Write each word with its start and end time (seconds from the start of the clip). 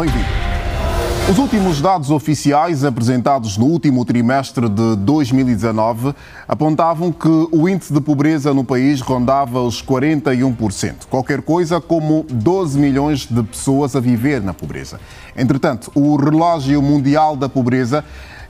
Bem-vindo. 0.00 0.24
Os 1.30 1.36
últimos 1.36 1.78
dados 1.82 2.10
oficiais 2.10 2.84
apresentados 2.84 3.58
no 3.58 3.66
último 3.66 4.02
trimestre 4.02 4.66
de 4.66 4.96
2019 4.96 6.14
apontavam 6.48 7.12
que 7.12 7.28
o 7.28 7.68
índice 7.68 7.92
de 7.92 8.00
pobreza 8.00 8.54
no 8.54 8.64
país 8.64 9.02
rondava 9.02 9.60
os 9.60 9.82
41%, 9.82 11.06
qualquer 11.10 11.42
coisa 11.42 11.82
como 11.82 12.24
12 12.30 12.78
milhões 12.78 13.26
de 13.26 13.42
pessoas 13.42 13.94
a 13.94 14.00
viver 14.00 14.40
na 14.40 14.54
pobreza. 14.54 14.98
Entretanto, 15.36 15.92
o 15.94 16.16
relógio 16.16 16.80
mundial 16.80 17.36
da 17.36 17.48
pobreza 17.50 18.02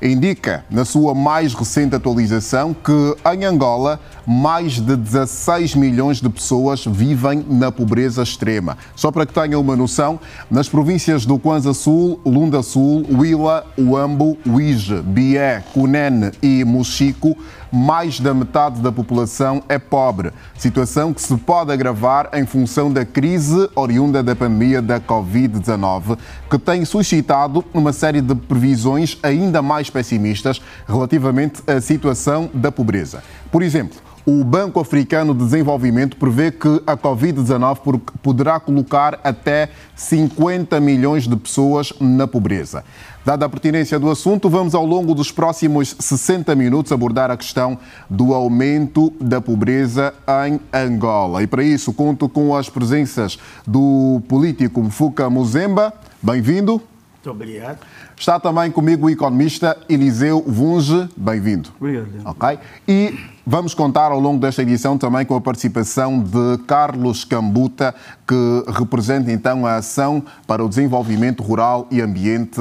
indica, 0.02 0.64
na 0.70 0.84
sua 0.84 1.14
mais 1.14 1.52
recente 1.54 1.94
atualização, 1.94 2.74
que 2.74 3.16
em 3.34 3.44
Angola 3.44 4.00
mais 4.26 4.74
de 4.74 4.96
16 4.96 5.74
milhões 5.74 6.20
de 6.20 6.28
pessoas 6.28 6.84
vivem 6.84 7.44
na 7.48 7.72
pobreza 7.72 8.22
extrema. 8.22 8.78
Só 8.94 9.10
para 9.10 9.26
que 9.26 9.32
tenham 9.32 9.60
uma 9.60 9.76
noção, 9.76 10.20
nas 10.50 10.68
províncias 10.68 11.26
do 11.26 11.38
Kwanza 11.38 11.74
Sul, 11.74 12.20
Lunda 12.24 12.62
Sul, 12.62 13.04
Huila, 13.10 13.66
Uambo, 13.78 14.38
Uige, 14.46 15.02
Bié, 15.02 15.62
Cunene 15.72 16.30
e 16.42 16.64
Mochico, 16.64 17.36
mais 17.70 18.18
da 18.20 18.34
metade 18.34 18.80
da 18.80 18.90
população 18.90 19.62
é 19.68 19.78
pobre, 19.78 20.32
situação 20.56 21.12
que 21.14 21.22
se 21.22 21.36
pode 21.36 21.72
agravar 21.72 22.28
em 22.32 22.44
função 22.44 22.92
da 22.92 23.04
crise 23.04 23.68
oriunda 23.74 24.22
da 24.22 24.34
pandemia 24.34 24.82
da 24.82 25.00
Covid-19, 25.00 26.18
que 26.50 26.58
tem 26.58 26.84
suscitado 26.84 27.64
uma 27.72 27.92
série 27.92 28.20
de 28.20 28.34
previsões 28.34 29.18
ainda 29.22 29.62
mais 29.62 29.88
pessimistas 29.88 30.60
relativamente 30.86 31.62
à 31.66 31.80
situação 31.80 32.50
da 32.52 32.72
pobreza. 32.72 33.22
Por 33.50 33.62
exemplo, 33.62 33.98
o 34.26 34.44
Banco 34.44 34.80
Africano 34.80 35.34
de 35.34 35.44
Desenvolvimento 35.44 36.16
prevê 36.16 36.50
que 36.50 36.82
a 36.86 36.96
Covid-19 36.96 38.00
poderá 38.22 38.60
colocar 38.60 39.18
até 39.24 39.70
50 39.94 40.78
milhões 40.80 41.26
de 41.26 41.36
pessoas 41.36 41.92
na 42.00 42.26
pobreza. 42.26 42.84
Dada 43.24 43.46
a 43.46 43.48
pertinência 43.48 43.98
do 43.98 44.10
assunto, 44.10 44.48
vamos 44.48 44.74
ao 44.74 44.84
longo 44.84 45.14
dos 45.14 45.30
próximos 45.30 45.94
60 45.98 46.54
minutos 46.54 46.90
abordar 46.90 47.30
a 47.30 47.36
questão 47.36 47.78
do 48.08 48.32
aumento 48.34 49.12
da 49.20 49.40
pobreza 49.40 50.14
em 50.46 50.58
Angola. 50.72 51.42
E 51.42 51.46
para 51.46 51.62
isso 51.62 51.92
conto 51.92 52.28
com 52.28 52.56
as 52.56 52.68
presenças 52.70 53.38
do 53.66 54.22
político 54.26 54.82
Mfuka 54.82 55.28
Muzemba. 55.28 55.92
Bem-vindo. 56.22 56.82
Muito 57.22 57.30
obrigado. 57.30 57.78
Está 58.16 58.40
também 58.40 58.70
comigo 58.70 59.06
o 59.06 59.10
economista 59.10 59.76
Eliseu 59.88 60.42
Vunge. 60.46 61.06
Bem-vindo. 61.14 61.68
Obrigado. 61.78 62.08
Ok. 62.24 62.58
E 62.88 63.18
vamos 63.50 63.74
contar 63.74 64.12
ao 64.12 64.20
longo 64.20 64.38
desta 64.38 64.62
edição 64.62 64.96
também 64.96 65.26
com 65.26 65.34
a 65.34 65.40
participação 65.40 66.22
de 66.22 66.56
Carlos 66.68 67.24
Cambuta, 67.24 67.92
que 68.24 68.64
representa 68.68 69.32
então 69.32 69.66
a 69.66 69.74
Ação 69.74 70.22
para 70.46 70.64
o 70.64 70.68
Desenvolvimento 70.68 71.42
Rural 71.42 71.88
e 71.90 72.00
Ambiente 72.00 72.60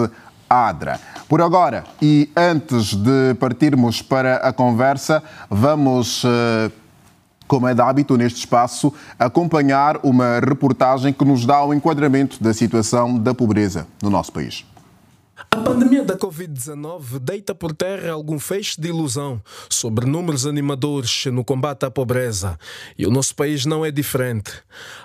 ADRA. 0.50 1.00
Por 1.28 1.44
agora, 1.44 1.84
e 2.02 2.32
antes 2.36 2.96
de 2.96 3.36
partirmos 3.40 4.02
para 4.02 4.38
a 4.38 4.52
conversa, 4.52 5.22
vamos 5.48 6.24
eh, 6.26 6.72
como 7.48 7.68
é 7.68 7.76
de 7.76 7.82
hábito 7.82 8.18
neste 8.18 8.40
espaço, 8.40 8.92
acompanhar 9.20 10.00
uma 10.02 10.40
reportagem 10.40 11.14
que 11.14 11.24
nos 11.24 11.46
dá 11.46 11.62
o 11.62 11.70
um 11.70 11.74
enquadramento 11.76 12.44
da 12.44 12.52
situação 12.52 13.16
da 13.16 13.36
pobreza 13.36 13.86
no 14.02 14.10
nosso 14.10 14.32
país. 14.32 14.66
A 15.52 15.56
pandemia 15.56 16.04
da 16.04 16.18
Covid-19 16.18 17.18
deita 17.20 17.56
por 17.56 17.74
terra 17.74 18.12
algum 18.12 18.38
feixe 18.38 18.80
de 18.80 18.90
ilusão 18.90 19.42
sobre 19.70 20.06
números 20.06 20.46
animadores 20.46 21.26
no 21.28 21.46
combate 21.46 21.86
à 21.86 21.92
pobreza. 21.92 22.60
E 22.98 23.08
o 23.08 23.10
nosso 23.10 23.34
país 23.36 23.66
não 23.66 23.86
é 23.86 23.90
diferente. 23.90 24.52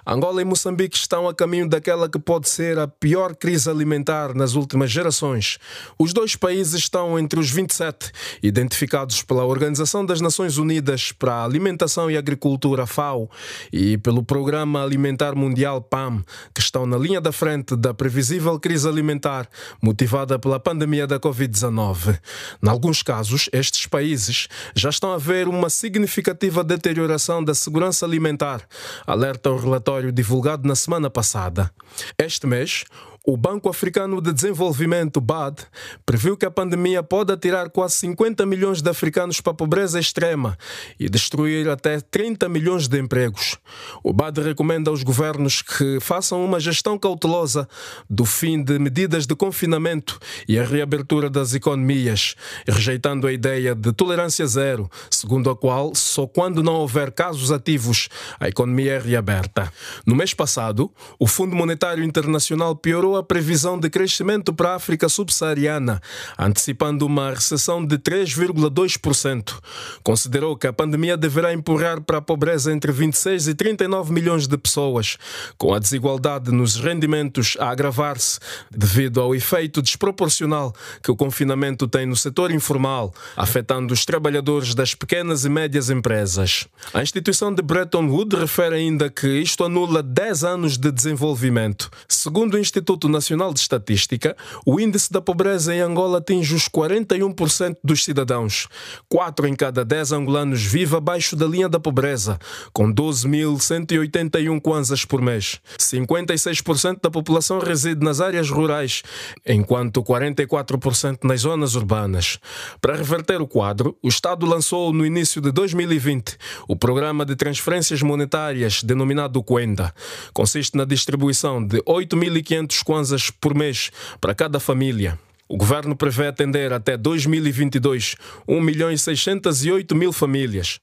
Angola 0.04 0.42
e 0.42 0.44
Moçambique 0.44 0.96
estão 0.96 1.28
a 1.28 1.34
caminho 1.34 1.68
daquela 1.68 2.08
que 2.08 2.18
pode 2.18 2.48
ser 2.48 2.78
a 2.78 2.88
pior 2.88 3.36
crise 3.36 3.70
alimentar 3.70 4.34
nas 4.34 4.54
últimas 4.54 4.90
gerações. 4.90 5.58
Os 5.98 6.12
dois 6.12 6.34
países 6.34 6.74
estão 6.74 7.16
entre 7.18 7.38
os 7.38 7.50
27 7.50 8.10
identificados 8.42 9.22
pela 9.22 9.44
Organização 9.44 10.04
das 10.04 10.20
Nações 10.20 10.58
Unidas 10.58 11.12
para 11.12 11.34
a 11.34 11.44
Alimentação 11.44 12.10
e 12.10 12.16
Agricultura, 12.16 12.86
FAO, 12.86 13.30
e 13.72 13.96
pelo 13.98 14.22
Programa 14.22 14.82
Alimentar 14.82 15.36
Mundial, 15.36 15.80
PAM, 15.80 16.24
que 16.52 16.60
estão 16.60 16.86
na 16.86 16.98
linha 16.98 17.20
da 17.20 17.30
frente 17.30 17.76
da 17.76 17.94
previsível 17.94 18.58
crise 18.58 18.88
alimentar 18.88 19.48
motivada 19.80 20.23
pela 20.38 20.58
pandemia 20.58 21.06
da 21.06 21.20
Covid-19. 21.20 22.18
Em 22.62 22.68
alguns 22.68 23.02
casos, 23.02 23.48
estes 23.52 23.86
países 23.86 24.48
já 24.74 24.88
estão 24.88 25.12
a 25.12 25.18
ver 25.18 25.46
uma 25.46 25.68
significativa 25.68 26.64
deterioração 26.64 27.44
da 27.44 27.54
segurança 27.54 28.06
alimentar, 28.06 28.62
alerta 29.06 29.50
o 29.50 29.58
relatório 29.58 30.10
divulgado 30.10 30.66
na 30.66 30.74
semana 30.74 31.10
passada. 31.10 31.70
Este 32.18 32.46
mês, 32.46 32.84
o 33.26 33.38
Banco 33.38 33.70
Africano 33.70 34.20
de 34.20 34.34
Desenvolvimento, 34.34 35.18
BAD, 35.18 35.62
previu 36.04 36.36
que 36.36 36.44
a 36.44 36.50
pandemia 36.50 37.02
pode 37.02 37.32
atirar 37.32 37.70
quase 37.70 37.96
50 37.96 38.44
milhões 38.44 38.82
de 38.82 38.90
africanos 38.90 39.40
para 39.40 39.52
a 39.52 39.56
pobreza 39.56 39.98
extrema 39.98 40.58
e 41.00 41.08
destruir 41.08 41.70
até 41.70 42.00
30 42.00 42.46
milhões 42.50 42.86
de 42.86 43.00
empregos. 43.00 43.56
O 44.02 44.12
BAD 44.12 44.42
recomenda 44.42 44.90
aos 44.90 45.02
governos 45.02 45.62
que 45.62 45.98
façam 46.00 46.44
uma 46.44 46.60
gestão 46.60 46.98
cautelosa 46.98 47.66
do 48.10 48.26
fim 48.26 48.62
de 48.62 48.78
medidas 48.78 49.26
de 49.26 49.34
confinamento 49.34 50.18
e 50.46 50.58
a 50.58 50.64
reabertura 50.64 51.30
das 51.30 51.54
economias, 51.54 52.34
rejeitando 52.68 53.26
a 53.26 53.32
ideia 53.32 53.74
de 53.74 53.90
tolerância 53.94 54.46
zero, 54.46 54.86
segundo 55.10 55.48
a 55.48 55.56
qual 55.56 55.94
só 55.94 56.26
quando 56.26 56.62
não 56.62 56.74
houver 56.74 57.10
casos 57.10 57.50
ativos 57.50 58.10
a 58.38 58.48
economia 58.48 58.92
é 58.92 58.98
reaberta. 58.98 59.72
No 60.04 60.14
mês 60.14 60.34
passado, 60.34 60.92
o 61.18 61.26
Fundo 61.26 61.56
Monetário 61.56 62.04
Internacional 62.04 62.76
piorou 62.76 63.13
a 63.16 63.22
previsão 63.22 63.78
de 63.78 63.88
crescimento 63.90 64.52
para 64.52 64.70
a 64.70 64.74
África 64.76 65.08
subsaariana, 65.08 66.00
antecipando 66.38 67.06
uma 67.06 67.30
recessão 67.30 67.84
de 67.84 67.98
3,2%. 67.98 69.58
Considerou 70.02 70.56
que 70.56 70.66
a 70.66 70.72
pandemia 70.72 71.16
deverá 71.16 71.52
empurrar 71.52 72.00
para 72.00 72.18
a 72.18 72.22
pobreza 72.22 72.72
entre 72.72 72.92
26 72.92 73.48
e 73.48 73.54
39 73.54 74.12
milhões 74.12 74.46
de 74.46 74.56
pessoas, 74.56 75.16
com 75.56 75.74
a 75.74 75.78
desigualdade 75.78 76.50
nos 76.50 76.76
rendimentos 76.76 77.56
a 77.58 77.70
agravar-se 77.70 78.38
devido 78.70 79.20
ao 79.20 79.34
efeito 79.34 79.82
desproporcional 79.82 80.74
que 81.02 81.10
o 81.10 81.16
confinamento 81.16 81.86
tem 81.86 82.06
no 82.06 82.16
setor 82.16 82.50
informal, 82.50 83.12
afetando 83.36 83.92
os 83.92 84.04
trabalhadores 84.04 84.74
das 84.74 84.94
pequenas 84.94 85.44
e 85.44 85.48
médias 85.48 85.90
empresas. 85.90 86.66
A 86.92 87.02
instituição 87.02 87.52
de 87.52 87.62
Bretton 87.62 88.06
Woods 88.08 88.38
refere 88.38 88.76
ainda 88.76 89.10
que 89.10 89.26
isto 89.26 89.64
anula 89.64 90.02
10 90.02 90.44
anos 90.44 90.78
de 90.78 90.90
desenvolvimento. 90.90 91.90
Segundo 92.08 92.54
o 92.54 92.58
Instituto 92.58 93.03
Instituto 93.04 93.08
Nacional 93.08 93.52
de 93.52 93.60
Estatística, 93.60 94.36
o 94.66 94.80
índice 94.80 95.12
da 95.12 95.20
pobreza 95.20 95.74
em 95.74 95.80
Angola 95.80 96.18
atinge 96.18 96.54
os 96.54 96.68
41% 96.68 97.76
dos 97.82 98.04
cidadãos. 98.04 98.68
4 99.08 99.46
em 99.46 99.54
cada 99.54 99.84
10 99.84 100.12
angolanos 100.12 100.62
vive 100.62 100.96
abaixo 100.96 101.36
da 101.36 101.46
linha 101.46 101.68
da 101.68 101.78
pobreza, 101.78 102.38
com 102.72 102.92
12.181 102.92 104.60
kwanzas 104.60 105.04
por 105.04 105.20
mês. 105.20 105.60
56% 105.78 106.98
da 107.02 107.10
população 107.10 107.58
reside 107.58 108.04
nas 108.04 108.20
áreas 108.20 108.50
rurais, 108.50 109.02
enquanto 109.46 110.02
44% 110.02 111.18
nas 111.24 111.40
zonas 111.40 111.74
urbanas. 111.74 112.38
Para 112.80 112.96
reverter 112.96 113.40
o 113.40 113.46
quadro, 113.46 113.96
o 114.02 114.08
Estado 114.08 114.46
lançou 114.46 114.92
no 114.92 115.04
início 115.04 115.40
de 115.40 115.52
2020 115.52 116.36
o 116.68 116.76
Programa 116.76 117.24
de 117.24 117.36
Transferências 117.36 118.02
Monetárias, 118.02 118.82
denominado 118.82 119.42
Quenda. 119.42 119.92
Consiste 120.32 120.76
na 120.76 120.84
distribuição 120.84 121.64
de 121.64 121.82
8.500 121.82 122.82
kwanzas 122.94 123.28
por 123.28 123.56
mês 123.56 123.90
para 124.20 124.34
cada 124.34 124.60
família. 124.60 125.18
O 125.48 125.56
governo 125.56 125.96
prevê 125.96 126.28
atender 126.28 126.72
até 126.72 126.96
2022 126.96 128.14
1 128.46 128.60
milhão 128.60 128.90
e 128.90 128.96
608 128.96 129.96
mil 129.96 130.12
famílias. 130.12 130.76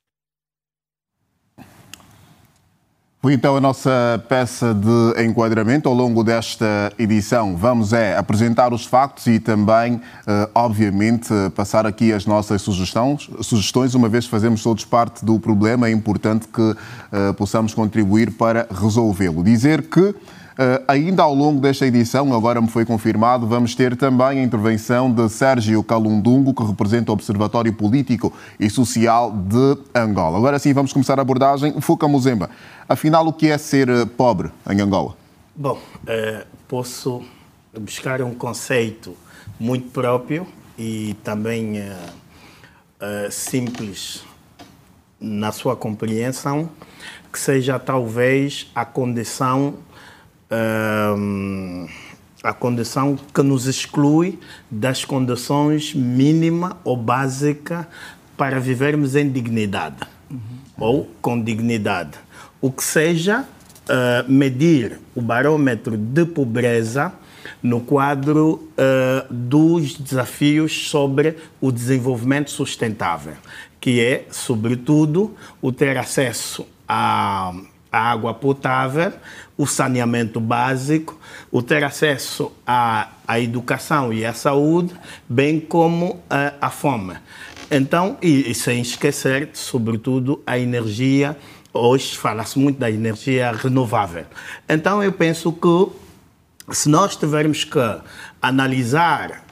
Foi 3.21 3.33
então 3.33 3.55
a 3.55 3.61
nossa 3.61 4.23
peça 4.27 4.73
de 4.73 5.23
enquadramento. 5.23 5.87
Ao 5.87 5.95
longo 5.95 6.23
desta 6.23 6.91
edição, 6.97 7.55
vamos 7.55 7.93
é 7.93 8.17
apresentar 8.17 8.73
os 8.73 8.83
factos 8.83 9.27
e 9.27 9.39
também, 9.39 10.01
eh, 10.25 10.49
obviamente, 10.55 11.29
passar 11.55 11.85
aqui 11.85 12.11
as 12.11 12.25
nossas 12.25 12.63
sugestões, 12.63 13.29
sugestões. 13.41 13.93
Uma 13.93 14.09
vez 14.09 14.25
fazemos 14.25 14.63
todos 14.63 14.83
parte 14.85 15.23
do 15.23 15.39
problema, 15.39 15.87
é 15.87 15.91
importante 15.91 16.47
que 16.47 16.75
eh, 17.11 17.33
possamos 17.33 17.75
contribuir 17.75 18.31
para 18.31 18.67
resolvê-lo. 18.71 19.43
Dizer 19.43 19.83
que 19.83 20.15
Uh, 20.61 20.77
ainda 20.87 21.23
ao 21.23 21.33
longo 21.33 21.59
desta 21.59 21.87
edição, 21.87 22.31
agora 22.35 22.61
me 22.61 22.67
foi 22.67 22.85
confirmado, 22.85 23.47
vamos 23.47 23.73
ter 23.73 23.97
também 23.97 24.39
a 24.39 24.43
intervenção 24.43 25.11
de 25.11 25.27
Sérgio 25.27 25.83
Calundungo, 25.83 26.53
que 26.53 26.63
representa 26.63 27.11
o 27.11 27.15
Observatório 27.15 27.73
Político 27.73 28.31
e 28.59 28.69
Social 28.69 29.31
de 29.31 29.75
Angola. 29.95 30.37
Agora 30.37 30.59
sim, 30.59 30.71
vamos 30.71 30.93
começar 30.93 31.17
a 31.17 31.23
abordagem. 31.23 31.81
Fuca 31.81 32.07
Muzemba, 32.07 32.47
afinal, 32.87 33.25
o 33.25 33.33
que 33.33 33.47
é 33.47 33.57
ser 33.57 33.89
eh, 33.89 34.05
pobre 34.05 34.51
em 34.69 34.79
Angola? 34.79 35.17
Bom, 35.55 35.79
uh, 36.03 36.45
posso 36.67 37.23
buscar 37.79 38.21
um 38.21 38.35
conceito 38.35 39.17
muito 39.59 39.89
próprio 39.89 40.45
e 40.77 41.15
também 41.23 41.79
uh, 41.79 43.31
simples 43.31 44.23
na 45.19 45.51
sua 45.51 45.75
compreensão, 45.75 46.69
que 47.33 47.39
seja 47.39 47.79
talvez 47.79 48.69
a 48.75 48.85
condição 48.85 49.73
a 52.43 52.53
condição 52.53 53.17
que 53.33 53.41
nos 53.41 53.67
exclui 53.67 54.39
das 54.69 55.05
condições 55.05 55.93
mínima 55.93 56.77
ou 56.83 56.97
básica 56.97 57.87
para 58.35 58.59
vivermos 58.59 59.15
em 59.15 59.29
dignidade 59.29 59.97
uhum. 60.29 60.39
ou 60.79 61.11
com 61.21 61.41
dignidade. 61.41 62.17
O 62.59 62.71
que 62.71 62.83
seja 62.83 63.41
uh, 63.41 64.31
medir 64.31 64.99
o 65.13 65.21
barômetro 65.21 65.95
de 65.95 66.25
pobreza 66.25 67.13
no 67.61 67.81
quadro 67.81 68.67
uh, 68.73 69.33
dos 69.33 69.95
desafios 69.95 70.89
sobre 70.89 71.37
o 71.59 71.71
desenvolvimento 71.71 72.49
sustentável, 72.49 73.33
que 73.79 73.99
é, 73.99 74.25
sobretudo, 74.31 75.35
o 75.61 75.71
ter 75.71 75.97
acesso 75.97 76.67
a 76.87 77.53
a 77.91 77.99
água 78.11 78.33
potável, 78.33 79.11
o 79.57 79.67
saneamento 79.67 80.39
básico, 80.39 81.19
o 81.51 81.61
ter 81.61 81.83
acesso 81.83 82.51
à, 82.65 83.09
à 83.27 83.39
educação 83.39 84.13
e 84.13 84.25
à 84.25 84.33
saúde, 84.33 84.93
bem 85.27 85.59
como 85.59 86.23
a, 86.29 86.53
a 86.61 86.69
fome. 86.69 87.15
Então, 87.69 88.17
e, 88.21 88.49
e, 88.49 88.55
sem 88.55 88.81
esquecer, 88.81 89.49
sobretudo, 89.53 90.41
a 90.45 90.57
energia. 90.57 91.37
Hoje 91.73 92.17
fala-se 92.17 92.59
muito 92.59 92.79
da 92.79 92.91
energia 92.91 93.51
renovável. 93.51 94.25
Então, 94.67 95.01
eu 95.01 95.11
penso 95.11 95.51
que 95.53 96.75
se 96.75 96.89
nós 96.89 97.15
tivermos 97.15 97.63
que 97.63 97.79
analisar 98.41 99.43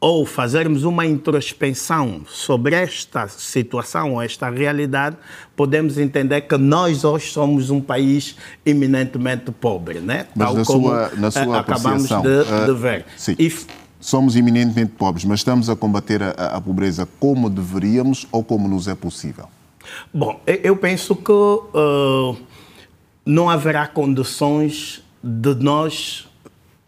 ou 0.00 0.24
fazermos 0.24 0.84
uma 0.84 1.04
introspecção 1.04 2.22
sobre 2.28 2.76
esta 2.76 3.26
situação, 3.26 4.22
esta 4.22 4.48
realidade, 4.48 5.16
podemos 5.56 5.98
entender 5.98 6.42
que 6.42 6.56
nós 6.56 7.04
hoje 7.04 7.32
somos 7.32 7.68
um 7.70 7.80
país 7.80 8.36
eminentemente 8.64 9.50
pobre, 9.50 9.98
né? 9.98 10.26
Mas 10.36 10.48
Tal 10.48 10.56
na 10.56 10.64
como 10.64 10.88
sua, 10.88 11.10
na 11.16 11.30
sua 11.30 11.56
eh, 11.56 11.58
acabamos 11.58 12.08
de, 12.08 12.14
uh, 12.14 12.66
de, 12.66 12.80
ver. 12.80 13.06
Sim. 13.16 13.34
E, 13.38 13.52
somos 14.00 14.36
eminentemente 14.36 14.92
pobres, 14.92 15.24
mas 15.24 15.40
estamos 15.40 15.68
a 15.68 15.74
combater 15.74 16.22
a, 16.22 16.30
a, 16.30 16.60
pobreza 16.60 17.08
como 17.18 17.50
deveríamos 17.50 18.28
ou 18.30 18.44
como 18.44 18.68
nos 18.68 18.86
é 18.86 18.94
possível? 18.94 19.48
Bom, 20.14 20.40
eu 20.46 20.76
penso 20.76 21.16
que 21.16 21.32
uh, 21.32 22.36
não 23.26 23.50
haverá 23.50 23.88
condições 23.88 25.02
de 25.22 25.54
nós 25.56 26.27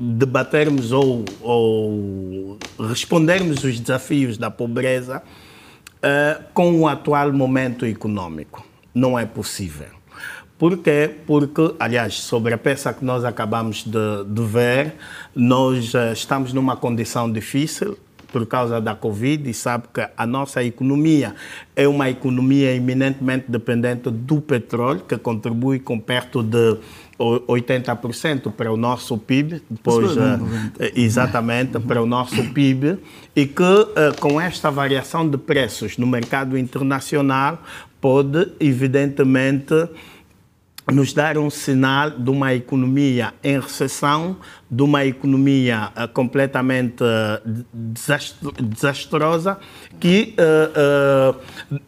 debatermos 0.01 0.93
ou, 0.93 1.25
ou 1.43 2.59
respondermos 2.89 3.63
os 3.63 3.79
desafios 3.79 4.39
da 4.39 4.51
pobreza 4.51 5.23
uh, 5.99 6.43
com 6.55 6.81
o 6.81 6.89
atual 6.89 7.31
momento 7.33 7.85
econômico. 7.85 8.65
Não 8.95 9.19
é 9.19 9.27
possível. 9.27 9.89
Por 10.59 10.79
quê? 10.79 11.11
Porque, 11.27 11.75
aliás, 11.79 12.15
sobre 12.15 12.55
a 12.55 12.59
peça 12.59 12.93
que 12.93 13.05
nós 13.05 13.25
acabamos 13.25 13.85
de, 13.85 14.25
de 14.27 14.43
ver, 14.43 14.95
nós 15.35 15.93
uh, 15.93 16.13
estamos 16.13 16.53
numa 16.55 16.77
condição 16.77 17.31
difícil 17.31 17.99
por 18.33 18.47
causa 18.47 18.81
da 18.81 18.95
Covid 18.95 19.51
e 19.51 19.53
sabe 19.53 19.85
que 19.93 20.07
a 20.17 20.27
nossa 20.27 20.63
economia 20.63 21.35
é 21.75 21.87
uma 21.89 22.09
economia 22.09 22.75
eminentemente 22.75 23.47
dependente 23.49 24.11
do 24.11 24.41
petróleo, 24.41 25.01
que 25.01 25.19
contribui 25.19 25.79
com 25.79 25.99
perto 25.99 26.43
de 26.43 26.79
80% 27.21 28.51
para 28.53 28.73
o 28.73 28.77
nosso 28.77 29.19
PIB, 29.19 29.63
depois, 29.69 30.17
uh, 30.17 30.21
exatamente, 30.95 31.79
para 31.79 32.03
o 32.03 32.07
nosso 32.07 32.43
PIB, 32.53 32.99
e 33.37 33.47
que 33.47 33.63
uh, 33.63 34.19
com 34.19 34.41
esta 34.41 34.71
variação 34.71 35.29
de 35.29 35.37
preços 35.37 35.99
no 35.99 36.07
mercado 36.07 36.57
internacional 36.57 37.63
pode, 38.01 38.51
evidentemente, 38.59 39.75
nos 40.91 41.13
dar 41.13 41.39
um 41.39 41.51
sinal 41.51 42.11
de 42.11 42.31
uma 42.31 42.55
economia 42.55 43.35
em 43.45 43.61
recessão, 43.61 44.37
de 44.71 44.83
uma 44.83 45.05
economia 45.05 45.91
uh, 45.97 46.09
completamente 46.09 47.03
uh, 47.03 47.65
desastrosa, 48.59 49.59
que 49.99 50.35
uh, 50.39 51.81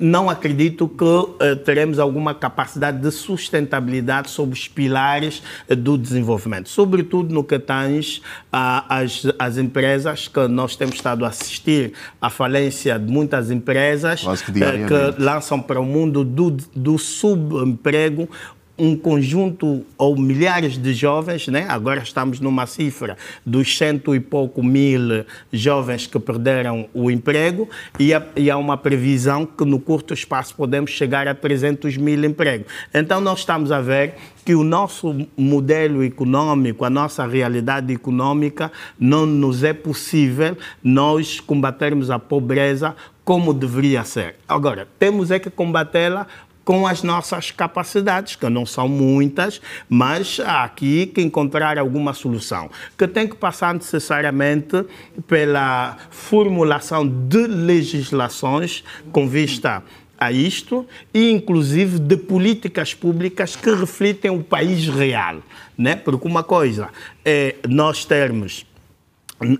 não 0.00 0.28
acredito 0.28 0.88
que 0.88 1.04
uh, 1.04 1.56
teremos 1.64 1.98
alguma 1.98 2.34
capacidade 2.34 2.98
de 2.98 3.10
sustentabilidade 3.10 4.30
sobre 4.30 4.54
os 4.54 4.66
pilares 4.66 5.42
uh, 5.68 5.76
do 5.76 5.96
desenvolvimento, 5.96 6.68
sobretudo 6.68 7.32
no 7.32 7.44
que 7.44 7.58
tange 7.58 8.20
às 8.50 9.24
as 9.38 9.58
empresas, 9.58 10.28
que 10.28 10.48
nós 10.48 10.76
temos 10.76 10.96
estado 10.96 11.24
a 11.24 11.28
assistir 11.28 11.92
à 12.20 12.30
falência 12.30 12.98
de 12.98 13.10
muitas 13.10 13.50
empresas 13.50 14.22
que, 14.22 14.62
eh, 14.62 14.86
que 14.86 15.22
lançam 15.22 15.60
para 15.60 15.80
o 15.80 15.84
mundo 15.84 16.24
do, 16.24 16.50
do 16.50 16.98
subemprego 16.98 18.28
um 18.76 18.96
conjunto 18.96 19.84
ou 19.96 20.16
milhares 20.16 20.76
de 20.76 20.92
jovens, 20.92 21.46
né? 21.46 21.66
agora 21.68 22.02
estamos 22.02 22.40
numa 22.40 22.66
cifra 22.66 23.16
dos 23.46 23.76
cento 23.76 24.14
e 24.14 24.20
pouco 24.20 24.62
mil 24.62 25.24
jovens 25.52 26.06
que 26.06 26.18
perderam 26.18 26.88
o 26.92 27.10
emprego 27.10 27.68
e, 27.98 28.12
há, 28.12 28.26
e 28.34 28.50
há 28.50 28.56
uma 28.56 28.76
previsão 28.76 29.46
que 29.46 29.64
no 29.64 29.78
curto 29.78 30.12
espaço 30.12 30.54
podemos 30.56 30.90
chegar 30.90 31.28
a 31.28 31.34
300 31.34 31.96
mil 31.96 32.24
empregos. 32.24 32.66
Então 32.92 33.20
nós 33.20 33.40
estamos 33.40 33.70
a 33.70 33.80
ver 33.80 34.14
que 34.44 34.54
o 34.54 34.64
nosso 34.64 35.26
modelo 35.36 36.02
econômico, 36.02 36.84
a 36.84 36.90
nossa 36.90 37.26
realidade 37.26 37.92
econômica, 37.92 38.70
não 38.98 39.24
nos 39.24 39.62
é 39.62 39.72
possível 39.72 40.56
nós 40.82 41.40
combatermos 41.40 42.10
a 42.10 42.18
pobreza 42.18 42.94
como 43.24 43.54
deveria 43.54 44.04
ser. 44.04 44.36
Agora, 44.46 44.86
temos 44.98 45.30
é 45.30 45.38
que 45.38 45.48
combatê-la 45.48 46.26
com 46.64 46.86
as 46.86 47.02
nossas 47.02 47.50
capacidades, 47.50 48.36
que 48.36 48.48
não 48.48 48.64
são 48.64 48.88
muitas, 48.88 49.60
mas 49.88 50.40
há 50.40 50.64
aqui 50.64 51.06
que 51.06 51.20
encontrar 51.20 51.78
alguma 51.78 52.14
solução, 52.14 52.70
que 52.96 53.06
tem 53.06 53.28
que 53.28 53.36
passar 53.36 53.74
necessariamente 53.74 54.84
pela 55.26 55.96
formulação 56.10 57.06
de 57.06 57.46
legislações 57.46 58.82
com 59.12 59.28
vista 59.28 59.82
a 60.18 60.32
isto 60.32 60.86
e 61.12 61.30
inclusive 61.30 61.98
de 61.98 62.16
políticas 62.16 62.94
públicas 62.94 63.56
que 63.56 63.70
refletem 63.74 64.30
o 64.30 64.42
país 64.42 64.88
real, 64.88 65.42
né? 65.76 65.96
Porque 65.96 66.26
uma 66.26 66.42
coisa 66.42 66.88
é 67.24 67.56
nós 67.68 68.04
termos 68.04 68.64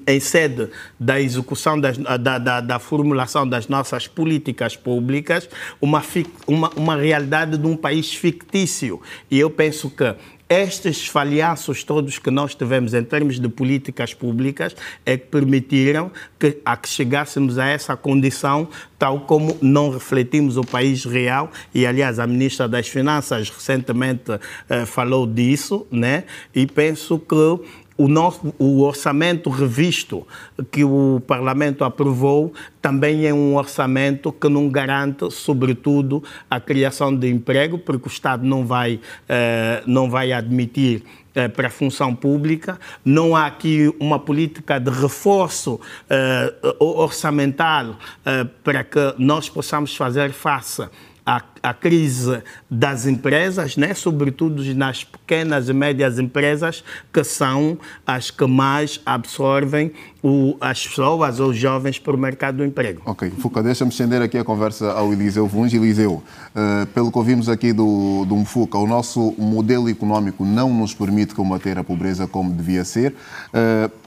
em 0.07 0.21
sede 0.21 0.69
da 0.99 1.21
execução, 1.21 1.79
das, 1.79 1.99
da, 1.99 2.39
da, 2.39 2.61
da, 2.61 2.79
formulação 2.79 3.47
das 3.47 3.69
nossas 3.69 4.07
políticas 4.07 4.77
públicas, 4.77 5.49
uma, 5.81 6.03
uma, 6.47 6.71
uma 6.77 6.97
realidade 6.97 7.59
de 7.59 7.67
um 7.67 7.77
país 7.77 8.15
fictício. 8.15 9.01
E 9.31 9.39
eu 9.39 9.51
penso 9.51 9.91
que 9.91 10.15
estes 10.49 11.07
falhanços 11.07 11.83
todos 11.83 12.19
que 12.19 12.31
nós 12.31 12.55
tivemos 12.55 12.93
em 12.93 13.03
termos 13.03 13.41
de 13.41 13.49
políticas 13.49 14.13
públicas 14.13 14.77
é 15.05 15.17
que 15.17 15.27
permitiram 15.27 16.11
que, 16.39 16.59
a 16.65 16.77
que 16.77 16.89
chegássemos 16.89 17.59
a 17.59 17.67
essa 17.67 17.97
condição, 17.97 18.69
tal 18.99 19.21
como 19.21 19.57
não 19.63 19.91
refletimos 19.91 20.59
o 20.59 20.63
país 20.63 21.05
real. 21.05 21.51
E, 21.75 21.87
aliás, 21.87 22.19
a 22.19 22.27
Ministra 22.27 22.69
das 22.69 22.87
Finanças 22.89 23.49
recentemente 23.49 24.39
eh, 24.69 24.85
falou 24.85 25.27
disso, 25.27 25.87
né? 25.91 26.25
E 26.55 26.67
penso 26.67 27.19
que 27.19 27.61
o, 27.97 28.09
nosso, 28.09 28.55
o 28.59 28.83
orçamento 28.83 29.51
revisto 29.51 30.27
que 30.71 30.85
o 30.85 31.23
Parlamento 31.27 31.85
aprovou 31.85 32.53
também 32.83 33.27
é 33.27 33.33
um 33.33 33.57
orçamento 33.57 34.33
que 34.33 34.49
não 34.49 34.69
garante, 34.69 35.31
sobretudo, 35.31 36.23
a 36.51 36.61
criação 36.61 37.15
de 37.15 37.31
emprego, 37.31 37.79
porque 37.79 38.09
o 38.09 38.11
Estado 38.11 38.45
não 38.45 38.67
vai, 38.67 39.01
eh, 39.29 39.83
não 39.87 40.11
vai 40.11 40.33
admitir 40.33 41.03
eh, 41.35 41.49
para 41.49 41.67
a 41.67 41.71
função 41.71 42.15
pública. 42.15 42.79
Não 43.05 43.35
há 43.35 43.47
aqui 43.47 43.93
uma 43.99 44.21
política 44.21 44.79
de 44.79 44.89
reforço 44.89 45.81
eh, 46.09 46.55
orçamental 46.79 47.97
eh, 48.25 48.45
para 48.63 48.85
que 48.85 49.15
nós 49.19 49.49
possamos 49.49 49.97
fazer 49.97 50.31
face 50.31 50.89
a, 51.27 51.43
a 51.63 51.73
crise 51.73 52.43
das 52.71 53.07
empresas, 53.07 53.77
né? 53.77 53.95
sobretudo 53.95 54.63
nas 54.75 55.05
pequenas 55.05 55.69
e 55.69 55.73
médias 55.73 56.19
empresas, 56.19 56.85
que 57.13 57.25
são 57.25 57.79
as 58.07 58.31
que 58.31 58.47
mais 58.47 59.01
absorvem 59.07 59.93
o, 60.23 60.57
as 60.61 60.87
pessoas 60.87 61.41
ou 61.41 61.51
os 61.51 61.57
jovens 61.57 61.99
para 61.99 62.15
o 62.15 62.19
mercado 62.19 62.59
do 62.59 62.65
emprego. 62.65 63.03
Ok, 63.07 63.31
Fuca, 63.39 63.63
deixa-me 63.63 63.91
estender 63.91 64.21
aqui 64.21 64.37
a 64.37 64.45
conversa 64.45 64.93
ao 64.93 65.13
Eliseu 65.13 65.47
Vuns. 65.47 65.73
Eliseu, 65.73 66.23
uh, 66.55 66.87
pelo 66.89 67.11
que 67.11 67.19
ouvimos 67.19 67.49
aqui 67.49 67.73
do, 67.73 68.25
do 68.27 68.37
Mfuca, 68.37 68.77
o 68.79 68.87
nosso 68.87 69.35
modelo 69.39 69.89
económico 69.89 70.45
não 70.45 70.73
nos 70.73 70.95
permite 70.95 71.35
combater 71.35 71.79
a 71.79 71.85
pobreza 71.85 72.27
como 72.27 72.53
devia 72.53 72.85
ser. 72.85 73.15
Uh, 73.49 74.04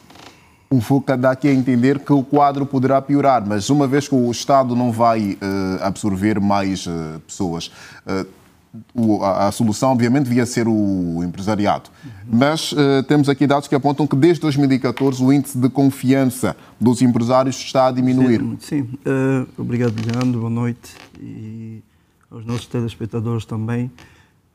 o 0.69 0.81
FUCA 0.81 1.15
dá 1.15 1.31
aqui 1.31 1.47
a 1.47 1.53
entender 1.53 1.99
que 1.99 2.11
o 2.11 2.23
quadro 2.23 2.65
poderá 2.65 3.01
piorar, 3.01 3.45
mas 3.45 3.69
uma 3.69 3.87
vez 3.87 4.07
que 4.07 4.15
o 4.15 4.29
Estado 4.29 4.75
não 4.75 4.91
vai 4.91 5.33
uh, 5.33 5.37
absorver 5.83 6.39
mais 6.39 6.85
uh, 6.85 7.19
pessoas, 7.25 7.71
uh, 8.05 8.27
o, 8.93 9.23
a, 9.23 9.47
a, 9.47 9.51
solução, 9.51 9.91
obviamente, 9.91 10.25
devia 10.25 10.45
ser 10.45 10.67
o 10.67 11.23
empresariado. 11.23 11.89
Uhum. 12.03 12.37
Mas 12.37 12.75
temos 13.07 13.27
aqui 13.27 13.47
dados 13.47 13.67
que 13.67 13.73
apontam 13.73 14.05
que 14.05 14.15
desde 14.15 14.41
2014 14.41 15.23
o 15.23 15.33
índice 15.33 15.57
de 15.57 15.67
confiança 15.67 16.55
dos 16.79 17.01
empresários 17.01 17.55
está 17.55 17.87
a 17.87 17.91
diminuir. 17.91 18.39
Sim, 18.39 18.57
sim. 18.59 18.87
obrigado, 19.57 19.95
Leandro. 20.05 20.41
Boa 20.41 20.51
noite. 20.51 20.93
E 21.19 21.81
aos 22.29 22.45
nossos 22.45 22.67
telespectadores 22.67 23.45
também. 23.45 23.89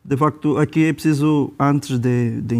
De 0.05 0.17
facto, 0.17 0.59
aqui 0.59 0.85
é 0.85 0.93
preciso, 0.93 1.53
antes 1.59 1.99
de, 1.99 2.41
de 2.43 2.55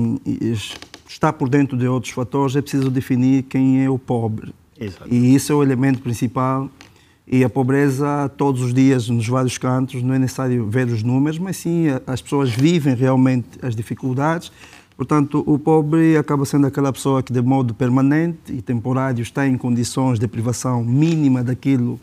está 1.13 1.33
por 1.33 1.49
dentro 1.49 1.77
de 1.77 1.87
outros 1.87 2.13
fatores, 2.13 2.57
é 2.57 2.63
preciso 2.63 2.91
definir 2.91 3.45
quem 3.45 3.85
é 3.85 3.91
o 3.91 3.99
pobre. 3.99 4.53
Exato. 4.79 5.13
E 5.13 5.35
isso 5.35 5.53
é 5.53 5.55
o 5.55 5.63
elemento 5.63 6.01
principal. 6.01 6.71
E 7.27 7.45
a 7.45 7.49
pobreza, 7.49 8.29
todos 8.37 8.63
os 8.63 8.75
dias, 8.75 9.09
nos 9.09 9.29
vários 9.29 9.57
cantos, 9.57 10.03
não 10.03 10.15
é 10.15 10.19
necessário 10.19 10.69
ver 10.69 10.89
os 10.89 11.03
números, 11.03 11.39
mas 11.39 11.57
sim 11.57 11.87
as 12.07 12.21
pessoas 12.21 12.51
vivem 12.51 12.95
realmente 12.95 13.49
as 13.63 13.77
dificuldades. 13.77 14.51
Portanto, 14.97 15.43
o 15.47 15.59
pobre 15.59 16.17
acaba 16.17 16.45
sendo 16.45 16.67
aquela 16.67 16.93
pessoa 16.93 17.23
que, 17.23 17.33
de 17.33 17.41
modo 17.41 17.75
permanente 17.75 18.53
e 18.53 18.61
temporário, 18.61 19.23
está 19.23 19.47
em 19.47 19.57
condições 19.57 20.19
de 20.19 20.27
privação 20.27 20.85
mínima 20.85 21.43
daquilo 21.43 22.01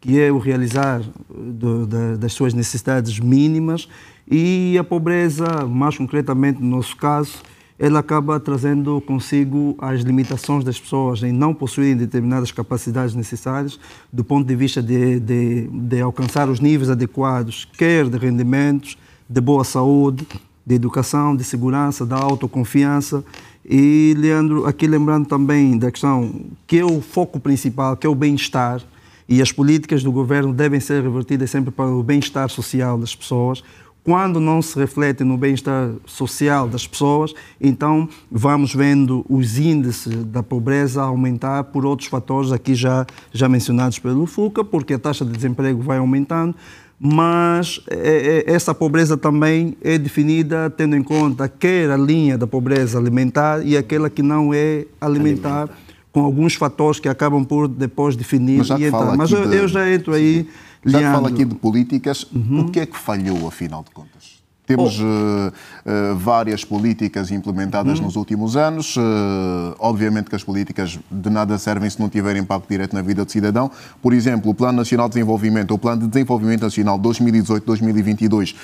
que 0.00 0.20
é 0.20 0.30
o 0.30 0.38
realizar 0.38 1.02
do, 1.30 1.86
da, 1.86 2.16
das 2.16 2.32
suas 2.32 2.52
necessidades 2.52 3.18
mínimas. 3.18 3.88
E 4.30 4.76
a 4.78 4.84
pobreza, 4.84 5.66
mais 5.66 5.96
concretamente 5.96 6.60
no 6.60 6.76
nosso 6.76 6.96
caso, 6.96 7.38
ela 7.84 7.98
acaba 7.98 8.40
trazendo 8.40 8.98
consigo 9.02 9.76
as 9.78 10.00
limitações 10.00 10.64
das 10.64 10.80
pessoas 10.80 11.22
em 11.22 11.30
não 11.30 11.52
possuírem 11.52 11.94
determinadas 11.94 12.50
capacidades 12.50 13.14
necessárias 13.14 13.78
do 14.10 14.24
ponto 14.24 14.48
de 14.48 14.56
vista 14.56 14.82
de, 14.82 15.20
de, 15.20 15.68
de 15.68 16.00
alcançar 16.00 16.48
os 16.48 16.60
níveis 16.60 16.88
adequados, 16.88 17.68
quer 17.76 18.08
de 18.08 18.16
rendimentos, 18.16 18.96
de 19.28 19.38
boa 19.38 19.64
saúde, 19.64 20.26
de 20.64 20.74
educação, 20.74 21.36
de 21.36 21.44
segurança, 21.44 22.06
da 22.06 22.16
autoconfiança. 22.16 23.22
E, 23.62 24.14
Leandro, 24.16 24.64
aqui 24.64 24.86
lembrando 24.86 25.26
também 25.26 25.76
da 25.76 25.90
questão 25.90 26.32
que 26.66 26.78
é 26.78 26.84
o 26.86 27.02
foco 27.02 27.38
principal, 27.38 27.98
que 27.98 28.06
é 28.06 28.10
o 28.10 28.14
bem-estar, 28.14 28.80
e 29.28 29.42
as 29.42 29.52
políticas 29.52 30.02
do 30.02 30.10
governo 30.10 30.54
devem 30.54 30.80
ser 30.80 31.02
revertidas 31.02 31.50
sempre 31.50 31.70
para 31.70 31.90
o 31.90 32.02
bem-estar 32.02 32.48
social 32.48 32.98
das 32.98 33.14
pessoas, 33.14 33.62
quando 34.04 34.38
não 34.38 34.60
se 34.60 34.78
reflete 34.78 35.24
no 35.24 35.38
bem-estar 35.38 35.90
social 36.04 36.68
das 36.68 36.86
pessoas, 36.86 37.32
então 37.58 38.06
vamos 38.30 38.74
vendo 38.74 39.24
os 39.28 39.58
índices 39.58 40.14
da 40.26 40.42
pobreza 40.42 41.02
aumentar 41.02 41.64
por 41.64 41.86
outros 41.86 42.08
fatores 42.08 42.52
aqui 42.52 42.74
já, 42.74 43.06
já 43.32 43.48
mencionados 43.48 43.98
pelo 43.98 44.26
FUCA, 44.26 44.62
porque 44.62 44.92
a 44.92 44.98
taxa 44.98 45.24
de 45.24 45.32
desemprego 45.32 45.80
vai 45.82 45.96
aumentando, 45.96 46.54
mas 47.00 47.80
é, 47.90 48.44
é, 48.46 48.52
essa 48.52 48.74
pobreza 48.74 49.16
também 49.16 49.74
é 49.82 49.96
definida 49.96 50.68
tendo 50.68 50.94
em 50.94 51.02
conta 51.02 51.48
quer 51.48 51.90
a 51.90 51.96
linha 51.96 52.36
da 52.36 52.46
pobreza 52.46 52.98
alimentar 52.98 53.64
e 53.64 53.74
aquela 53.76 54.10
que 54.10 54.22
não 54.22 54.52
é 54.52 54.84
alimentar. 55.00 55.62
alimentar 55.62 55.84
com 56.14 56.20
alguns 56.20 56.54
fatores 56.54 57.00
que 57.00 57.08
acabam 57.08 57.44
por 57.44 57.66
depois 57.66 58.14
definir 58.14 58.58
mas 58.58 58.70
e 58.70 58.84
entrar. 58.84 59.16
Mas 59.16 59.32
eu, 59.32 59.48
de... 59.48 59.56
eu, 59.56 59.66
já 59.66 59.92
entro 59.92 60.14
aí 60.14 60.46
já 60.84 60.98
que 60.98 61.04
fala 61.04 61.28
aqui 61.28 61.44
de 61.44 61.54
políticas, 61.54 62.24
uhum. 62.24 62.60
o 62.60 62.70
que 62.70 62.80
é 62.80 62.86
que 62.86 62.96
falhou, 62.96 63.46
afinal 63.46 63.82
de 63.82 63.90
contas? 63.90 64.23
Temos 64.66 64.98
oh. 64.98 65.04
uh, 65.04 65.48
uh, 65.48 66.16
várias 66.16 66.64
políticas 66.64 67.30
implementadas 67.30 67.98
uhum. 67.98 68.06
nos 68.06 68.16
últimos 68.16 68.56
anos. 68.56 68.96
Uh, 68.96 69.74
obviamente 69.78 70.30
que 70.30 70.36
as 70.36 70.42
políticas 70.42 70.98
de 71.10 71.30
nada 71.30 71.58
servem 71.58 71.90
se 71.90 72.00
não 72.00 72.08
tiverem 72.08 72.40
impacto 72.40 72.66
direto 72.68 72.94
na 72.94 73.02
vida 73.02 73.26
do 73.26 73.30
cidadão. 73.30 73.70
Por 74.00 74.14
exemplo, 74.14 74.50
o 74.50 74.54
Plano 74.54 74.78
Nacional 74.78 75.06
de 75.08 75.14
Desenvolvimento, 75.14 75.74
o 75.74 75.78
Plano 75.78 76.00
de 76.02 76.08
Desenvolvimento 76.08 76.62
Nacional 76.62 76.98
2018-2022, 76.98 78.54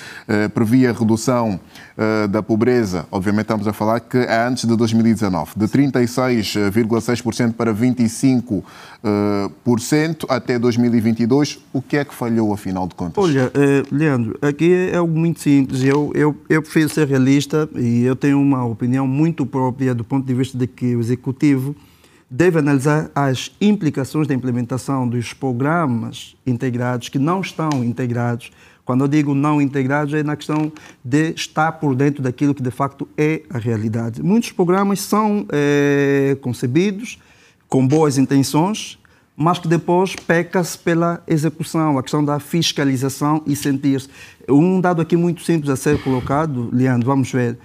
previa 0.53 0.89
a 0.89 0.93
redução 0.93 1.59
da 2.29 2.41
pobreza. 2.41 3.05
Obviamente 3.11 3.43
estamos 3.43 3.67
a 3.67 3.73
falar 3.73 3.99
que 3.99 4.17
é 4.17 4.47
antes 4.47 4.65
de 4.65 4.75
2019, 4.75 5.51
de 5.55 5.67
36,6% 5.67 7.53
para 7.53 7.73
25% 7.73 8.63
até 10.27 10.57
2022. 10.57 11.59
O 11.71 11.81
que 11.81 11.97
é 11.97 12.05
que 12.05 12.13
falhou, 12.13 12.53
afinal 12.53 12.87
de 12.87 12.95
contas? 12.95 13.23
Olha, 13.23 13.51
Leandro, 13.91 14.37
aqui 14.41 14.89
é 14.91 14.97
algo 14.97 15.17
muito 15.17 15.39
simples 15.41 15.90
eu, 15.91 16.11
eu, 16.15 16.35
eu 16.47 16.61
prefiro 16.61 16.87
ser 16.87 17.05
realista 17.05 17.69
e 17.75 18.03
eu 18.03 18.15
tenho 18.15 18.39
uma 18.39 18.63
opinião 18.63 19.05
muito 19.05 19.45
própria 19.45 19.93
do 19.93 20.05
ponto 20.05 20.25
de 20.25 20.33
vista 20.33 20.57
de 20.57 20.65
que 20.65 20.95
o 20.95 21.01
Executivo 21.01 21.75
deve 22.29 22.59
analisar 22.59 23.11
as 23.13 23.51
implicações 23.59 24.25
da 24.25 24.33
implementação 24.33 25.05
dos 25.05 25.33
programas 25.33 26.33
integrados 26.47 27.09
que 27.09 27.19
não 27.19 27.41
estão 27.41 27.83
integrados. 27.83 28.51
Quando 28.85 29.03
eu 29.03 29.07
digo 29.07 29.35
não 29.35 29.61
integrados, 29.61 30.13
é 30.13 30.23
na 30.23 30.37
questão 30.37 30.71
de 31.03 31.31
estar 31.31 31.73
por 31.73 31.93
dentro 31.93 32.23
daquilo 32.23 32.55
que 32.55 32.63
de 32.63 32.71
facto 32.71 33.05
é 33.17 33.41
a 33.49 33.57
realidade. 33.57 34.23
Muitos 34.23 34.53
programas 34.53 35.01
são 35.01 35.45
é, 35.51 36.37
concebidos 36.41 37.19
com 37.67 37.85
boas 37.85 38.17
intenções, 38.17 38.97
mas 39.41 39.57
que 39.57 39.67
depois 39.67 40.15
peca-se 40.15 40.77
pela 40.77 41.23
execução, 41.27 41.97
a 41.97 42.03
questão 42.03 42.23
da 42.23 42.39
fiscalização 42.39 43.41
e 43.47 43.55
sentir-se. 43.55 44.07
Um 44.47 44.79
dado 44.79 45.01
aqui 45.01 45.17
muito 45.17 45.41
simples 45.41 45.71
a 45.71 45.75
ser 45.75 46.01
colocado, 46.03 46.69
Leandro, 46.71 47.07
vamos 47.07 47.31
ver. 47.31 47.57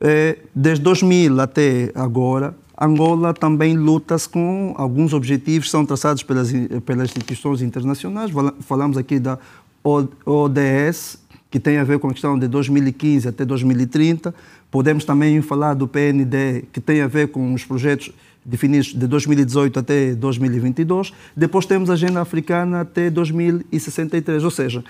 É, 0.00 0.38
desde 0.54 0.84
2000 0.84 1.40
até 1.40 1.90
agora, 1.96 2.54
Angola 2.80 3.34
também 3.34 3.76
luta-se 3.76 4.28
com 4.28 4.72
alguns 4.76 5.12
objetivos 5.12 5.66
que 5.66 5.72
são 5.72 5.84
traçados 5.84 6.22
pelas, 6.22 6.52
pelas 6.86 7.10
instituições 7.10 7.60
internacionais. 7.60 8.30
Falamos 8.60 8.96
aqui 8.96 9.18
da 9.18 9.36
ODS, 9.82 11.18
que 11.50 11.58
tem 11.58 11.78
a 11.78 11.84
ver 11.84 11.98
com 11.98 12.06
a 12.06 12.12
questão 12.12 12.38
de 12.38 12.46
2015 12.46 13.28
até 13.28 13.44
2030. 13.44 14.32
Podemos 14.70 15.04
também 15.04 15.42
falar 15.42 15.74
do 15.74 15.88
PND, 15.88 16.66
que 16.72 16.80
tem 16.80 17.00
a 17.00 17.08
ver 17.08 17.28
com 17.28 17.52
os 17.52 17.64
projetos 17.64 18.12
definidos 18.44 18.94
de 18.94 19.06
2018 19.06 19.78
até 19.78 20.14
2022. 20.14 21.12
Depois 21.36 21.66
temos 21.66 21.90
a 21.90 21.94
Agenda 21.94 22.20
Africana 22.20 22.80
até 22.80 23.10
2063. 23.10 24.44
Ou 24.44 24.50
seja, 24.50 24.84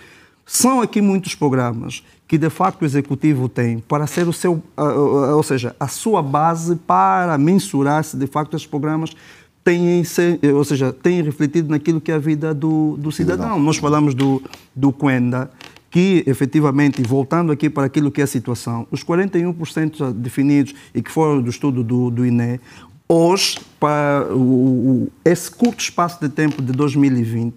são 0.46 0.80
aqui 0.80 1.00
muitos 1.00 1.34
programas 1.34 2.04
que 2.26 2.36
de 2.36 2.50
facto 2.50 2.82
o 2.82 2.84
executivo 2.84 3.48
tem 3.48 3.78
para 3.78 4.06
ser 4.06 4.26
o 4.28 4.32
seu, 4.32 4.62
ou 4.76 5.42
seja, 5.42 5.74
a 5.78 5.88
sua 5.88 6.22
base 6.22 6.76
para 6.76 7.36
mensurar 7.38 8.02
se 8.04 8.16
de 8.16 8.26
facto 8.26 8.56
esses 8.56 8.66
programas 8.66 9.14
têm, 9.62 10.02
ou 10.54 10.64
seja, 10.64 10.92
têm 10.92 11.22
refletido 11.22 11.70
naquilo 11.70 12.00
que 12.00 12.12
é 12.12 12.14
a 12.14 12.18
vida 12.18 12.52
do, 12.52 12.96
do 12.98 13.10
cidadão. 13.10 13.58
Nós 13.58 13.78
falamos 13.78 14.14
do, 14.14 14.42
do 14.76 14.92
Quenda, 14.92 15.50
que 15.90 16.22
efetivamente, 16.26 17.02
voltando 17.02 17.50
aqui 17.50 17.70
para 17.70 17.86
aquilo 17.86 18.10
que 18.10 18.20
é 18.20 18.24
a 18.24 18.26
situação, 18.26 18.86
os 18.90 19.02
41% 19.02 20.12
definidos 20.12 20.74
e 20.94 21.00
que 21.00 21.10
foram 21.10 21.40
do 21.40 21.48
estudo 21.48 21.82
do, 21.82 22.10
do 22.10 22.26
INE, 22.26 22.60
Hoje, 23.06 23.58
para 23.78 24.34
o, 24.34 25.08
esse 25.24 25.50
curto 25.50 25.80
espaço 25.80 26.18
de 26.20 26.28
tempo 26.30 26.62
de 26.62 26.72
2020, 26.72 27.56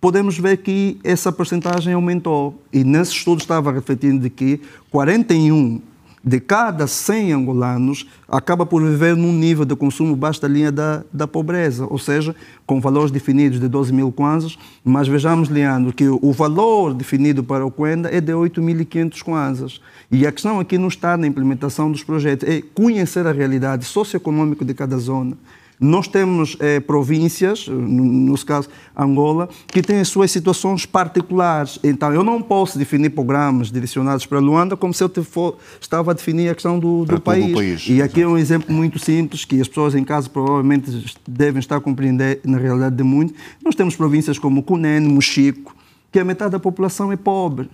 podemos 0.00 0.36
ver 0.36 0.56
que 0.56 0.98
essa 1.04 1.30
porcentagem 1.30 1.94
aumentou. 1.94 2.60
E 2.72 2.82
nesse 2.82 3.12
estudo 3.12 3.40
estava 3.40 3.70
refletindo 3.70 4.22
de 4.22 4.30
que 4.30 4.60
41 4.90 5.80
de 6.22 6.40
cada 6.40 6.86
100 6.86 7.32
angolanos 7.32 8.06
acaba 8.28 8.66
por 8.66 8.82
viver 8.82 9.16
num 9.16 9.32
nível 9.32 9.64
de 9.64 9.74
consumo 9.76 10.14
baixo 10.16 10.42
da 10.42 10.48
linha 10.48 10.70
da, 10.70 11.04
da 11.12 11.26
pobreza, 11.26 11.86
ou 11.88 11.98
seja, 11.98 12.34
com 12.66 12.80
valores 12.80 13.10
definidos 13.10 13.58
de 13.58 13.68
12 13.68 13.92
mil 13.92 14.12
kwanzas, 14.12 14.58
mas 14.84 15.08
vejamos, 15.08 15.48
Leandro, 15.48 15.92
que 15.92 16.08
o 16.08 16.32
valor 16.32 16.92
definido 16.92 17.42
para 17.42 17.64
o 17.64 17.70
Quenda 17.70 18.14
é 18.14 18.20
de 18.20 18.32
8.500 18.32 19.22
kwanzas. 19.22 19.80
E 20.10 20.26
a 20.26 20.32
questão 20.32 20.60
aqui 20.60 20.76
não 20.78 20.88
está 20.88 21.16
na 21.16 21.26
implementação 21.26 21.90
dos 21.90 22.02
projetos, 22.02 22.48
é 22.48 22.62
conhecer 22.74 23.26
a 23.26 23.32
realidade 23.32 23.84
socioeconômica 23.84 24.64
de 24.64 24.74
cada 24.74 24.98
zona, 24.98 25.36
nós 25.80 26.08
temos 26.08 26.56
eh, 26.60 26.80
províncias, 26.80 27.68
no 27.68 28.04
nosso 28.04 28.44
caso 28.44 28.68
Angola, 28.96 29.48
que 29.68 29.80
têm 29.80 30.00
as 30.00 30.08
suas 30.08 30.30
situações 30.30 30.84
particulares. 30.84 31.78
Então, 31.84 32.12
eu 32.12 32.24
não 32.24 32.42
posso 32.42 32.78
definir 32.78 33.10
programas 33.10 33.70
direcionados 33.70 34.26
para 34.26 34.38
Luanda 34.38 34.76
como 34.76 34.92
se 34.92 35.02
eu 35.02 35.10
for, 35.24 35.56
estava 35.80 36.10
a 36.10 36.14
definir 36.14 36.48
a 36.48 36.54
questão 36.54 36.78
do, 36.78 37.04
do 37.04 37.20
país. 37.20 37.54
país. 37.54 37.88
E 37.88 38.02
aqui 38.02 38.22
é 38.22 38.26
um 38.26 38.36
exemplo 38.36 38.74
muito 38.74 38.98
simples 38.98 39.44
que 39.44 39.60
as 39.60 39.68
pessoas 39.68 39.94
em 39.94 40.04
casa 40.04 40.28
provavelmente 40.28 40.90
devem 41.26 41.60
estar 41.60 41.76
a 41.76 41.80
compreender 41.80 42.40
na 42.44 42.58
realidade 42.58 42.96
de 42.96 43.02
muito. 43.02 43.34
Nós 43.64 43.74
temos 43.74 43.94
províncias 43.94 44.38
como 44.38 44.62
Cunene, 44.62 45.08
Mochico, 45.08 45.76
que 46.10 46.18
a 46.18 46.24
metade 46.24 46.52
da 46.52 46.58
população 46.58 47.12
é 47.12 47.16
pobre. 47.16 47.68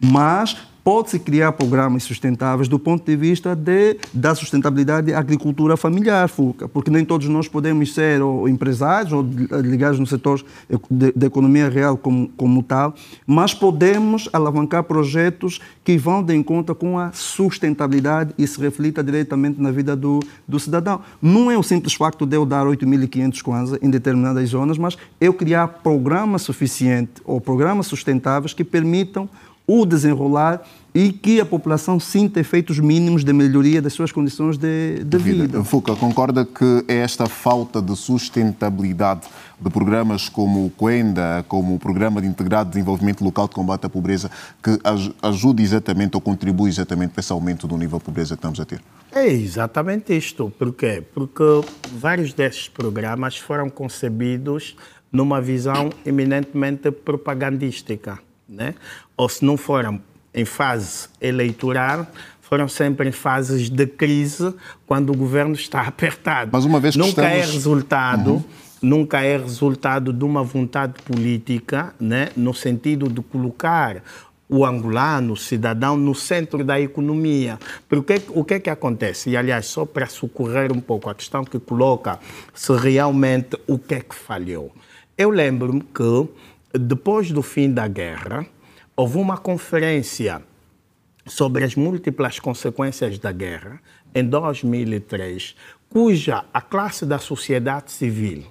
Mas 0.00 0.56
pode-se 0.82 1.18
criar 1.18 1.52
programas 1.52 2.02
sustentáveis 2.02 2.68
do 2.68 2.78
ponto 2.78 3.04
de 3.04 3.16
vista 3.16 3.54
de, 3.54 3.98
da 4.12 4.34
sustentabilidade 4.34 5.12
da 5.12 5.18
agricultura 5.18 5.76
familiar, 5.76 6.28
FUCA, 6.28 6.68
porque 6.68 6.90
nem 6.90 7.04
todos 7.04 7.28
nós 7.28 7.46
podemos 7.46 7.94
ser 7.94 8.22
ou 8.22 8.48
empresários 8.48 9.12
ou 9.12 9.22
ligados 9.62 9.98
no 9.98 10.06
setor 10.06 10.44
da 10.90 11.26
economia 11.26 11.68
real 11.68 11.96
como, 11.96 12.28
como 12.36 12.62
tal, 12.62 12.94
mas 13.26 13.52
podemos 13.52 14.28
alavancar 14.32 14.82
projetos 14.84 15.60
que 15.84 15.98
vão 15.98 16.22
de 16.22 16.34
encontro 16.34 16.74
com 16.74 16.98
a 16.98 17.12
sustentabilidade 17.12 18.34
e 18.38 18.46
se 18.46 18.60
reflita 18.60 19.02
diretamente 19.02 19.60
na 19.60 19.70
vida 19.70 19.94
do, 19.94 20.20
do 20.46 20.58
cidadão. 20.58 21.00
Não 21.20 21.50
é 21.50 21.58
o 21.58 21.62
simples 21.62 21.94
facto 21.94 22.24
de 22.24 22.36
eu 22.36 22.46
dar 22.46 22.64
8.500 22.64 23.42
kwanza 23.42 23.78
em 23.82 23.90
determinadas 23.90 24.48
zonas, 24.48 24.78
mas 24.78 24.96
eu 25.20 25.34
criar 25.34 25.68
programas 25.68 26.42
suficientes 26.42 27.22
ou 27.24 27.40
programas 27.40 27.86
sustentáveis 27.86 28.54
que 28.54 28.64
permitam 28.64 29.28
o 29.70 29.86
desenrolar 29.86 30.62
e 30.92 31.12
que 31.12 31.40
a 31.40 31.46
população 31.46 32.00
sinta 32.00 32.40
efeitos 32.40 32.80
mínimos 32.80 33.22
de 33.22 33.32
melhoria 33.32 33.80
das 33.80 33.92
suas 33.92 34.10
condições 34.10 34.58
de, 34.58 35.04
de 35.04 35.18
vida. 35.18 35.42
vida. 35.42 35.64
Fuca, 35.64 35.94
concorda 35.94 36.44
que 36.44 36.84
é 36.88 36.96
esta 36.96 37.26
falta 37.26 37.80
de 37.80 37.94
sustentabilidade 37.94 39.28
de 39.60 39.70
programas 39.70 40.28
como 40.28 40.66
o 40.66 40.70
Coenda, 40.70 41.44
como 41.46 41.76
o 41.76 41.78
Programa 41.78 42.20
de 42.20 42.26
Integrado 42.26 42.70
de 42.70 42.74
Desenvolvimento 42.74 43.22
Local 43.22 43.46
de 43.46 43.54
Combate 43.54 43.86
à 43.86 43.88
Pobreza, 43.88 44.30
que 44.60 44.78
ajuda 45.22 45.62
exatamente 45.62 46.16
ou 46.16 46.20
contribui 46.20 46.68
exatamente 46.68 47.12
para 47.12 47.20
esse 47.20 47.32
aumento 47.32 47.68
do 47.68 47.76
nível 47.76 47.98
de 47.98 48.04
pobreza 48.04 48.34
que 48.34 48.38
estamos 48.38 48.58
a 48.58 48.64
ter? 48.64 48.80
É 49.12 49.26
exatamente 49.28 50.16
isto. 50.16 50.52
Por 50.58 50.72
quê? 50.72 51.04
Porque 51.14 51.44
vários 51.92 52.32
desses 52.32 52.68
programas 52.68 53.36
foram 53.36 53.70
concebidos 53.70 54.76
numa 55.12 55.40
visão 55.40 55.90
eminentemente 56.04 56.90
propagandística. 56.90 58.18
Né? 58.48 58.74
Ou 59.20 59.28
se 59.28 59.44
não 59.44 59.58
foram 59.58 60.00
em 60.32 60.46
fase 60.46 61.06
eleitoral, 61.20 62.06
foram 62.40 62.66
sempre 62.66 63.06
em 63.06 63.12
fases 63.12 63.68
de 63.68 63.86
crise, 63.86 64.54
quando 64.86 65.12
o 65.12 65.14
governo 65.14 65.52
está 65.52 65.82
apertado. 65.86 66.48
Mas 66.50 66.64
uma 66.64 66.80
vez 66.80 66.94
que 66.94 67.00
nunca 67.00 67.10
estamos... 67.10 67.30
é 67.30 67.52
resultado, 67.52 68.30
uhum. 68.30 68.44
nunca 68.80 69.20
é 69.20 69.36
resultado 69.36 70.10
de 70.10 70.24
uma 70.24 70.42
vontade 70.42 70.94
política, 71.02 71.94
né, 72.00 72.30
no 72.34 72.54
sentido 72.54 73.10
de 73.10 73.20
colocar 73.20 74.02
o 74.48 74.64
angolano, 74.64 75.34
o 75.34 75.36
cidadão, 75.36 75.98
no 75.98 76.14
centro 76.14 76.64
da 76.64 76.80
economia. 76.80 77.58
Porque 77.90 78.22
o 78.30 78.42
que 78.42 78.54
é 78.54 78.58
que 78.58 78.70
acontece? 78.70 79.28
E, 79.28 79.36
aliás, 79.36 79.66
só 79.66 79.84
para 79.84 80.06
socorrer 80.06 80.72
um 80.72 80.80
pouco 80.80 81.10
a 81.10 81.14
questão 81.14 81.44
que 81.44 81.58
coloca 81.58 82.18
se 82.54 82.72
realmente 82.72 83.54
o 83.66 83.78
que 83.78 83.96
é 83.96 84.00
que 84.00 84.14
falhou. 84.14 84.72
Eu 85.18 85.28
lembro-me 85.28 85.82
que, 85.82 86.26
depois 86.72 87.30
do 87.30 87.42
fim 87.42 87.70
da 87.70 87.86
guerra, 87.86 88.46
houve 89.00 89.16
uma 89.16 89.38
conferência 89.38 90.42
sobre 91.24 91.64
as 91.64 91.74
múltiplas 91.74 92.38
consequências 92.38 93.18
da 93.18 93.32
guerra 93.32 93.80
em 94.14 94.22
2003, 94.22 95.56
cuja 95.88 96.44
a 96.52 96.60
classe 96.60 97.06
da 97.06 97.18
sociedade 97.18 97.92
civil 97.92 98.44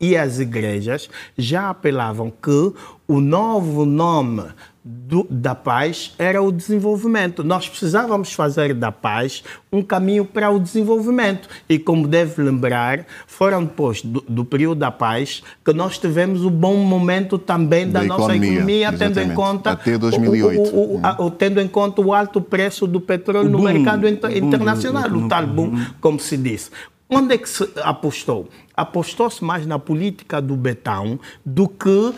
e 0.00 0.16
as 0.16 0.38
igrejas 0.38 1.10
já 1.36 1.70
apelavam 1.70 2.30
que 2.30 2.72
o 3.06 3.20
novo 3.20 3.84
nome 3.84 4.44
do, 4.82 5.26
da 5.28 5.54
paz 5.54 6.14
era 6.18 6.40
o 6.40 6.50
desenvolvimento. 6.50 7.44
Nós 7.44 7.68
precisávamos 7.68 8.32
fazer 8.32 8.72
da 8.72 8.90
paz 8.90 9.42
um 9.70 9.82
caminho 9.82 10.24
para 10.24 10.50
o 10.50 10.58
desenvolvimento. 10.58 11.48
E, 11.68 11.78
como 11.78 12.08
deve 12.08 12.42
lembrar, 12.42 13.04
foram 13.26 13.64
depois 13.64 14.00
do, 14.02 14.24
do 14.26 14.44
período 14.44 14.78
da 14.78 14.90
paz 14.90 15.42
que 15.64 15.72
nós 15.72 15.98
tivemos 15.98 16.44
o 16.44 16.50
bom 16.50 16.76
momento 16.76 17.38
também 17.38 17.90
da, 17.90 18.00
da 18.00 18.06
nossa 18.06 18.34
economia, 18.34 18.88
economia 18.88 18.92
tendo 18.92 19.20
em 19.20 19.34
conta 19.34 19.72
até 19.72 19.98
2008, 19.98 20.60
o, 20.60 20.62
o, 20.62 20.96
o, 20.96 21.00
a, 21.02 21.30
tendo 21.30 21.60
em 21.60 21.68
conta 21.68 22.00
o 22.00 22.14
alto 22.14 22.40
preço 22.40 22.86
do 22.86 23.00
petróleo 23.00 23.50
no 23.50 23.58
boom, 23.58 23.64
mercado 23.64 24.08
inter, 24.08 24.36
internacional, 24.36 25.10
o 25.10 25.28
tal 25.28 25.46
boom, 25.46 25.78
como 26.00 26.18
se 26.18 26.36
diz. 26.36 26.70
Onde 27.12 27.34
é 27.34 27.38
que 27.38 27.48
se 27.48 27.68
apostou? 27.82 28.48
Apostou-se 28.80 29.44
mais 29.44 29.66
na 29.66 29.78
política 29.78 30.40
do 30.40 30.56
betão 30.56 31.20
do 31.44 31.68
que 31.68 32.14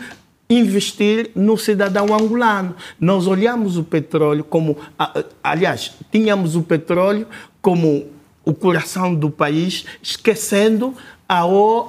investir 0.49 1.31
no 1.35 1.57
cidadão 1.57 2.13
angolano. 2.13 2.75
Nós 2.99 3.27
olhamos 3.27 3.77
o 3.77 3.83
petróleo 3.83 4.43
como. 4.43 4.77
Aliás, 5.43 5.91
tínhamos 6.11 6.55
o 6.55 6.63
petróleo 6.63 7.27
como 7.61 8.05
o 8.45 8.53
coração 8.53 9.13
do 9.13 9.29
país, 9.29 9.85
esquecendo 10.01 10.93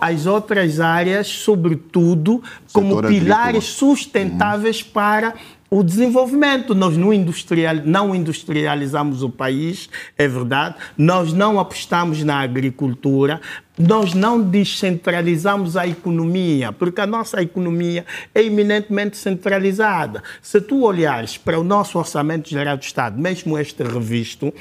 as 0.00 0.26
outras 0.26 0.80
áreas, 0.80 1.26
sobretudo, 1.26 2.42
como 2.72 3.02
pilares 3.02 3.64
sustentáveis 3.64 4.82
para 4.82 5.34
o 5.74 5.82
desenvolvimento. 5.82 6.72
Nós 6.72 6.96
não, 6.96 7.12
industrial, 7.12 7.74
não 7.84 8.14
industrializamos 8.14 9.24
o 9.24 9.28
país, 9.28 9.90
é 10.16 10.28
verdade, 10.28 10.76
nós 10.96 11.32
não 11.32 11.58
apostamos 11.58 12.22
na 12.22 12.38
agricultura, 12.38 13.40
nós 13.76 14.14
não 14.14 14.40
descentralizamos 14.40 15.76
a 15.76 15.84
economia, 15.84 16.70
porque 16.70 17.00
a 17.00 17.06
nossa 17.06 17.42
economia 17.42 18.06
é 18.32 18.42
eminentemente 18.44 19.16
centralizada. 19.16 20.22
Se 20.40 20.60
tu 20.60 20.84
olhares 20.84 21.36
para 21.36 21.58
o 21.58 21.64
nosso 21.64 21.98
Orçamento 21.98 22.48
Geral 22.48 22.76
do 22.76 22.82
Estado, 22.84 23.20
mesmo 23.20 23.58
este 23.58 23.82
revisto, 23.82 24.54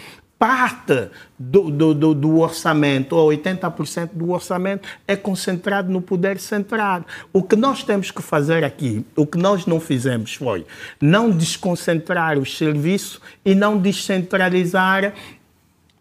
parte 0.44 1.08
do, 1.40 1.72
do, 1.72 1.94
do, 1.94 2.14
do, 2.14 2.40
orçamento, 2.40 3.16
ou 3.16 3.30
80% 3.30 4.10
do 4.12 4.32
orçamento, 4.32 4.86
é 5.08 5.16
concentrado 5.16 5.90
no 5.90 6.02
poder 6.02 6.38
central. 6.38 7.06
O 7.32 7.42
que 7.42 7.56
nós 7.56 7.82
temos 7.82 8.12
que 8.12 8.22
fazer 8.22 8.62
aqui, 8.62 9.06
o 9.16 9.26
que 9.26 9.38
nós 9.38 9.66
não 9.66 9.80
fizemos 9.80 10.36
foi 10.36 10.66
não 11.00 11.32
desconcentrar 11.32 12.38
os 12.38 12.58
serviços 12.58 13.22
e 13.46 13.56
não 13.56 13.78
descentralizar 13.78 15.14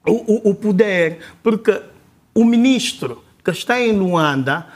o, 0.04 0.48
o, 0.48 0.50
o 0.50 0.54
poder, 0.56 1.20
porque 1.40 1.80
o 2.34 2.44
ministro 2.44 3.22
que 3.44 3.52
está 3.52 3.80
em 3.80 3.92
Luanda, 3.92 4.66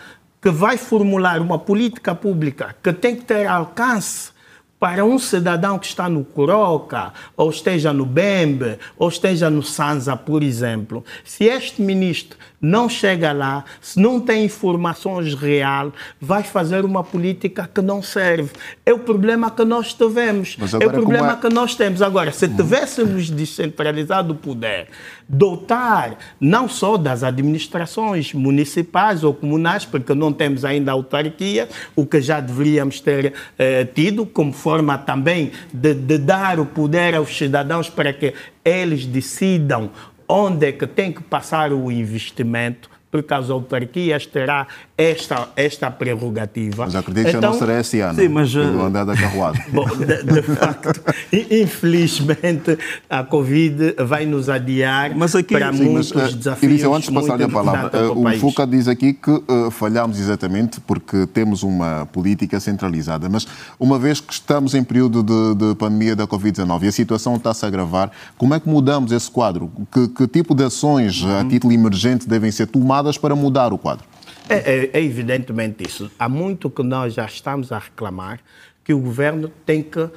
que 0.41 0.49
vai 0.49 0.77
formular 0.77 1.41
uma 1.41 1.59
política 1.59 2.15
pública 2.15 2.77
que 2.81 2.93
tem 2.93 3.17
que 3.17 3.25
ter 3.25 3.49
alcance 3.49 4.31
para 4.79 5.05
um 5.05 5.19
cidadão 5.19 5.79
que 5.79 5.87
está 5.87 6.09
no 6.09 6.25
Coroca, 6.25 7.13
ou 7.37 7.49
esteja 7.51 7.93
no 7.93 8.05
Bembe, 8.05 8.79
ou 8.99 9.09
esteja 9.09 9.49
no 9.49 9.63
Sanza, 9.63 10.17
por 10.17 10.43
exemplo, 10.43 11.05
se 11.25 11.45
este 11.45 11.81
ministro 11.81 12.39
não 12.61 12.89
chega 12.89 13.33
lá, 13.33 13.65
se 13.81 13.99
não 13.99 14.21
tem 14.21 14.45
informações 14.45 15.35
reais, 15.35 15.93
vai 16.21 16.43
fazer 16.43 16.85
uma 16.85 17.03
política 17.03 17.69
que 17.73 17.81
não 17.81 18.03
serve. 18.03 18.51
É 18.85 18.93
o 18.93 18.99
problema 18.99 19.51
que 19.51 19.65
nós 19.65 19.95
tivemos. 19.95 20.57
É 20.81 20.87
o 20.87 20.91
problema 20.91 21.33
é... 21.33 21.37
que 21.37 21.49
nós 21.49 21.75
temos. 21.75 22.03
Agora, 22.03 22.33
se 22.33 22.49
tivéssemos 22.49 23.31
descentralizado 23.31 24.33
o 24.33 24.37
poder, 24.37 24.89
dotar 25.29 26.19
não 26.41 26.69
só 26.69 26.97
das 26.97 27.23
administrações 27.23 28.33
municipais 28.33 29.25
ou 29.25 29.35
comunais, 29.35 29.85
porque 29.85 30.15
não 30.15 30.33
temos 30.33 30.65
ainda 30.65 30.93
autarquia, 30.93 31.69
o 31.95 32.07
que 32.07 32.21
já 32.21 32.41
deveríamos 32.41 33.01
ter 33.01 33.35
eh, 33.59 33.85
tido, 33.85 34.25
como 34.25 34.53
forma 34.53 34.97
também 34.97 35.51
de, 35.73 35.95
de 35.95 36.19
dar 36.19 36.61
o 36.61 36.67
poder 36.67 37.15
aos 37.15 37.37
cidadãos 37.37 37.91
para 37.91 38.13
que 38.13 38.35
eles 38.65 39.07
decidam 39.07 39.91
onde 40.29 40.67
é 40.67 40.73
que 40.73 40.87
tem 40.87 41.13
que 41.13 41.23
passar 41.23 41.73
o 41.73 41.91
investimento, 41.91 42.91
porque 43.11 43.33
as 43.33 43.49
autarquias 43.51 44.27
terá 44.27 44.67
esta, 44.97 45.49
esta 45.57 45.91
prerrogativa. 45.91 46.85
Mas 46.85 46.95
acredito 46.95 47.29
então, 47.29 47.41
que 47.41 47.47
não 47.47 47.55
será 47.55 47.81
esse 47.81 48.01
ano, 48.01 48.19
sim, 48.19 48.29
mas, 48.29 48.55
uh... 48.55 48.61
andar 48.61 49.05
da 49.05 49.17
carruada. 49.17 49.59
Bom, 49.73 49.87
de, 49.87 50.23
de 50.23 50.43
facto, 50.43 51.01
infelizmente, 51.33 52.79
a 53.09 53.23
Covid 53.23 53.95
vai 54.05 54.27
nos 54.27 54.49
adiar 54.49 55.15
mas 55.15 55.35
aqui, 55.35 55.55
para 55.55 55.73
sim, 55.73 55.85
muitos 55.85 56.13
mas, 56.13 56.33
uh, 56.33 56.37
desafios. 56.37 56.71
Início, 56.71 56.95
antes 56.95 57.09
de 57.09 57.15
passar 57.15 57.41
a 57.41 57.49
palavra, 57.49 58.13
uh, 58.13 58.27
o 58.27 58.39
Fuca 58.39 58.67
diz 58.67 58.89
aqui 58.89 59.13
que 59.13 59.31
uh, 59.31 59.71
falhamos 59.71 60.19
exatamente 60.19 60.81
porque 60.81 61.27
temos 61.27 61.63
uma 61.63 62.07
política 62.07 62.59
centralizada, 62.59 63.29
mas 63.29 63.47
uma 63.79 63.99
vez 63.99 64.21
que 64.21 64.33
estamos 64.33 64.75
em 64.75 64.83
período 64.83 65.23
de, 65.23 65.55
de 65.55 65.75
pandemia 65.77 66.17
da 66.17 66.27
Covid-19 66.27 66.83
e 66.83 66.89
a 66.89 66.93
situação 66.93 67.37
está-se 67.37 67.65
a 67.65 67.69
agravar, 67.69 68.11
como 68.37 68.55
é 68.55 68.61
que 68.61 68.69
mudamos 68.69 69.13
esse 69.13 69.31
quadro? 69.31 69.71
Que, 69.93 70.09
que 70.09 70.27
tipo 70.27 70.55
de 70.55 70.65
ações 70.65 71.23
uhum. 71.23 71.41
a 71.41 71.45
título 71.45 71.73
emergente 71.73 72.29
devem 72.29 72.51
ser 72.51 72.67
tomadas 72.67 72.96
para 73.19 73.35
mudar 73.35 73.73
o 73.73 73.79
quadro? 73.79 74.05
É, 74.49 74.57
é, 74.57 74.91
é, 74.93 75.03
evidentemente 75.03 75.85
isso. 75.87 76.11
Há 76.19 76.29
muito 76.29 76.71
que 76.71 76.83
nós 76.83 77.15
já 77.15 77.25
estamos 77.25 77.73
a 77.73 77.79
reclamar 77.79 78.41
que 78.85 78.95
o 78.95 79.01
governo 79.01 79.49
tem 79.65 79.83
que 79.83 80.01
uh, 80.01 80.13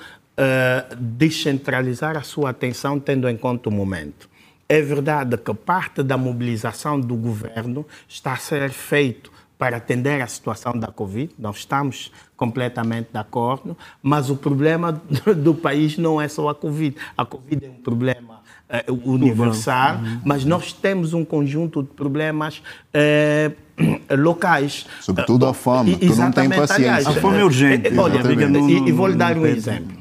descentralizar 0.95 2.15
a 2.15 2.21
sua 2.21 2.51
atenção 2.51 2.99
tendo 2.99 3.27
em 3.27 3.35
conta 3.35 3.69
o 3.69 3.71
momento. 3.71 4.29
É 4.67 4.81
verdade 4.81 5.35
que 5.37 5.53
parte 5.53 6.03
da 6.03 6.15
mobilização 6.15 6.99
do 6.99 7.15
governo 7.15 7.85
está 8.07 8.33
a 8.33 8.37
ser 8.37 8.69
feito 8.69 9.31
para 9.57 9.77
atender 9.77 10.21
a 10.21 10.27
situação 10.27 10.71
da 10.71 10.87
Covid, 10.87 11.33
nós 11.37 11.57
estamos 11.57 12.13
completamente 12.37 13.09
de 13.11 13.17
acordo, 13.19 13.75
mas 14.01 14.29
o 14.29 14.37
problema 14.37 14.93
do 15.35 15.53
país 15.53 15.97
não 15.97 16.21
é 16.21 16.29
só 16.29 16.47
a 16.47 16.55
Covid. 16.55 16.95
A 17.17 17.25
Covid 17.25 17.65
é 17.65 17.69
um 17.69 17.81
problema 17.81 18.38
eh, 18.69 18.85
universal, 19.03 19.95
uhum. 19.95 20.21
mas 20.23 20.45
nós 20.45 20.71
temos 20.71 21.13
um 21.13 21.25
conjunto 21.25 21.81
de 21.81 21.89
problemas 21.89 22.61
eh, 22.93 23.51
locais. 24.15 24.85
Sobretudo 25.01 25.47
a 25.47 25.55
fome, 25.55 25.95
tu 25.95 26.15
não 26.15 26.31
tem 26.31 26.47
paciência. 26.47 26.75
Aliás, 26.75 27.07
a 27.07 27.13
fome 27.13 27.39
é 27.39 27.43
urgente. 27.43 27.87
Eh, 27.87 27.99
olha, 27.99 28.19
e, 28.19 28.89
e 28.89 28.91
vou-lhe 28.91 29.15
dar 29.15 29.35
um 29.35 29.45
exemplo. 29.47 29.97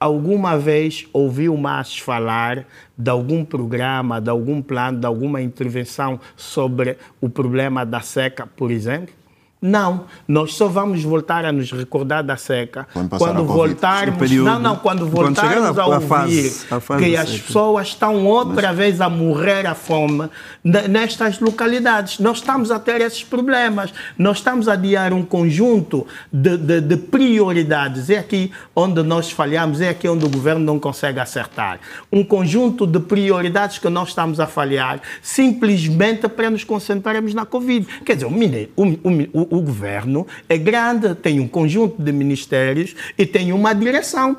Alguma 0.00 0.56
vez 0.56 1.06
ouviu 1.12 1.54
mais 1.56 1.98
falar 1.98 2.64
de 2.96 3.10
algum 3.10 3.44
programa, 3.44 4.20
de 4.20 4.30
algum 4.30 4.62
plano, 4.62 5.00
de 5.00 5.06
alguma 5.06 5.42
intervenção 5.42 6.18
sobre 6.34 6.96
o 7.20 7.28
problema 7.28 7.84
da 7.84 8.00
seca, 8.00 8.46
por 8.46 8.70
exemplo? 8.70 9.12
Não, 9.60 10.04
nós 10.28 10.54
só 10.54 10.68
vamos 10.68 11.02
voltar 11.02 11.44
a 11.44 11.50
nos 11.50 11.72
recordar 11.72 12.22
da 12.22 12.36
seca 12.36 12.86
Quando 12.92 13.08
quando, 13.18 13.36
Covid. 13.44 13.52
voltarmos. 13.52 14.18
Período- 14.18 14.44
não, 14.46 14.58
não, 14.60 14.76
quando 14.76 14.98
quando 15.00 15.10
voltarmos 15.10 15.76
a- 15.78 15.82
a, 15.82 15.84
a 15.84 15.88
ouvir 15.88 16.06
fase- 16.06 16.66
a 16.70 16.80
fase 16.80 17.04
que 17.04 17.16
as 17.16 17.28
seca. 17.28 17.42
pessoas 17.44 17.88
estão 17.88 18.24
outra 18.26 18.72
vez 18.72 19.00
a 19.00 19.08
morrer 19.10 19.66
à 19.66 19.74
fome 19.74 20.28
ne- 20.62 20.86
nestas 20.88 21.40
localidades. 21.40 22.20
Nós 22.20 22.38
estamos 22.38 22.70
a 22.70 22.78
ter 22.78 23.00
esses 23.00 23.24
problemas. 23.24 23.92
Nós 24.16 24.36
estamos 24.38 24.68
a 24.68 24.74
adiar 24.74 25.12
um 25.12 25.24
conjunto 25.24 26.06
de, 26.32 26.56
de- 26.56 26.80
de 26.80 26.96
prioridades. 26.96 28.10
É 28.10 28.18
aqui 28.18 28.52
onde 28.76 29.02
nós 29.02 29.30
falhamos, 29.32 29.80
é 29.80 29.88
aqui 29.88 30.08
onde 30.08 30.24
o 30.24 30.28
governo 30.28 30.64
não 30.64 30.78
consegue 30.78 31.18
acertar. 31.18 31.80
Um 32.12 32.22
conjunto 32.22 32.86
de 32.86 33.00
prioridades 33.00 33.78
que 33.78 33.88
nós 33.88 34.10
estamos 34.10 34.38
a 34.38 34.46
falhar 34.46 35.00
simplesmente 35.20 36.28
para 36.28 36.50
nos 36.50 36.62
concentrarmos 36.64 37.34
na 37.34 37.44
Covid. 37.44 37.86
Quer 38.04 38.14
dizer, 38.14 38.26
o, 38.26 38.84
o, 38.84 39.40
o- 39.42 39.47
o 39.50 39.60
governo 39.60 40.26
é 40.48 40.56
grande, 40.56 41.14
tem 41.14 41.40
um 41.40 41.48
conjunto 41.48 42.02
de 42.02 42.12
ministérios 42.12 42.94
e 43.16 43.26
tem 43.26 43.52
uma 43.52 43.72
direção. 43.72 44.36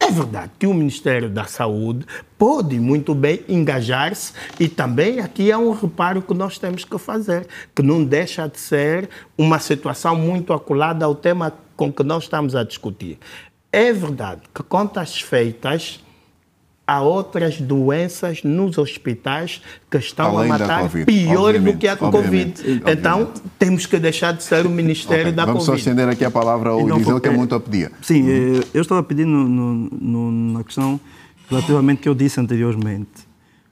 É 0.00 0.10
verdade 0.10 0.50
que 0.58 0.66
o 0.66 0.74
Ministério 0.74 1.30
da 1.30 1.44
Saúde 1.44 2.04
pode 2.36 2.80
muito 2.80 3.14
bem 3.14 3.44
engajar-se 3.48 4.32
e 4.58 4.68
também 4.68 5.20
aqui 5.20 5.52
há 5.52 5.58
um 5.58 5.70
reparo 5.70 6.20
que 6.20 6.34
nós 6.34 6.58
temos 6.58 6.84
que 6.84 6.98
fazer, 6.98 7.46
que 7.72 7.82
não 7.82 8.02
deixa 8.02 8.48
de 8.48 8.58
ser 8.58 9.08
uma 9.38 9.60
situação 9.60 10.16
muito 10.16 10.52
acolada 10.52 11.04
ao 11.04 11.14
tema 11.14 11.52
com 11.76 11.92
que 11.92 12.02
nós 12.02 12.24
estamos 12.24 12.56
a 12.56 12.64
discutir. 12.64 13.16
É 13.70 13.92
verdade 13.92 14.42
que 14.52 14.62
contas 14.64 15.20
feitas 15.20 16.01
há 16.92 17.00
outras 17.00 17.58
doenças 17.60 18.42
nos 18.42 18.76
hospitais 18.76 19.62
que 19.90 19.96
estão 19.96 20.36
Além 20.36 20.50
a 20.50 20.58
matar 20.58 20.80
Covid, 20.82 21.06
pior 21.06 21.58
do 21.58 21.76
que 21.78 21.88
a 21.88 21.94
obviamente, 21.98 22.62
Covid. 22.62 22.82
Então, 22.90 23.22
obviamente. 23.22 23.42
temos 23.58 23.86
que 23.86 23.98
deixar 23.98 24.32
de 24.32 24.42
ser 24.42 24.66
o 24.66 24.70
Ministério 24.70 25.22
Ok, 25.24 25.32
da 25.32 25.46
Vamos 25.46 25.64
só 25.64 25.72
Covid. 25.72 25.80
estender 25.88 26.08
aqui 26.08 26.24
a 26.24 26.30
palavra 26.30 26.70
ao 26.70 26.80
Eliseu, 26.88 27.18
que 27.18 27.28
é 27.28 27.32
muito 27.32 27.54
a 27.54 27.60
pedir. 27.60 27.90
Sim, 28.02 28.28
eh, 28.30 28.60
eu 28.74 28.82
estava 28.82 29.02
pedindo 29.02 29.30
no- 29.30 29.88
no- 29.90 30.52
na 30.58 30.64
questão 30.64 31.00
relativamente 31.48 32.02
que 32.02 32.08
eu 32.08 32.14
disse 32.14 32.38
anteriormente. 32.38 33.08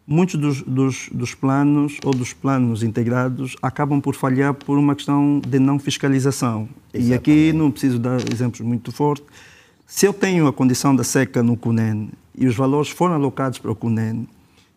Muitos 0.06 0.35
dos, 0.40 0.62
dos, 0.62 1.09
dos 1.12 1.35
planos 1.35 1.98
ou 2.04 2.12
dos 2.12 2.33
planos 2.33 2.83
integrados 2.83 3.54
acabam 3.62 4.00
por 4.00 4.14
falhar 4.16 4.54
por 4.54 4.76
uma 4.78 4.94
questão 4.96 5.40
de 5.46 5.59
não 5.59 5.78
fiscalização. 5.78 6.68
E 6.92 7.12
aqui 7.14 7.52
não 7.52 7.70
preciso 7.70 7.98
dar 7.98 8.18
exemplos 8.33 8.61
muito 8.62 8.90
fortes. 8.90 9.26
Se 9.90 10.07
eu 10.07 10.12
tenho 10.12 10.46
a 10.46 10.53
condição 10.53 10.94
da 10.94 11.03
seca 11.03 11.42
no 11.42 11.57
CUNEN 11.57 12.11
e 12.38 12.46
os 12.46 12.55
valores 12.55 12.88
foram 12.90 13.14
alocados 13.16 13.59
para 13.59 13.72
o 13.72 13.74
CUNEN, 13.74 14.24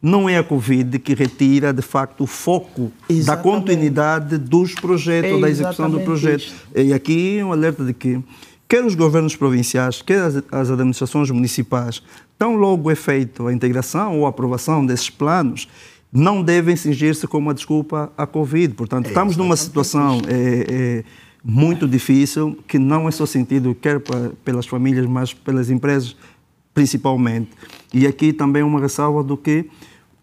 não 0.01 0.27
é 0.27 0.39
a 0.39 0.43
Covid 0.43 0.97
que 0.97 1.13
retira, 1.13 1.71
de 1.71 1.83
facto, 1.83 2.21
o 2.23 2.27
foco 2.27 2.91
da 3.07 3.13
Exatamente. 3.13 3.43
continuidade 3.43 4.37
dos 4.39 4.73
projetos, 4.73 5.31
É 5.31 5.39
da 5.39 5.49
execução 5.51 5.87
do 5.87 5.99
projeto. 5.99 6.39
isto. 6.39 6.55
E 6.75 6.91
aqui 6.91 7.39
um 7.43 7.51
alerta 7.51 7.85
de 7.85 7.93
que 7.93 8.19
quer 8.67 8.83
os 8.83 8.95
governos 8.95 9.35
provinciais, 9.35 10.01
quer 10.01 10.19
as, 10.19 10.43
as 10.51 10.71
administrações 10.71 11.29
municipais, 11.29 12.01
tão 12.35 12.55
logo 12.55 12.89
é 12.89 12.95
feita 12.95 13.47
a 13.47 13.53
integração 13.53 14.17
ou 14.17 14.25
a 14.25 14.29
aprovação 14.29 14.83
desses 14.83 15.11
planos, 15.11 15.69
não 16.11 16.41
devem 16.41 16.75
cingir-se 16.75 17.27
como 17.27 17.49
uma 17.49 17.53
desculpa 17.53 18.11
à 18.17 18.25
Covid. 18.25 18.73
Portanto, 18.73 19.09
estamos 19.09 19.37
numa 19.37 19.55
situação 19.55 20.19
é, 20.27 20.65
é, 20.67 21.03
muito 21.43 21.87
difícil, 21.87 22.57
que 22.67 22.79
não 22.79 23.07
é 23.07 23.11
só 23.11 23.25
sentido 23.25 23.75
quer 23.75 23.99
pa- 23.99 24.31
pelas 24.45 24.65
famílias, 24.65 25.05
mas 25.05 25.33
pelas 25.33 25.69
empresas 25.69 26.15
principalmente. 26.73 27.49
E 27.93 28.07
aqui 28.07 28.33
também 28.33 28.63
uma 28.63 28.79
ressalva 28.79 29.23
do 29.23 29.37
que, 29.37 29.69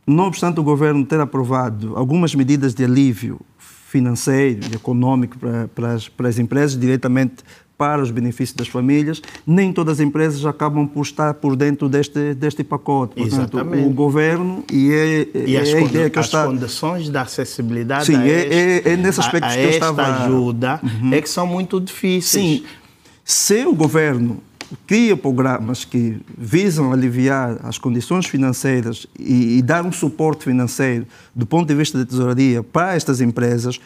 não 0.07 0.25
obstante 0.25 0.59
o 0.59 0.63
governo 0.63 1.05
ter 1.05 1.21
aprovado 1.21 1.97
algumas 1.97 2.35
medidas 2.35 2.75
de 2.75 2.83
alívio 2.85 3.41
financeiro 3.59 4.61
e 4.71 4.75
econômico 4.75 5.39
para, 5.39 5.69
para, 5.69 5.93
as, 5.93 6.09
para 6.09 6.29
as 6.29 6.39
empresas, 6.39 6.79
diretamente 6.79 7.45
para 7.81 8.03
os 8.03 8.11
benefícios 8.11 8.55
das 8.55 8.69
famílias, 8.69 9.23
nem 9.47 9.73
todas 9.73 9.95
as 9.99 10.01
empresas 10.07 10.45
acabam 10.45 10.87
por 10.87 11.01
estar 11.01 11.33
por 11.33 11.57
dentro 11.57 11.89
deste, 11.89 12.35
deste 12.35 12.63
pacote. 12.63 13.15
Portanto, 13.15 13.57
Exatamente. 13.57 13.87
o 13.87 13.91
governo, 13.91 14.63
e 14.71 14.93
é, 14.93 15.27
E 15.47 15.57
é 15.57 15.61
as, 15.63 15.69
a 15.73 15.81
ideia 15.81 16.11
que 16.11 16.19
as 16.19 16.27
estava... 16.27 16.53
condições 16.53 17.09
da 17.09 17.23
acessibilidade 17.23 18.05
Sim, 18.05 18.19
é- 18.19 18.29
este- 18.83 18.89
é- 18.91 18.93
é 18.93 18.97
nesse 18.99 19.19
aspecto 19.21 19.45
a, 19.47 19.49
a 19.49 19.55
que 19.55 19.61
eu 19.61 19.69
esta 19.71 19.77
estava- 19.91 20.03
Uhum. 20.03 20.25
ajuda 20.27 20.81
é 21.11 21.23
que 21.23 21.31
são 21.31 21.47
muito 21.47 21.81
difíceis. 21.81 22.45
Sim, 22.61 22.65
se 23.25 23.65
o 23.65 23.75
governo 23.75 24.43
cria 24.87 25.17
programas 25.17 25.85
que 25.85 26.19
visam 26.39 26.93
aliviar 26.93 27.59
as 27.65 27.79
condições 27.79 28.27
financeiras 28.27 29.07
e, 29.19 29.57
e 29.59 29.63
dar 29.63 29.85
um 29.87 29.91
suporte 29.91 30.45
financeiro 30.45 31.07
do 31.35 31.45
ponto 31.47 31.67
de 31.67 31.75
vista 31.75 31.99
da 31.99 32.05
tesouraria 32.05 32.63
para 32.63 32.95
estas 32.95 33.21
empresas, 33.23 33.81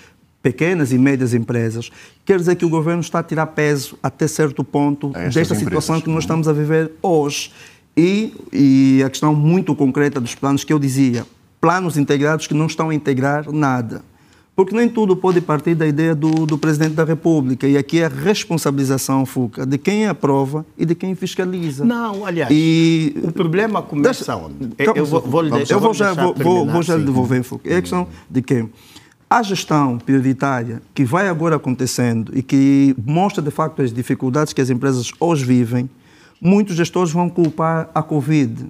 pequenas 0.44 0.92
e 0.92 0.98
médias 0.98 1.32
empresas, 1.32 1.90
quer 2.22 2.38
dizer 2.38 2.54
que 2.56 2.66
o 2.66 2.68
governo 2.68 3.00
está 3.00 3.20
a 3.20 3.22
tirar 3.22 3.46
peso 3.46 3.98
até 4.02 4.28
certo 4.28 4.62
ponto 4.62 5.08
desta 5.08 5.54
situação 5.54 5.96
empresas. 5.96 6.02
que 6.02 6.10
nós 6.10 6.22
estamos 6.24 6.46
a 6.46 6.52
viver 6.52 6.92
hoje. 7.02 7.50
E, 7.96 8.34
e 8.52 9.02
a 9.04 9.08
questão 9.08 9.34
muito 9.34 9.74
concreta 9.74 10.20
dos 10.20 10.34
planos 10.34 10.62
que 10.64 10.72
eu 10.72 10.78
dizia, 10.78 11.24
planos 11.60 11.96
integrados 11.96 12.46
que 12.46 12.52
não 12.52 12.66
estão 12.66 12.90
a 12.90 12.94
integrar 12.94 13.50
nada. 13.50 14.02
Porque 14.56 14.74
nem 14.74 14.88
tudo 14.88 15.16
pode 15.16 15.40
partir 15.40 15.74
da 15.74 15.86
ideia 15.86 16.14
do, 16.14 16.44
do 16.46 16.58
Presidente 16.58 16.92
da 16.94 17.04
República. 17.04 17.66
E 17.66 17.76
aqui 17.78 18.00
é 18.00 18.04
a 18.04 18.08
responsabilização, 18.08 19.24
Fuca, 19.26 19.64
de 19.66 19.78
quem 19.78 20.06
aprova 20.06 20.64
e 20.78 20.84
de 20.84 20.94
quem 20.94 21.14
fiscaliza. 21.14 21.84
Não, 21.84 22.24
aliás, 22.26 22.50
E- 22.52 23.14
o 23.22 23.32
problema 23.32 23.80
começa 23.82 24.24
Deixa- 24.24 24.36
onde? 24.36 24.74
Calma, 24.76 24.92
eu 24.98 25.06
vou, 25.06 25.20
vou 25.22 25.40
lhe 25.42 25.48
Vamos, 25.50 25.58
deixar- 25.68 25.74
eu 25.74 25.80
vou 25.80 25.88
vou 25.88 25.94
já, 25.94 26.12
vou, 26.14 26.66
vou, 26.66 26.82
já 26.82 26.96
lhe 26.96 27.04
devolver, 27.04 27.42
Fuca. 27.42 27.68
É 27.68 27.76
a 27.76 27.80
questão 27.80 28.06
de 28.30 28.42
que 28.42 28.64
a 29.28 29.42
gestão 29.42 29.98
prioritária 29.98 30.82
que 30.94 31.04
vai 31.04 31.28
agora 31.28 31.56
acontecendo 31.56 32.32
e 32.36 32.42
que 32.42 32.94
mostra 33.04 33.42
de 33.42 33.50
facto 33.50 33.82
as 33.82 33.92
dificuldades 33.92 34.52
que 34.52 34.60
as 34.60 34.70
empresas 34.70 35.10
hoje 35.18 35.44
vivem, 35.44 35.88
muitos 36.40 36.76
gestores 36.76 37.12
vão 37.12 37.28
culpar 37.28 37.90
a 37.94 38.02
Covid. 38.02 38.66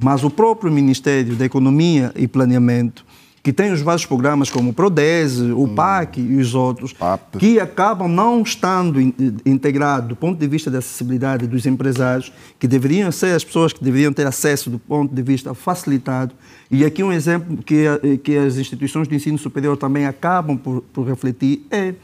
Mas 0.00 0.24
o 0.24 0.30
próprio 0.30 0.72
Ministério 0.72 1.36
da 1.36 1.44
Economia 1.44 2.12
e 2.16 2.26
Planeamento, 2.26 3.04
que 3.42 3.52
tem 3.52 3.72
os 3.72 3.80
vários 3.80 4.06
programas 4.06 4.48
como 4.50 4.70
o 4.70 4.72
Prodese, 4.72 5.50
o 5.50 5.66
PAC 5.66 6.20
e 6.20 6.36
os 6.36 6.54
outros, 6.54 6.92
PAP. 6.92 7.38
que 7.38 7.58
acabam 7.58 8.06
não 8.08 8.40
estando 8.42 9.00
in- 9.00 9.12
integrados 9.44 10.08
do 10.10 10.14
ponto 10.14 10.38
de 10.38 10.46
vista 10.46 10.70
da 10.70 10.78
acessibilidade 10.78 11.48
dos 11.48 11.66
empresários, 11.66 12.32
que 12.58 12.68
deveriam 12.68 13.10
ser 13.10 13.34
as 13.34 13.42
pessoas 13.42 13.72
que 13.72 13.82
deveriam 13.82 14.12
ter 14.12 14.26
acesso 14.28 14.70
do 14.70 14.78
ponto 14.78 15.12
de 15.12 15.22
vista 15.22 15.54
facilitado. 15.54 16.32
E 16.70 16.84
aqui 16.84 17.02
um 17.02 17.12
exemplo 17.12 17.56
que, 17.56 17.84
que 18.22 18.36
as 18.36 18.56
instituições 18.56 19.08
de 19.08 19.16
ensino 19.16 19.36
superior 19.36 19.76
também 19.76 20.06
acabam 20.06 20.56
por, 20.56 20.80
por 20.92 21.04
refletir 21.04 21.66
é, 21.68 21.94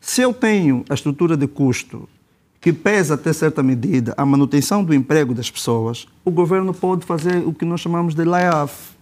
se 0.00 0.22
eu 0.22 0.32
tenho 0.32 0.84
a 0.88 0.94
estrutura 0.94 1.36
de 1.36 1.48
custo 1.48 2.08
que 2.60 2.72
pesa 2.72 3.14
até 3.14 3.32
certa 3.32 3.60
medida 3.60 4.14
a 4.16 4.24
manutenção 4.24 4.84
do 4.84 4.94
emprego 4.94 5.34
das 5.34 5.50
pessoas, 5.50 6.06
o 6.24 6.30
governo 6.30 6.72
pode 6.72 7.04
fazer 7.04 7.38
o 7.44 7.52
que 7.52 7.64
nós 7.64 7.80
chamamos 7.80 8.14
de 8.14 8.24
layoff. 8.24 8.94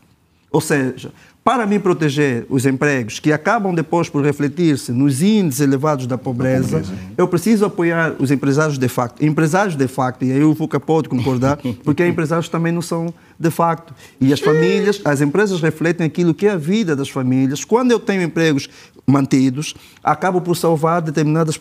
Ou 0.51 0.61
seja, 0.61 1.13
para 1.45 1.67
me 1.67 1.79
proteger 1.79 2.47
os 2.49 2.65
empregos 2.65 3.21
que 3.21 3.31
acabam 3.31 3.75
depois 3.75 4.09
por 4.09 4.25
refletir-se 4.25 4.91
nos 4.91 5.21
índices 5.21 5.61
elevados 5.61 6.07
da 6.07 6.17
pobreza, 6.17 6.83
eu 7.19 7.29
preciso 7.29 7.67
apoiar 7.67 8.15
os 8.19 8.31
empresários 8.31 8.79
de 8.79 8.89
facto. 8.89 9.23
Empresários 9.23 9.77
de 9.77 9.87
facto, 9.87 10.25
e 10.25 10.33
aí 10.33 10.43
o 10.43 10.55
FUCA 10.55 10.81
pode 10.81 11.07
concordar, 11.11 11.59
porque 11.85 12.07
empresários 12.07 12.49
também 12.49 12.73
não 12.73 12.81
são 12.81 13.13
de 13.39 13.51
facto. 13.51 13.95
E 14.19 14.33
as 14.33 14.41
famílias, 14.41 15.03
as 15.05 15.21
empresas 15.21 15.61
refletem 15.61 16.07
aquilo 16.07 16.33
que 16.33 16.47
é 16.47 16.53
a 16.53 16.57
vida 16.57 16.97
das 16.97 17.11
famílias. 17.11 17.63
Quando 17.63 17.91
eu 17.91 18.01
tenho 18.01 18.23
empregos 18.23 18.71
mantidos, 19.07 19.75
acabo 20.03 20.41
por 20.41 20.57
salvar 20.57 21.03
determinadas 21.03 21.61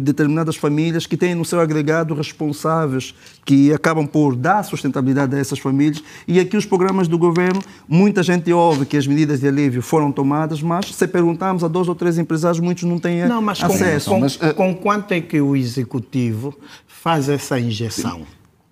determinadas 0.00 0.56
famílias 0.56 1.06
que 1.06 1.16
têm 1.16 1.34
no 1.34 1.44
seu 1.44 1.60
agregado 1.60 2.14
responsáveis 2.14 3.14
que 3.44 3.72
acabam 3.72 4.06
por 4.06 4.34
dar 4.34 4.62
sustentabilidade 4.62 5.34
a 5.36 5.38
essas 5.38 5.58
famílias 5.58 6.02
e 6.26 6.40
aqui 6.40 6.56
os 6.56 6.66
programas 6.66 7.08
do 7.08 7.18
governo, 7.18 7.60
muita 7.88 8.22
gente 8.22 8.52
ouve 8.52 8.86
que 8.86 8.96
as 8.96 9.06
medidas 9.06 9.40
de 9.40 9.48
alívio 9.48 9.82
foram 9.82 10.10
tomadas, 10.10 10.62
mas 10.62 10.86
se 10.86 11.06
perguntarmos 11.06 11.62
a 11.62 11.68
dois 11.68 11.88
ou 11.88 11.94
três 11.94 12.18
empresários, 12.18 12.60
muitos 12.60 12.84
não 12.84 12.98
têm 12.98 13.26
Não, 13.26 13.42
mas 13.42 13.60
com, 13.60 13.66
acesso. 13.66 14.10
com, 14.10 14.20
Mas, 14.20 14.38
eh, 14.40 14.52
com 14.52 14.74
quanto 14.74 15.12
é 15.12 15.20
que 15.20 15.40
o 15.40 15.54
executivo 15.54 16.58
faz 16.86 17.28
essa 17.28 17.58
injeção? 17.58 18.22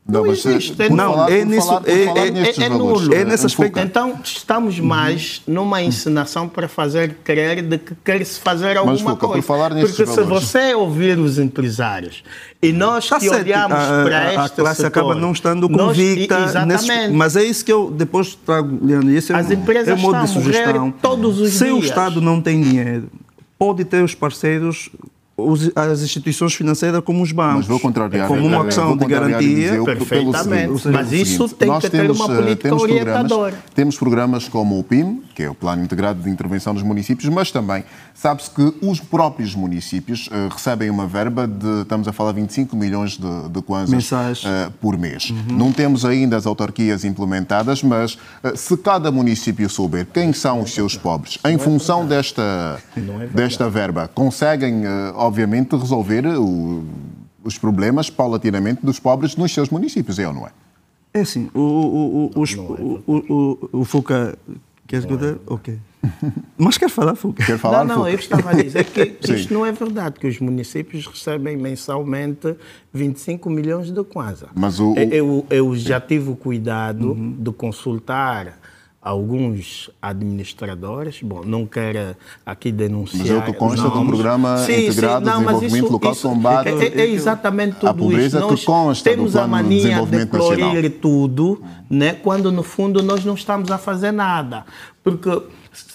Não, 0.05 0.27
mas, 0.27 0.45
existe. 0.45 0.73
por 0.75 0.91
Não, 0.91 1.13
falar- 1.13 1.31
é 1.31 1.45
nisso- 1.45 1.67
falar- 1.69 1.83
é- 1.89 1.93
é- 1.93 2.65
é 2.65 2.69
valores, 2.69 3.03
nulo. 3.03 3.15
É 3.15 3.25
nesse 3.25 3.47
aspecto. 3.47 3.79
Então, 3.79 4.19
estamos 4.25 4.81
mais 4.81 5.43
numa 5.47 5.81
encenação 5.81 6.49
para 6.49 6.67
fazer 6.67 7.19
crer 7.23 7.63
de 7.63 7.79
que 7.79 7.95
quer-se 8.05 8.41
fazer 8.41 8.77
alguma 8.77 8.99
Fuca, 8.99 9.15
por 9.15 9.29
coisa. 9.29 9.47
falar 9.47 9.71
Porque 9.71 9.87
se 9.87 10.05
valores. 10.05 10.27
você 10.43 10.75
ouvir 10.75 11.17
os 11.21 11.39
empresários 11.39 12.25
e 12.61 12.73
nós 12.73 13.05
Está 13.05 13.21
que 13.21 13.29
certo, 13.29 13.45
olhamos 13.47 13.77
a, 13.79 14.03
para 14.05 14.19
a- 14.41 14.45
a 14.45 14.49
classe 14.49 14.77
setor, 14.83 14.87
acaba 14.89 15.15
não 15.15 15.31
estando 15.31 15.69
nós- 15.69 15.97
convicta. 15.97 16.39
exatamente. 16.47 16.89
nesses- 16.89 17.13
mas 17.15 17.37
é 17.37 17.45
isso 17.45 17.65
que 17.65 17.73
eu 17.73 17.89
depois 17.89 18.35
trago, 18.35 18.85
Leandro. 18.85 19.09
Esse 19.11 19.33
é 19.33 19.37
As 19.37 19.51
um, 19.51 19.53
empresas 19.53 19.89
é 19.89 19.95
um 19.95 19.99
modo 19.99 20.19
de 20.19 20.25
estão 20.25 20.41
a 20.43 20.45
morrer 20.45 20.57
sugestão. 20.65 20.91
todos 21.01 21.41
os 21.41 21.53
Se 21.53 21.65
o 21.71 21.75
dias. 21.79 21.85
Estado 21.85 22.21
não 22.21 22.41
tem 22.41 22.61
dinheiro, 22.61 23.09
pode 23.57 23.85
ter 23.85 24.03
os 24.03 24.17
parceiros 24.17 24.91
as 25.75 26.03
instituições 26.03 26.55
financeiras 26.55 27.03
como 27.05 27.23
os 27.23 27.33
bancos. 27.33 27.57
Mas 27.57 27.67
vou 27.67 27.81
contrariar. 27.81 28.29
Como 28.29 28.47
uma 28.47 28.63
opção 28.63 28.97
de 28.97 29.07
garantia. 29.07 29.83
Perfeitamente. 29.85 30.89
Mas 30.89 31.13
isso 31.13 31.49
tem 31.49 31.79
que 31.79 31.91
ter 31.91 32.11
uma 32.11 32.27
política 32.27 32.69
temos 32.69 32.83
orientadora. 32.83 33.55
Temos 33.75 33.97
programas 33.97 34.49
como 34.49 34.79
o 34.79 34.85
PIM, 34.85 35.23
que 35.35 35.43
é 35.43 35.51
o 35.51 35.55
Plano 35.55 35.83
Integrado 35.83 36.23
de 36.23 36.31
Intervenção 36.31 36.75
dos 36.75 36.83
Municípios, 36.83 37.29
mas 37.29 37.51
também 37.51 37.85
sabe-se 38.15 38.51
que 38.51 38.75
os 38.83 39.01
próprios 39.01 39.55
municípios 39.55 40.29
uh, 40.29 40.53
recebem 40.53 40.91
uma 40.91 41.07
verba 41.07 41.47
de, 41.47 41.83
estamos 41.83 42.07
a 42.07 42.13
falar, 42.13 42.33
25 42.33 42.77
milhões 42.77 43.17
de, 43.17 43.49
de 43.49 43.63
kwanzas 43.63 44.11
uh, 44.45 44.71
por 44.81 44.99
mês. 44.99 45.31
Uhum. 45.31 45.57
Não 45.57 45.73
temos 45.73 46.05
ainda 46.05 46.37
as 46.37 46.47
autarquias 46.47 47.05
implementadas, 47.05 47.83
mas 47.83 48.15
uh, 48.15 48.57
se 48.57 48.77
cada 48.77 49.11
município 49.11 49.69
souber 49.69 50.07
quem 50.13 50.33
são 50.33 50.61
os 50.61 50.73
seus 50.73 50.97
pobres, 50.97 51.39
em 51.45 51.59
função 51.59 52.07
desta, 52.07 52.79
desta 53.35 53.69
verba, 53.69 54.09
conseguem, 54.13 54.83
obviamente, 55.33 55.75
resolver 55.75 56.27
o, 56.27 56.85
os 57.43 57.57
problemas 57.57 58.11
paulatinamente 58.11 58.85
dos 58.85 59.01
pobres 59.01 59.35
nos 59.35 59.53
seus 59.53 59.71
municípios, 59.71 60.19
é 60.19 60.29
ou 60.29 60.35
não 60.35 60.47
é? 60.47 60.51
É 61.15 61.21
assim, 61.21 61.49
o, 61.55 61.61
o, 61.61 62.31
o, 62.35 62.43
o, 62.43 63.03
o, 63.07 63.69
o, 63.73 63.81
o 63.81 63.85
Fuca 63.85 64.39
Quer 64.93 64.99
escutar? 64.99 65.37
Ok. 65.47 65.79
Mas 66.59 66.77
quer 66.77 66.91
falar, 66.91 67.15
Fuca? 67.15 67.43
Quer 67.43 67.57
falar, 67.57 67.83
Não, 67.83 68.01
não, 68.01 68.09
eu 68.09 68.19
estava 68.19 68.51
a 68.51 68.53
dizer 68.53 68.85
que, 68.85 69.07
que 69.07 69.33
isto 69.35 69.55
não 69.55 69.65
é 69.65 69.73
verdade, 69.73 70.21
que 70.21 70.27
os 70.27 70.39
municípios 70.39 71.07
recebem 71.07 71.57
mensalmente 71.57 72.55
25 72.93 73.49
milhões 73.49 73.91
de 73.91 74.05
kwanza. 74.05 74.49
Mas 74.55 74.79
o, 74.79 74.93
o... 74.93 74.99
Eu, 74.99 75.47
eu 75.49 75.75
já 75.77 75.99
tive 75.99 76.29
o 76.29 76.37
cuidado 76.37 77.13
uhum. 77.13 77.37
de 77.39 77.51
consultar 77.53 78.59
alguns 79.03 79.91
administradores, 80.01 81.21
bom, 81.21 81.43
não 81.45 81.67
quero 81.67 82.17
aqui 82.47 82.71
denunciar. 82.71 83.19
Mas 83.19 83.31
é 83.31 83.37
o 83.37 83.43
que 83.43 83.53
consta 83.53 83.91
do 83.91 84.07
Programa 84.07 84.59
sim, 84.59 84.87
Integrado 84.87 85.25
sim, 85.25 85.31
não, 85.33 85.39
de 85.39 85.45
Desenvolvimento 85.45 85.85
isso, 85.85 85.93
Local 85.93 86.13
de 86.13 86.21
Combate. 86.21 86.69
É, 86.69 86.73
é, 86.73 87.01
é, 87.01 87.11
exatamente 87.11 87.75
tudo 87.75 87.89
a 87.89 87.95
pobreza 87.95 88.39
isso. 88.39 88.49
Nós 88.49 88.61
que 88.61 88.67
consta 88.67 89.11
temos 89.11 89.33
do 89.33 89.41
a 89.41 89.49
mania 89.49 90.07
de, 90.07 90.19
de 90.19 90.27
colorir 90.27 90.91
tudo, 91.01 91.61
né, 91.91 92.15
quando 92.15 92.53
no 92.53 92.63
fundo 92.63 93.03
nós 93.03 93.25
não 93.25 93.35
estamos 93.35 93.73
a 93.73 93.79
fazer 93.79 94.13
nada. 94.13 94.65
Porque, 95.03 95.43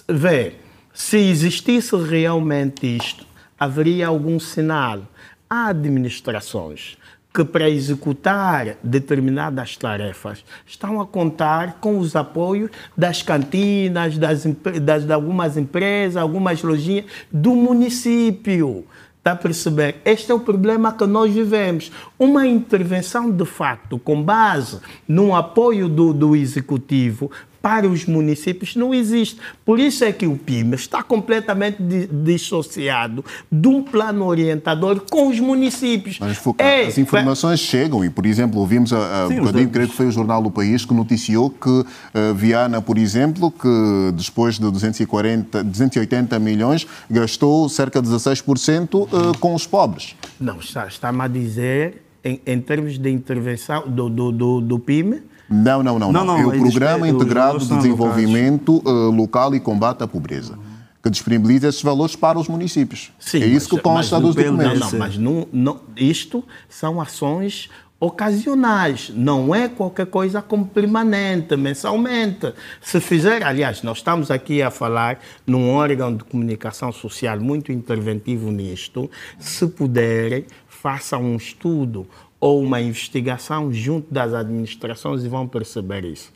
vê, 0.09 0.55
se 0.93 1.17
existisse 1.17 1.95
realmente 1.95 2.97
isto, 2.97 3.25
haveria 3.57 4.07
algum 4.07 4.37
sinal. 4.37 5.03
Há 5.49 5.67
administrações 5.67 6.97
que 7.33 7.43
para 7.43 7.69
executar 7.69 8.77
determinadas 8.81 9.77
tarefas 9.77 10.43
estão 10.65 10.99
a 10.99 11.05
contar 11.05 11.77
com 11.79 11.99
os 11.99 12.15
apoios 12.15 12.71
das 12.97 13.21
cantinas, 13.21 14.17
das, 14.17 14.43
das 14.81 15.05
de 15.05 15.13
algumas 15.13 15.55
empresas, 15.55 16.17
algumas 16.17 16.63
lojinhas 16.63 17.05
do 17.31 17.55
município. 17.55 18.85
Está 19.27 19.33
a 19.33 19.35
perceber? 19.35 19.97
Este 20.05 20.31
é 20.31 20.33
o 20.33 20.39
problema 20.39 20.93
que 20.93 21.05
nós 21.05 21.33
vivemos. 21.33 21.91
Uma 22.17 22.47
intervenção 22.47 23.29
de 23.29 23.43
facto 23.43 23.99
com 23.99 24.23
base 24.23 24.79
no 25.05 25.35
apoio 25.35 25.89
do, 25.89 26.13
do 26.13 26.33
executivo 26.33 27.29
para 27.67 27.85
os 27.85 28.05
municípios 28.05 28.77
não 28.77 28.93
existe. 28.93 29.41
Por 29.65 29.77
isso 29.77 30.05
é 30.05 30.13
que 30.13 30.25
o 30.25 30.37
PIM 30.37 30.71
está 30.71 31.03
completamente 31.03 31.75
dissociado 32.09 33.25
de 33.51 33.67
um 33.67 33.83
plano 33.83 34.23
orientador 34.23 35.01
com 35.01 35.27
os 35.27 35.37
municípios. 35.37 36.17
Mas, 36.17 36.37
Fuca, 36.37 36.63
é, 36.63 36.85
as 36.85 36.97
informações 36.97 37.59
chegam 37.59 38.05
e, 38.05 38.09
por 38.09 38.25
exemplo, 38.25 38.61
ouvimos 38.61 38.93
a, 38.93 39.25
a 39.25 39.27
Sim, 39.27 39.41
bocadinho, 39.41 39.69
creio 39.69 39.89
que 39.89 39.95
foi 39.95 40.05
o 40.05 40.11
Jornal 40.11 40.41
do 40.41 40.49
País 40.49 40.85
que 40.85 40.93
noticiou 40.93 41.49
que 41.49 41.69
uh, 41.69 41.85
Viana, 42.33 42.81
por 42.81 42.97
exemplo, 42.97 43.51
que 43.51 44.13
depois 44.15 44.57
de 44.57 44.71
240, 44.71 45.61
280 45.65 46.39
milhões, 46.39 46.87
gastou 47.11 47.67
cerca 47.67 48.01
de 48.01 48.07
16% 48.07 48.95
uh, 48.95 49.37
com 49.39 49.53
os 49.53 49.67
pobres. 49.67 50.15
Não, 50.39 50.59
está-me 50.59 50.87
está 50.87 51.11
a 51.11 51.27
dizer, 51.27 52.01
em, 52.23 52.39
em, 52.45 52.61
termos 52.61 52.97
de 52.97 53.09
intervenção 53.09 53.89
do, 53.89 54.09
do, 54.09 54.31
do, 54.31 54.61
do 54.61 54.79
PIM, 54.79 55.15
não, 55.49 55.83
não, 55.83 55.99
não. 55.99 56.11
não, 56.11 56.25
não. 56.25 56.39
É 56.39 56.45
o 56.45 56.51
Programa 56.51 57.07
Integrado 57.07 57.59
de 57.59 57.75
Desenvolvimento 57.75 58.81
uh, 58.85 59.11
Local 59.11 59.55
e 59.55 59.59
Combate 59.59 60.03
à 60.03 60.07
Pobreza 60.07 60.57
que 61.01 61.11
disponibiliza 61.11 61.69
esses 61.69 61.81
valores 61.81 62.15
para 62.15 62.37
os 62.37 62.49
municípios. 62.49 63.13
Sim, 63.17 63.41
é 63.41 63.45
isso 63.45 63.69
mas, 63.71 63.77
que 63.77 63.83
consta 63.83 64.19
dos 64.19 64.35
documentos. 64.35 64.79
Não, 64.79 64.91
não, 64.91 64.99
mas 64.99 65.17
não, 65.17 65.47
não, 65.53 65.79
isto 65.95 66.43
são 66.67 66.99
ações 66.99 67.69
ocasionais, 67.99 69.11
não 69.15 69.55
é 69.55 69.67
qualquer 69.67 70.05
coisa 70.05 70.41
como 70.41 70.65
permanente, 70.65 71.55
mensalmente. 71.55 72.53
Se 72.79 72.99
fizer, 72.99 73.43
aliás, 73.43 73.81
nós 73.81 73.97
estamos 73.97 74.29
aqui 74.29 74.61
a 74.61 74.69
falar 74.69 75.19
num 75.47 75.71
órgão 75.71 76.15
de 76.15 76.23
comunicação 76.23 76.91
social 76.91 77.39
muito 77.39 77.71
interventivo 77.71 78.51
nisto, 78.51 79.09
se 79.39 79.65
puderem, 79.67 80.45
façam 80.67 81.23
um 81.23 81.37
estudo 81.37 82.07
ou 82.39 82.61
uma 82.61 82.81
investigação 82.81 83.71
junto 83.71 84.13
das 84.13 84.33
administrações 84.33 85.23
e 85.23 85.27
vão 85.27 85.47
perceber 85.47 86.05
isso, 86.05 86.31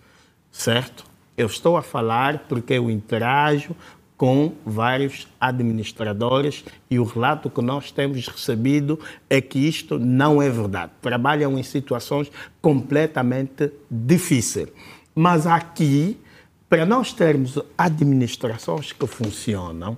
certo? 0.52 1.06
Eu 1.38 1.48
estou 1.48 1.78
a 1.78 1.82
falar 1.82 2.46
porque 2.48 2.74
eu 2.74 2.90
interajo 2.90 3.76
com 4.22 4.54
vários 4.64 5.28
administradores 5.40 6.64
e 6.92 7.00
o 7.00 7.04
relato 7.04 7.50
que 7.50 7.60
nós 7.60 7.92
temos 7.92 8.28
recebido 8.28 9.00
é 9.28 9.42
que 9.42 9.58
isto 9.58 9.98
não 9.98 10.40
é 10.40 10.48
verdade. 10.48 10.92
Trabalham 11.02 11.58
em 11.58 11.64
situações 11.64 12.32
completamente 12.62 13.72
difíceis. 13.90 14.70
Mas 15.16 15.48
aqui, 15.48 16.20
para 16.70 16.86
nós 16.86 17.12
termos 17.14 17.58
administrações 17.76 18.92
que 18.92 19.08
funcionam, 19.08 19.98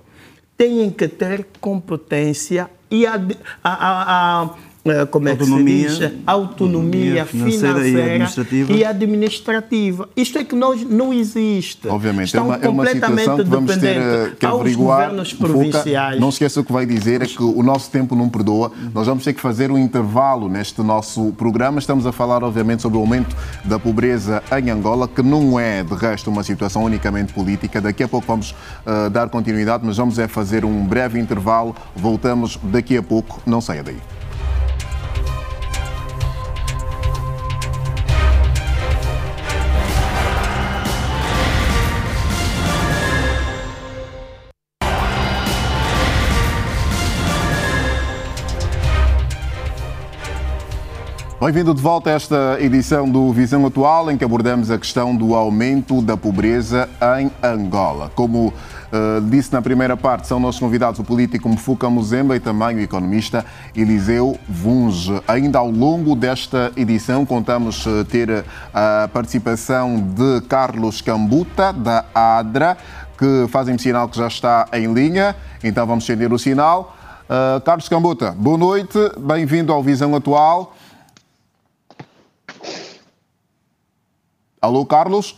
têm 0.56 0.90
que 0.90 1.06
ter 1.06 1.46
competência 1.60 2.70
e 2.90 3.06
a, 3.06 3.16
a, 3.62 4.42
a, 4.42 4.54
eh, 4.86 5.06
como 5.06 5.28
autonomia, 5.30 5.86
é 5.86 5.88
que 5.88 5.94
se 5.94 6.08
diz? 6.08 6.12
Autonomia 6.26 7.24
financeira, 7.24 7.74
financeira 7.74 7.98
e, 7.98 8.10
administrativa. 8.10 8.72
e, 8.72 8.84
administrativa. 8.84 10.08
Isto 10.14 10.38
é 10.38 10.44
que 10.44 10.54
nós 10.54 10.82
não 10.84 11.12
existe. 11.12 11.88
Obviamente, 11.88 12.26
Estão 12.26 12.52
é 12.52 12.56
uma, 12.56 12.66
é 12.66 12.68
uma 12.68 12.86
situação 12.86 13.36
que 13.38 13.44
vamos 13.44 13.76
ter 13.78 13.96
eh, 13.96 14.32
que 14.38 14.44
averiguar. 14.44 15.10
não 16.18 16.28
esqueça 16.28 16.60
o 16.60 16.64
que 16.64 16.72
vai 16.72 16.84
dizer, 16.84 17.22
é 17.22 17.26
que 17.26 17.42
o 17.42 17.62
nosso 17.62 17.90
tempo 17.90 18.14
não 18.14 18.28
perdoa. 18.28 18.72
Nós 18.92 19.06
vamos 19.06 19.24
ter 19.24 19.32
que 19.32 19.40
fazer 19.40 19.70
um 19.70 19.78
intervalo 19.78 20.50
neste 20.50 20.82
nosso 20.82 21.32
programa. 21.32 21.78
Estamos 21.78 22.06
a 22.06 22.12
falar, 22.12 22.44
obviamente, 22.44 22.82
sobre 22.82 22.98
o 22.98 23.00
aumento 23.00 23.34
da 23.64 23.78
pobreza 23.78 24.42
em 24.58 24.70
Angola, 24.70 25.08
que 25.08 25.22
não 25.22 25.58
é, 25.58 25.82
de 25.82 25.94
resto, 25.94 26.28
uma 26.28 26.42
situação 26.42 26.84
unicamente 26.84 27.32
política. 27.32 27.80
Daqui 27.80 28.02
a 28.02 28.08
pouco 28.08 28.26
vamos 28.26 28.50
uh, 28.50 29.08
dar 29.08 29.30
continuidade, 29.30 29.82
mas 29.86 29.96
vamos 29.96 30.18
é 30.18 30.28
fazer 30.28 30.64
um 30.64 30.84
breve 30.84 31.18
intervalo. 31.18 31.74
Voltamos 31.96 32.58
daqui 32.64 32.98
a 32.98 33.02
pouco. 33.02 33.40
Não 33.46 33.62
saia 33.62 33.82
daí. 33.82 33.96
Bem-vindo 51.44 51.74
de 51.74 51.82
volta 51.82 52.08
a 52.08 52.14
esta 52.14 52.56
edição 52.58 53.06
do 53.06 53.30
Visão 53.30 53.66
Atual, 53.66 54.10
em 54.10 54.16
que 54.16 54.24
abordamos 54.24 54.70
a 54.70 54.78
questão 54.78 55.14
do 55.14 55.34
aumento 55.34 56.00
da 56.00 56.16
pobreza 56.16 56.88
em 57.18 57.30
Angola. 57.42 58.10
Como 58.14 58.46
uh, 58.46 59.20
disse 59.28 59.52
na 59.52 59.60
primeira 59.60 59.94
parte, 59.94 60.26
são 60.26 60.40
nossos 60.40 60.58
convidados 60.58 61.00
o 61.00 61.04
político 61.04 61.46
Mfuca 61.46 61.90
Muzemba 61.90 62.34
e 62.34 62.40
também 62.40 62.76
o 62.76 62.80
economista 62.80 63.44
Eliseu 63.76 64.38
Vunge. 64.48 65.20
Ainda 65.28 65.58
ao 65.58 65.70
longo 65.70 66.16
desta 66.16 66.72
edição, 66.78 67.26
contamos 67.26 67.84
uh, 67.84 68.06
ter 68.06 68.42
a 68.72 69.06
participação 69.12 70.00
de 70.00 70.40
Carlos 70.48 71.02
Cambuta, 71.02 71.74
da 71.74 72.06
ADRA, 72.14 72.74
que 73.18 73.46
fazem 73.50 73.76
sinal 73.76 74.08
que 74.08 74.16
já 74.16 74.28
está 74.28 74.66
em 74.72 74.90
linha, 74.94 75.36
então 75.62 75.86
vamos 75.86 76.04
estender 76.04 76.32
o 76.32 76.38
sinal. 76.38 76.96
Uh, 77.24 77.60
Carlos 77.60 77.86
Cambuta, 77.86 78.30
boa 78.30 78.56
noite, 78.56 78.98
bem-vindo 79.18 79.74
ao 79.74 79.82
Visão 79.82 80.14
Atual. 80.14 80.74
Alô, 84.64 84.86
Carlos? 84.86 85.36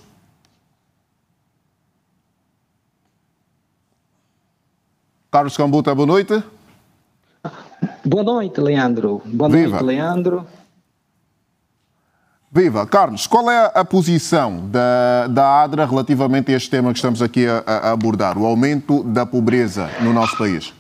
Carlos 5.33 5.57
Cambuta, 5.57 5.93
boa 5.97 6.07
noite. 6.07 6.45
Boa 8.05 8.23
noite, 8.23 8.61
Leandro. 8.61 9.21
Boa 9.25 9.51
Viva. 9.51 9.71
noite, 9.71 9.85
Leandro. 9.85 10.47
Viva. 12.53 12.87
Carlos, 12.87 13.27
qual 13.27 13.51
é 13.51 13.73
a 13.75 13.85
posição 13.85 14.69
da, 14.69 15.27
da 15.27 15.62
ADRA 15.65 15.87
relativamente 15.87 16.53
a 16.53 16.57
este 16.57 16.71
tema 16.71 16.93
que 16.93 16.99
estamos 16.99 17.21
aqui 17.21 17.49
a, 17.49 17.65
a 17.67 17.91
abordar, 17.91 18.39
o 18.39 18.47
aumento 18.47 19.03
da 19.03 19.27
pobreza 19.27 19.91
no 20.03 20.12
nosso 20.12 20.39
país? 20.39 20.73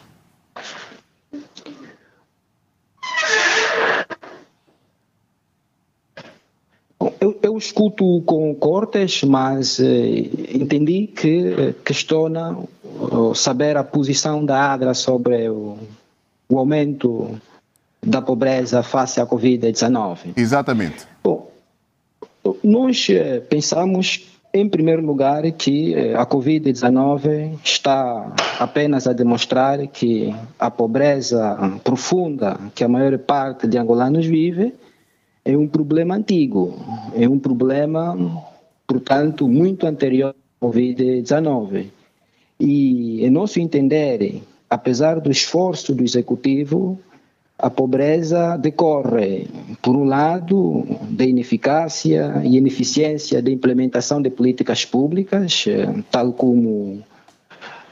Eu, 7.20 7.38
eu 7.42 7.56
escuto 7.56 8.22
com 8.26 8.54
cortes, 8.54 9.22
mas 9.22 9.78
eh, 9.80 10.30
entendi 10.52 11.06
que 11.06 11.48
eh, 11.48 11.74
questiona 11.84 12.56
saber 13.34 13.76
a 13.76 13.84
posição 13.84 14.44
da 14.44 14.72
ADRA 14.72 14.94
sobre 14.94 15.48
o, 15.48 15.76
o 16.48 16.56
o 16.56 16.58
aumento 16.58 17.38
da 18.02 18.22
pobreza 18.22 18.82
face 18.82 19.20
à 19.20 19.26
Covid-19. 19.26 20.32
Exatamente. 20.36 21.06
Bom, 21.22 21.50
nós 22.62 23.08
eh, 23.10 23.40
pensamos, 23.40 24.26
em 24.54 24.68
primeiro 24.68 25.04
lugar, 25.04 25.50
que 25.52 25.94
eh, 25.94 26.14
a 26.14 26.24
Covid-19 26.24 27.58
está 27.64 28.32
apenas 28.60 29.06
a 29.06 29.12
demonstrar 29.12 29.86
que 29.88 30.34
a 30.58 30.70
pobreza 30.70 31.78
profunda 31.82 32.58
que 32.74 32.84
a 32.84 32.88
maior 32.88 33.18
parte 33.18 33.66
de 33.66 33.76
angolanos 33.76 34.24
vive 34.24 34.72
é 35.46 35.56
um 35.56 35.68
problema 35.68 36.16
antigo, 36.16 36.74
é 37.14 37.28
um 37.28 37.38
problema, 37.38 38.16
portanto, 38.86 39.46
muito 39.48 39.86
anterior 39.86 40.34
à 40.60 40.66
Covid-19. 40.66 41.86
E, 42.58 43.24
em 43.24 43.30
nosso 43.30 43.60
entender, 43.60 44.42
apesar 44.68 45.20
do 45.20 45.30
esforço 45.30 45.94
do 45.94 46.02
executivo, 46.02 46.98
a 47.56 47.70
pobreza 47.70 48.56
decorre, 48.56 49.46
por 49.80 49.94
um 49.94 50.04
lado, 50.04 50.84
da 51.08 51.24
ineficácia 51.24 52.42
e 52.44 52.56
ineficiência 52.56 53.40
da 53.40 53.50
implementação 53.50 54.20
de 54.20 54.30
políticas 54.30 54.84
públicas, 54.84 55.64
eh, 55.68 56.02
tal 56.10 56.32
como 56.32 57.02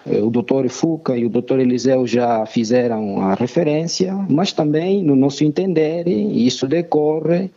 o 0.07 0.31
doutor 0.31 0.69
Fuca 0.69 1.17
e 1.17 1.25
o 1.25 1.31
doutor 1.31 1.61
Eliseu 1.61 2.07
já 2.07 2.45
fizeram 2.45 3.21
a 3.23 3.35
referência, 3.35 4.15
mas 4.29 4.53
também, 4.53 5.03
no 5.03 5.17
nosso 5.17 5.45
entender, 5.45 6.07
isso 6.07 6.67
decorre 6.67 7.51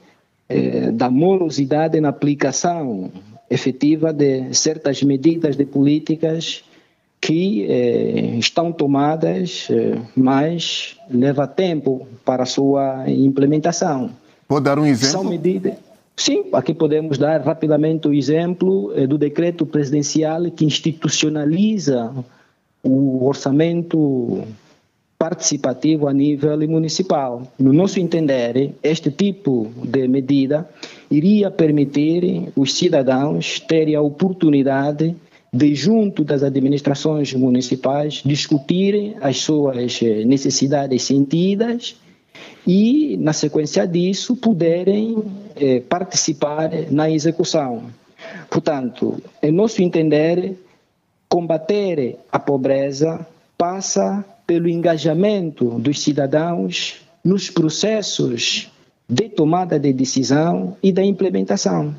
eh, 0.48 0.92
da 0.92 1.10
morosidade 1.10 2.00
na 2.00 2.10
aplicação 2.10 3.12
efetiva 3.50 4.14
de 4.14 4.54
certas 4.54 5.04
medidas 5.04 5.56
de 5.56 5.66
políticas 5.66 6.64
que 7.20 7.66
eh, 7.68 8.38
estão 8.38 8.72
tomadas, 8.72 9.68
eh, 9.70 10.00
mas 10.16 10.98
leva 11.10 11.48
tempo 11.48 12.08
para 12.24 12.44
a 12.44 12.46
sua 12.46 13.10
implementação. 13.10 14.12
Pode 14.48 14.66
dar 14.66 14.80
um 14.80 14.86
exemplo? 14.86 15.12
São 15.12 15.24
medidas. 15.24 15.74
Sim, 16.16 16.46
aqui 16.54 16.74
podemos 16.74 17.18
dar 17.18 17.42
rapidamente 17.42 18.08
o 18.08 18.14
exemplo 18.14 18.92
eh, 18.96 19.06
do 19.06 19.18
decreto 19.18 19.66
presidencial 19.66 20.50
que 20.52 20.66
institucionaliza 20.66 22.14
o 22.84 23.26
orçamento 23.26 24.44
participativo 25.18 26.08
a 26.08 26.14
nível 26.14 26.58
municipal. 26.68 27.42
No 27.58 27.74
nosso 27.74 28.00
entender, 28.00 28.76
este 28.84 29.10
tipo 29.10 29.72
de 29.84 30.08
medida 30.08 30.70
iria 31.10 31.50
permitir 31.50 32.52
os 32.56 32.74
cidadãos 32.74 33.60
terem 33.60 33.96
a 33.96 34.02
oportunidade 34.02 35.16
de 35.52 35.74
junto 35.74 36.24
das 36.24 36.44
administrações 36.44 37.34
municipais 37.34 38.22
discutirem 38.24 39.16
as 39.22 39.38
suas 39.38 40.00
necessidades 40.26 41.04
sentidas 41.04 41.96
e, 42.68 43.18
na 43.18 43.34
sequência 43.34 43.88
disso, 43.88 44.36
poderem 44.36 45.24
eh, 45.56 45.80
participar 45.80 46.70
na 46.92 47.10
execução. 47.10 47.84
Portanto, 48.50 49.22
em 49.42 49.52
nosso 49.52 49.82
entender, 49.82 50.56
combater 51.30 52.18
a 52.32 52.40
pobreza 52.40 53.26
passa 53.58 54.24
pelo 54.46 54.70
engajamento 54.70 55.66
dos 55.80 56.02
cidadãos 56.02 57.02
nos 57.24 57.50
processos 57.50 58.72
de 59.10 59.30
tomada 59.30 59.80
de 59.80 59.92
decisão 59.94 60.78
e 60.82 60.92
da 60.92 61.04
implementação. 61.04 61.94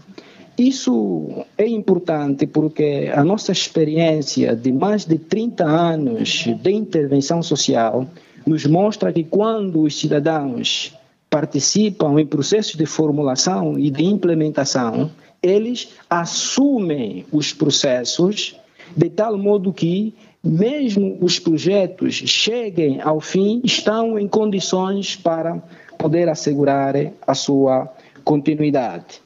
Isso 0.59 1.45
é 1.57 1.67
importante 1.67 2.47
porque 2.47 3.11
a 3.15 3.23
nossa 3.23 3.53
experiência 3.53 4.57
de 4.57 4.73
mais 4.73 5.05
de 5.05 5.19
30 5.19 5.65
anos 5.65 6.45
de 6.61 6.73
intervenção 6.73 7.43
social 7.43 8.07
nos 8.45 8.67
mostra 8.67 9.13
que 9.13 9.23
quando 9.23 9.83
os 9.83 9.99
cidadãos 9.99 10.95
participam 11.31 12.19
em 12.19 12.27
processos 12.27 12.75
de 12.75 12.87
formulação 12.87 13.79
e 13.79 13.91
de 13.91 14.05
implementação, 14.05 15.11
eles 15.43 15.91
assumem 16.11 17.25
os 17.31 17.53
processos 17.53 18.57
de 18.97 19.11
tal 19.11 19.37
modo 19.37 19.73
que, 19.73 20.15
mesmo 20.43 21.19
os 21.21 21.39
projetos 21.39 22.15
cheguem 22.15 23.01
ao 23.01 23.21
fim, 23.21 23.61
estão 23.65 24.19
em 24.19 24.29
condições 24.29 25.17
para 25.17 25.63
poder 25.99 26.29
assegurar 26.29 26.95
a 27.27 27.35
sua 27.35 27.89
continuidade. 28.25 29.21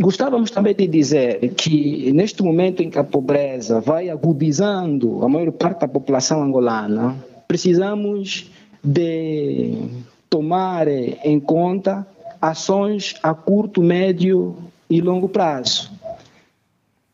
Gostávamos 0.00 0.50
também 0.50 0.74
de 0.74 0.86
dizer 0.86 1.54
que, 1.54 2.12
neste 2.12 2.42
momento 2.42 2.82
em 2.82 2.90
que 2.90 2.98
a 2.98 3.04
pobreza 3.04 3.80
vai 3.80 4.10
agudizando 4.10 5.24
a 5.24 5.28
maior 5.28 5.52
parte 5.52 5.80
da 5.80 5.88
população 5.88 6.42
angolana, 6.42 7.16
precisamos 7.48 8.50
de 8.82 9.78
tomar 10.28 10.86
em 10.88 11.40
conta 11.40 12.06
ações 12.40 13.14
a 13.22 13.32
curto, 13.32 13.82
médio 13.82 14.56
e 14.90 15.00
longo 15.00 15.28
prazo. 15.28 15.90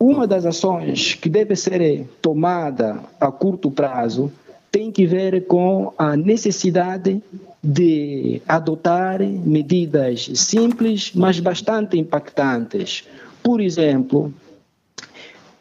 Uma 0.05 0.27
das 0.27 0.45
ações 0.45 1.13
que 1.13 1.29
deve 1.29 1.55
ser 1.55 2.05
tomada 2.21 2.99
a 3.21 3.31
curto 3.31 3.71
prazo 3.71 4.29
tem 4.69 4.91
que 4.91 5.05
ver 5.05 5.47
com 5.47 5.93
a 5.97 6.17
necessidade 6.17 7.23
de 7.63 8.41
adotar 8.45 9.21
medidas 9.21 10.29
simples, 10.35 11.13
mas 11.15 11.39
bastante 11.39 11.97
impactantes. 11.97 13.05
Por 13.41 13.61
exemplo, 13.61 14.33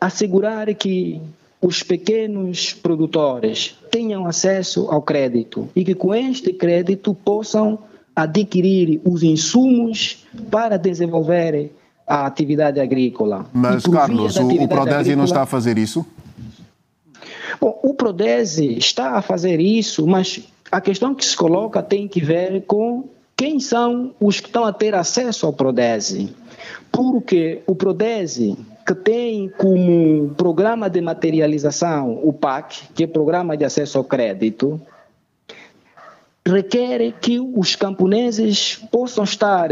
assegurar 0.00 0.74
que 0.74 1.20
os 1.60 1.84
pequenos 1.84 2.72
produtores 2.72 3.78
tenham 3.92 4.26
acesso 4.26 4.88
ao 4.90 5.02
crédito 5.02 5.68
e 5.76 5.84
que 5.84 5.94
com 5.94 6.12
este 6.12 6.52
crédito 6.52 7.14
possam 7.14 7.78
adquirir 8.16 9.00
os 9.04 9.22
insumos 9.22 10.26
para 10.50 10.76
desenvolver 10.76 11.70
a 12.06 12.26
atividade 12.26 12.80
agrícola. 12.80 13.46
Mas, 13.52 13.84
Carlos, 13.84 14.36
o, 14.36 14.48
o 14.48 14.68
Prodesi 14.68 14.94
agrícola, 14.94 15.16
não 15.16 15.24
está 15.24 15.42
a 15.42 15.46
fazer 15.46 15.78
isso? 15.78 16.04
Bom, 17.60 17.78
o 17.82 17.94
Prodese 17.94 18.76
está 18.76 19.12
a 19.12 19.22
fazer 19.22 19.60
isso, 19.60 20.06
mas 20.06 20.40
a 20.70 20.80
questão 20.80 21.14
que 21.14 21.24
se 21.24 21.36
coloca 21.36 21.82
tem 21.82 22.08
que 22.08 22.20
ver 22.20 22.62
com 22.66 23.04
quem 23.36 23.60
são 23.60 24.14
os 24.20 24.40
que 24.40 24.46
estão 24.46 24.64
a 24.64 24.72
ter 24.72 24.94
acesso 24.94 25.46
ao 25.46 25.52
Prodese. 25.52 26.34
Porque 26.90 27.62
o 27.66 27.74
Prodese, 27.74 28.56
que 28.86 28.94
tem 28.94 29.48
como 29.48 30.30
programa 30.36 30.88
de 30.90 31.00
materialização 31.00 32.20
o 32.22 32.32
PAC, 32.32 32.88
que 32.94 33.04
é 33.04 33.06
Programa 33.06 33.56
de 33.56 33.64
Acesso 33.64 33.98
ao 33.98 34.04
Crédito, 34.04 34.80
requer 36.46 37.12
que 37.20 37.38
os 37.38 37.76
camponeses 37.76 38.76
possam 38.90 39.24
estar 39.24 39.70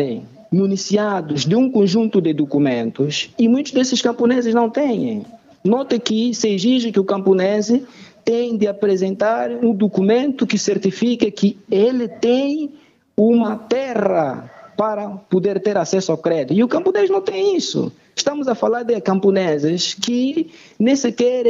municiados 0.51 1.45
de 1.47 1.55
um 1.55 1.71
conjunto 1.71 2.21
de 2.21 2.33
documentos 2.33 3.31
e 3.39 3.49
muitos 3.49 3.73
desses 3.73 4.03
camponeses 4.03 4.55
não 4.55 4.69
têm. 4.69 5.25
Note 5.65 5.99
que 5.99 6.35
se 6.35 6.49
exige 6.49 6.91
que 6.91 6.99
o 6.99 7.05
camponese 7.05 7.87
tem 8.25 8.57
de 8.57 8.67
apresentar 8.67 9.51
um 9.51 9.75
documento 9.75 10.47
que 10.47 10.59
certifique 10.59 11.31
que 11.31 11.59
ele 11.71 12.09
tem 12.09 12.71
uma 13.17 13.57
terra 13.57 14.51
para 14.77 15.09
poder 15.09 15.61
ter 15.61 15.77
acesso 15.77 16.11
ao 16.11 16.19
crédito. 16.19 16.55
E 16.55 16.65
o 16.65 16.69
camponês 16.69 17.11
não 17.11 17.21
tem 17.21 17.57
isso. 17.57 17.93
Estamos 18.17 18.49
a 18.49 18.55
falar 18.55 18.83
de 18.83 18.99
camponeses 19.01 19.95
que 19.95 20.51
nem 20.79 20.97
sequer 20.97 21.45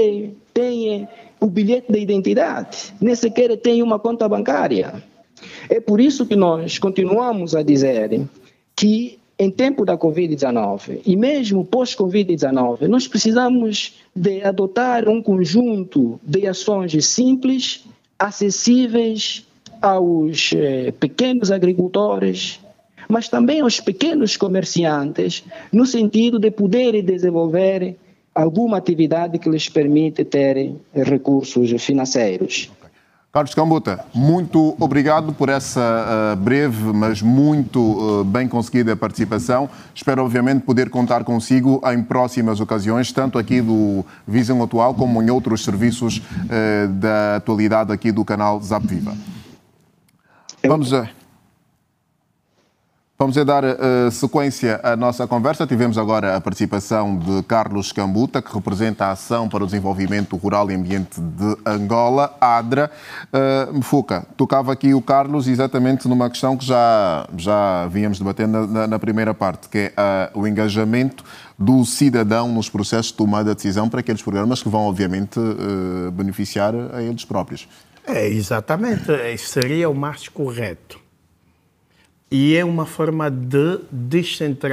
têm 0.53 1.09
o 1.39 1.47
bilhete 1.47 1.93
de 1.93 2.01
identidade, 2.01 2.93
nem 3.01 3.15
sequer 3.15 3.57
têm 3.57 3.83
uma 3.83 3.99
conta 3.99 4.29
bancária. 4.29 5.03
É 5.69 5.81
por 5.81 6.01
isso 6.01 6.27
que 6.27 6.37
nós 6.37 6.79
continuamos 6.79 7.55
a 7.55 7.63
dizer 7.63 8.29
que 8.81 9.19
em 9.39 9.51
tempo 9.51 9.85
da 9.85 9.95
Covid-19 9.95 11.03
e 11.05 11.15
mesmo 11.15 11.67
pós-Covid-19, 11.67 12.89
nós 12.89 13.07
precisamos 13.07 14.01
de 14.17 14.43
adotar 14.43 15.07
um 15.07 15.23
conjunto 15.23 16.19
de 16.23 16.47
ações 16.47 17.05
simples, 17.05 17.85
acessíveis 18.19 19.47
aos 19.83 20.55
eh, 20.55 20.93
pequenos 20.99 21.51
agricultores, 21.51 22.59
mas 23.07 23.29
também 23.29 23.61
aos 23.61 23.81
pequenos 23.81 24.35
comerciantes, 24.39 25.45
no 25.71 25.85
sentido 25.85 26.39
de 26.39 26.51
poderem 26.51 27.05
desenvolver 27.05 27.97
alguma 28.35 28.79
atividade 28.79 29.39
que 29.39 29.51
lhes 29.51 29.69
permite 29.69 30.25
ter 30.25 30.73
recursos 30.95 31.71
financeiros. 31.83 32.71
Carlos 33.33 33.55
Cambuta, 33.55 34.05
muito 34.13 34.75
obrigado 34.81 35.33
por 35.33 35.49
essa 35.49 35.81
uh, 35.81 36.37
breve, 36.37 36.93
mas 36.93 37.23
muito 37.23 37.81
uh, 37.81 38.25
bem 38.25 38.49
conseguida 38.49 38.97
participação. 38.97 39.71
Espero, 39.95 40.25
obviamente, 40.25 40.63
poder 40.63 40.91
contar 40.91 41.23
consigo 41.23 41.81
em 41.93 42.03
próximas 42.03 42.59
ocasiões, 42.59 43.13
tanto 43.13 43.39
aqui 43.39 43.61
do 43.61 44.05
Visão 44.27 44.61
Atual 44.61 44.95
como 44.95 45.23
em 45.23 45.31
outros 45.31 45.63
serviços 45.63 46.19
uh, 46.19 46.89
da 46.89 47.37
atualidade 47.37 47.93
aqui 47.93 48.11
do 48.11 48.25
canal 48.25 48.61
Zap 48.61 48.85
Viva. 48.85 49.15
Vamos 50.67 50.93
a. 50.93 51.20
Vamos 53.21 53.37
a 53.37 53.45
dar 53.45 53.63
uh, 53.63 54.11
sequência 54.11 54.81
à 54.83 54.97
nossa 54.97 55.27
conversa. 55.27 55.67
Tivemos 55.67 55.99
agora 55.99 56.37
a 56.37 56.41
participação 56.41 57.19
de 57.19 57.43
Carlos 57.43 57.93
Cambuta, 57.93 58.41
que 58.41 58.51
representa 58.51 59.05
a 59.05 59.11
Ação 59.11 59.47
para 59.47 59.63
o 59.63 59.67
Desenvolvimento 59.67 60.39
Rural 60.39 60.71
e 60.71 60.75
Ambiente 60.75 61.21
de 61.21 61.55
Angola, 61.67 62.35
ADRA. 62.41 62.91
Uh, 63.27 63.77
Mfuca, 63.77 64.27
tocava 64.39 64.73
aqui 64.73 64.95
o 64.95 65.03
Carlos 65.03 65.49
exatamente 65.49 66.09
numa 66.09 66.31
questão 66.31 66.57
que 66.57 66.65
já, 66.65 67.29
já 67.37 67.87
vínhamos 67.89 68.19
debatendo 68.19 68.67
na, 68.67 68.87
na 68.87 68.99
primeira 68.99 69.35
parte, 69.35 69.69
que 69.69 69.93
é 69.95 70.31
uh, 70.35 70.41
o 70.41 70.49
engajamento 70.49 71.23
do 71.59 71.85
cidadão 71.85 72.49
nos 72.49 72.71
processos 72.71 73.09
de 73.09 73.19
tomada 73.19 73.51
de 73.51 73.57
decisão 73.57 73.87
para 73.87 74.01
aqueles 74.01 74.23
programas 74.23 74.63
que 74.63 74.71
vão, 74.71 74.87
obviamente, 74.87 75.39
uh, 75.39 76.11
beneficiar 76.11 76.73
a 76.95 77.03
eles 77.03 77.27
próprios. 77.27 77.69
É, 78.07 78.27
exatamente. 78.27 79.05
Seria 79.37 79.91
o 79.91 79.95
mais 79.95 80.27
correto 80.27 81.00
e 82.31 82.55
é 82.55 82.65
uma 82.65 82.87
forma 82.87 83.29
de 83.29 83.81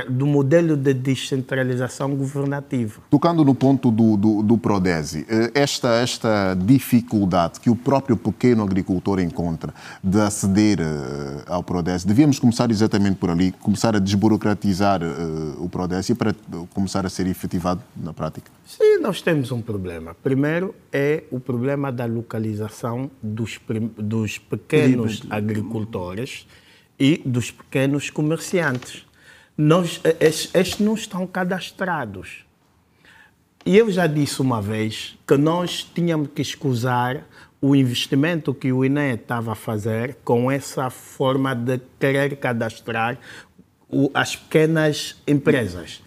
do 0.10 0.28
modelo 0.28 0.78
de 0.78 0.94
descentralização 0.94 2.16
governativa. 2.16 3.02
Tocando 3.10 3.44
no 3.44 3.56
ponto 3.56 3.90
do, 3.90 4.16
do, 4.16 4.44
do, 4.44 4.58
Prodesi, 4.58 5.26
eh, 5.28 5.52
esta, 5.56 5.96
esta 5.96 6.54
dificuldade 6.54 7.60
que 7.60 7.70
o 7.70 7.76
próprio 7.76 8.16
pequeno 8.16 8.64
agricultor 8.64 9.20
encontra 9.20 9.74
de 10.04 10.20
aceder 10.20 10.80
eh, 10.80 11.44
ao 11.48 11.64
Prodesi, 11.64 12.06
devíamos 12.06 12.38
começar 12.38 12.70
exatamente 12.70 13.16
por 13.16 13.30
ali, 13.30 13.52
começar 13.54 13.96
a 13.96 14.00
desburocratizar 14.00 15.02
uh, 15.02 15.64
o 15.64 15.70
Prodesi 15.70 16.14
para 16.14 16.36
começar 16.74 17.06
a 17.06 17.10
ser 17.10 17.26
efetivado 17.28 17.82
na 17.96 18.14
prática? 18.14 18.52
Sim, 18.66 19.00
nós 19.00 19.22
temos 19.22 19.52
um 19.52 19.62
problema. 19.62 20.16
Primeiro 20.22 20.76
é 20.92 21.24
o 21.32 21.40
problema 21.40 21.92
da 21.92 22.06
localização 22.06 23.10
dos, 23.22 23.60
dos 23.98 24.38
pequenos 24.38 25.24
agricultores 25.30 26.46
e 27.00 27.22
dos 27.26 27.52
pequenos 27.52 28.10
comerciantes. 28.10 29.06
Nós, 29.58 30.02
estes, 30.20 30.54
estes 30.54 30.80
não 30.80 30.94
estão 30.94 31.26
cadastrados. 31.26 32.46
E 33.66 33.78
eu 33.78 33.92
já 33.92 34.08
disse 34.08 34.42
uma 34.42 34.62
vez 34.62 35.18
que 35.28 35.36
nós 35.36 35.84
tínhamos 35.84 36.30
que 36.34 36.42
escusar 36.42 37.26
o 37.60 37.76
investimento 37.76 38.54
que 38.54 38.72
o 38.72 38.86
INE 38.86 39.16
estava 39.16 39.52
a 39.52 39.56
fazer 39.56 40.18
com 40.24 40.50
essa 40.50 40.90
forma 40.90 41.56
de 41.56 41.80
querer 42.00 42.38
cadastrar 42.38 43.18
as 44.14 44.36
pequenas 44.36 45.18
empresas. 45.28 46.04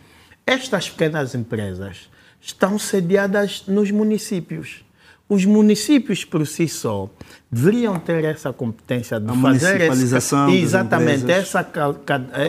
Estas 0.46 0.88
pequenas 0.88 1.34
empresas 1.34 2.08
estão 2.40 2.78
sediadas 2.78 3.64
nos 3.66 3.90
municípios. 3.90 4.84
Os 5.30 5.44
municípios 5.44 6.24
por 6.24 6.44
si 6.46 6.68
só 6.68 7.08
deveriam 7.50 7.98
ter 8.00 8.24
essa 8.24 8.52
competência 8.52 9.20
de 9.20 9.30
a 9.30 9.34
fazer 9.34 9.80
esse, 9.80 10.14
exatamente 10.58 11.30
essa, 11.30 11.66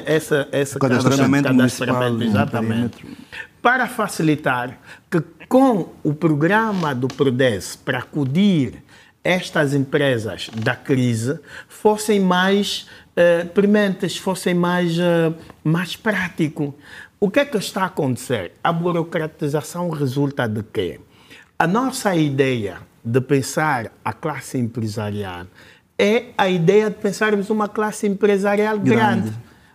essa, 0.05 0.47
essa 0.51 0.79
cadastramento, 0.79 1.47
cadastramento 1.47 2.23
exatamente 2.23 3.05
para 3.61 3.88
facilitar 3.88 4.79
que 5.09 5.21
com 5.47 5.89
o 6.03 6.13
programa 6.13 6.95
do 6.95 7.07
Prodes 7.07 7.75
para 7.75 7.99
acudir 7.99 8.84
estas 9.23 9.73
empresas 9.73 10.49
da 10.55 10.75
crise 10.75 11.39
fossem 11.67 12.19
mais 12.19 12.88
uh, 13.15 13.47
prementes, 13.49 14.17
fossem 14.17 14.55
mais, 14.55 14.97
uh, 14.97 15.36
mais 15.63 15.95
prático. 15.95 16.73
O 17.19 17.29
que 17.29 17.41
é 17.41 17.45
que 17.45 17.57
está 17.57 17.84
a 17.84 17.86
acontecer? 17.86 18.53
A 18.63 18.73
burocratização 18.73 19.89
resulta 19.89 20.47
de 20.47 20.63
quê? 20.63 20.99
A 21.62 21.68
nossa 21.68 22.16
ideia 22.16 22.78
de 23.05 23.22
pensar 23.22 23.91
a 24.03 24.12
classe 24.14 24.57
empresarial 24.57 25.45
é 25.95 26.30
a 26.36 26.49
ideia 26.49 26.89
de 26.89 26.95
pensarmos 26.95 27.51
uma 27.51 27.70
classe 27.70 28.07
empresarial 28.07 28.80
grande, 28.80 29.30
grande 29.30 29.34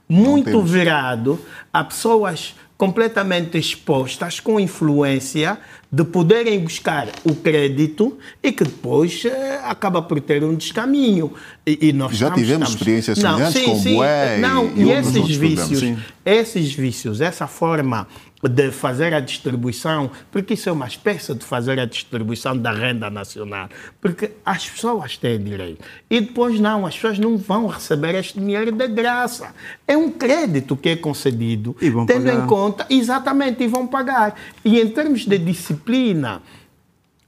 muito 0.09 0.61
virado 0.63 1.39
a 1.73 1.85
pessoas 1.85 2.57
completamente 2.77 3.57
expostas, 3.57 4.41
com 4.41 4.59
influência, 4.59 5.59
de 5.91 6.03
poderem 6.05 6.59
buscar 6.59 7.09
o 7.25 7.35
crédito 7.35 8.19
e 8.43 8.51
que 8.51 8.65
depois 8.65 9.25
eh, 9.25 9.61
acaba 9.65 10.03
por 10.03 10.21
ter 10.21 10.43
um 10.43 10.55
descaminho. 10.57 11.33
E, 11.65 11.89
e 11.89 11.93
nós 11.93 12.17
Já 12.17 12.27
estamos, 12.27 12.41
tivemos 12.41 12.69
estamos... 12.69 12.75
experiências 12.75 13.19
semelhantes 13.19 13.63
sim, 13.63 13.65
com 13.65 13.79
sim, 13.79 13.95
Bué 13.95 14.39
Não, 14.39 14.67
e, 14.77 14.83
e 14.83 14.91
esses 14.91 15.37
vícios, 15.37 15.99
esses 16.25 16.75
vícios, 16.75 17.21
essa 17.21 17.47
forma 17.47 18.07
de 18.43 18.71
fazer 18.71 19.15
a 19.15 19.21
distribuição, 19.21 20.11
porque 20.31 20.55
isso 20.55 20.69
é 20.69 20.73
uma 20.73 20.87
espécie 20.87 21.35
de 21.35 21.45
fazer 21.45 21.81
a 21.81 21.87
distribuição 21.87 22.57
da 22.57 22.71
renda 22.71 23.09
nacional, 23.09 23.69
porque 24.01 24.33
as 24.45 24.69
pessoas 24.69 25.17
têm 25.17 25.43
direito. 25.43 25.83
E 26.11 26.21
depois 26.21 26.61
não, 26.61 26.85
as 26.85 26.95
pessoas 26.95 27.19
não 27.19 27.39
vão 27.39 27.67
receber 27.67 28.15
este 28.15 28.39
dinheiro 28.39 28.73
de 28.73 28.89
graça. 28.89 29.55
É 29.89 29.97
um 29.97 30.11
crédito 30.11 30.77
que 30.77 30.91
é 30.91 30.97
concedido, 30.97 31.75
tendo 31.81 32.07
pagar. 32.07 32.35
em 32.35 32.47
conta, 32.47 32.87
exatamente, 32.91 33.65
e 33.65 33.67
vão 33.67 33.87
pagar. 33.87 34.35
E 34.65 34.81
em 34.81 34.89
termos 34.89 35.25
de 35.25 35.39
disciplina, 35.39 36.43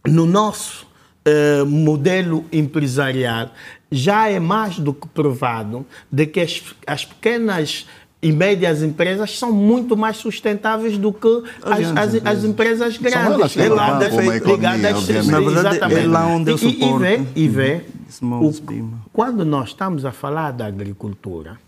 no 0.07 0.27
nosso 0.27 0.87
uh, 1.27 1.67
modelo 1.67 2.45
empresarial, 2.53 3.51
já 3.91 4.29
é 4.29 4.39
mais 4.39 4.79
do 4.79 4.93
que 4.93 5.09
provado 5.09 5.87
de 6.13 6.27
que 6.27 6.41
as, 6.41 6.63
as 6.87 7.05
pequenas 7.05 7.87
e 8.21 8.33
médias 8.33 8.83
empresas 8.83 9.39
são 9.39 9.53
muito 9.53 9.97
mais 9.97 10.17
sustentáveis 10.17 10.99
do 10.99 11.13
que 11.13 11.43
as, 11.63 12.15
as, 12.15 12.27
as 12.27 12.45
empresas 12.45 12.99
grandes. 12.99 13.57
É 13.57 13.69
lá 13.69 13.99
ligadas 14.45 15.27
Na 15.27 15.41
verdade, 15.41 15.95
é 15.95 16.07
lá 16.07 16.27
onde 16.27 16.51
eu 16.51 16.59
suporto. 16.59 17.05
E, 17.05 17.17
vê, 17.17 17.27
e 17.37 17.49
vê 17.49 17.85
o, 18.23 18.53
quando 19.13 19.45
nós 19.45 19.69
estamos 19.69 20.05
a 20.05 20.11
falar 20.11 20.53
da 20.53 20.67
agricultura, 20.67 21.59